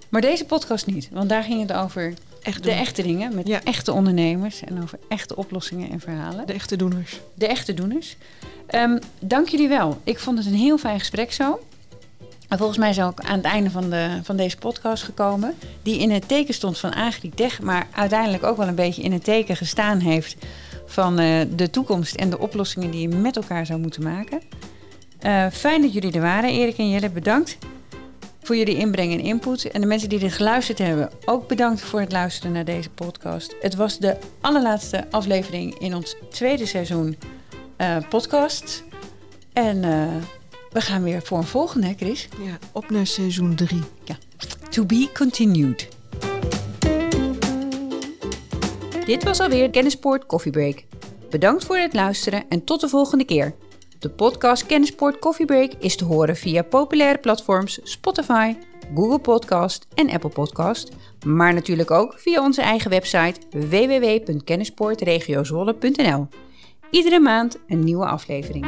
Maar 0.10 0.22
deze 0.22 0.46
podcast 0.46 0.86
niet, 0.86 1.10
want 1.12 1.30
daar 1.30 1.44
ging 1.44 1.62
het 1.62 1.74
over 1.74 2.14
Echt 2.42 2.64
de 2.64 2.72
echte 2.72 3.02
dingen 3.02 3.36
met 3.36 3.48
Ja. 3.48 3.64
echte 3.64 3.92
ondernemers 3.92 4.64
en 4.64 4.82
over 4.82 5.00
echte 5.08 5.36
oplossingen 5.36 5.92
en 5.92 6.00
verhalen. 6.00 6.48
De 6.48 6.54
echte 6.54 6.76
doeners. 6.76 7.20
de 7.34 7.48
echte 7.48 7.74
doeners. 7.74 8.16
Ehm, 8.68 9.00
dank 9.20 9.48
jullie 9.48 9.68
wel. 9.68 9.98
Ik 10.04 10.20
vond 10.20 10.38
het 10.38 10.48
een 10.48 10.54
heel 10.54 10.78
fijn 10.78 11.00
gesprek 11.00 11.32
zo. 11.32 11.60
En 12.48 12.58
volgens 12.58 12.78
mij 12.78 12.90
is 12.90 13.02
ook 13.02 13.20
aan 13.20 13.38
het 13.38 13.46
einde 13.46 13.70
van, 13.70 13.90
de, 13.90 14.20
van 14.24 14.36
deze 14.36 14.58
podcast 14.58 15.04
gekomen. 15.04 15.56
Die 15.82 16.00
in 16.00 16.12
het 16.12 16.28
teken 16.28 16.54
stond 16.54 16.78
van 16.78 16.94
Agritech. 16.94 17.62
Maar 17.62 17.88
uiteindelijk 17.92 18.44
ook 18.44 18.58
wel 18.58 18.68
een 18.68 18.76
beetje 18.76 19.02
in 19.02 19.12
het 19.12 19.24
teken 19.24 19.56
gestaan 19.56 20.00
heeft. 20.00 20.36
Van 20.86 21.20
eh, 21.20 21.42
de 21.56 21.70
toekomst 21.70 22.16
en 22.16 22.30
de 22.30 22.40
oplossingen 22.40 22.92
die 22.92 23.02
je 23.02 23.16
met 23.16 23.36
elkaar 23.36 23.66
zou 23.66 23.80
moeten 23.80 24.04
maken. 24.04 24.42
Eh, 25.22 25.46
fijn 25.52 25.82
dat 25.82 25.94
jullie 25.94 26.12
er 26.12 26.22
waren. 26.22 26.50
Erik 26.50 26.78
en 26.78 26.90
Jelle, 26.90 27.10
bedankt 27.10 27.58
voor 28.42 28.56
jullie 28.56 28.78
inbreng 28.78 29.14
en 29.14 29.20
input. 29.20 29.72
En 29.72 29.82
de 29.82 29.88
mensen 29.88 30.10
die 30.10 30.20
dit 30.20 30.34
geluisterd 30.34 30.78
hebben, 30.78 31.10
ook 31.26 31.48
bedankt 31.48 31.82
voor 31.82 32.00
het 32.00 32.12
luisteren 32.12 32.52
naar 32.52 32.66
deze 32.66 32.90
podcast. 32.90 33.56
Het 33.62 33.76
was 33.76 33.98
de 33.98 34.18
allerlaatste 34.42 35.12
aflevering 35.12 35.80
in 35.80 35.96
ons 35.96 36.16
tweede 36.30 36.66
seizoen 36.66 37.18
eh, 37.78 37.98
podcast. 38.10 38.84
En 39.54 39.84
eh, 39.84 40.08
we 40.72 40.82
gaan 40.82 41.04
weer 41.04 41.22
voor 41.22 41.38
een 41.38 41.44
volgende, 41.44 41.88
hè 41.88 41.94
Chris? 41.98 42.28
Ja, 42.44 42.58
op 42.72 42.90
naar 42.90 43.08
seizoen 43.08 43.56
3. 43.56 43.80
To 44.70 44.86
be 44.86 45.10
continued. 45.14 45.88
Dit 49.06 49.24
was 49.24 49.40
alweer 49.40 49.70
Kennisport 49.70 50.26
Coffee 50.26 50.52
Break. 50.52 50.84
Bedankt 51.30 51.66
voor 51.66 51.78
het 51.78 51.94
luisteren 51.94 52.44
en 52.50 52.64
tot 52.64 52.82
de 52.82 52.90
volgende 52.90 53.26
keer. 53.26 53.54
De 54.02 54.10
podcast 54.10 54.66
Kennisport 54.66 55.20
Coffee 55.20 55.46
Break 55.46 55.74
is 55.80 55.96
te 55.96 56.06
horen 56.06 56.36
via 56.36 56.64
populaire 56.64 57.18
platforms 57.18 57.80
Spotify, 57.84 58.56
Google 58.96 59.20
Podcast 59.20 59.88
en 59.94 60.10
Apple 60.10 60.30
Podcast, 60.30 60.92
maar 61.26 61.54
natuurlijk 61.54 61.92
ook 61.92 62.20
via 62.20 62.44
onze 62.44 62.62
eigen 62.62 62.90
website 62.90 63.40
www.kennisportregiozwolle.nl. 63.50 66.28
Iedere 66.92 67.20
maand 67.20 67.58
een 67.68 67.84
nieuwe 67.84 68.06
aflevering. 68.06 68.66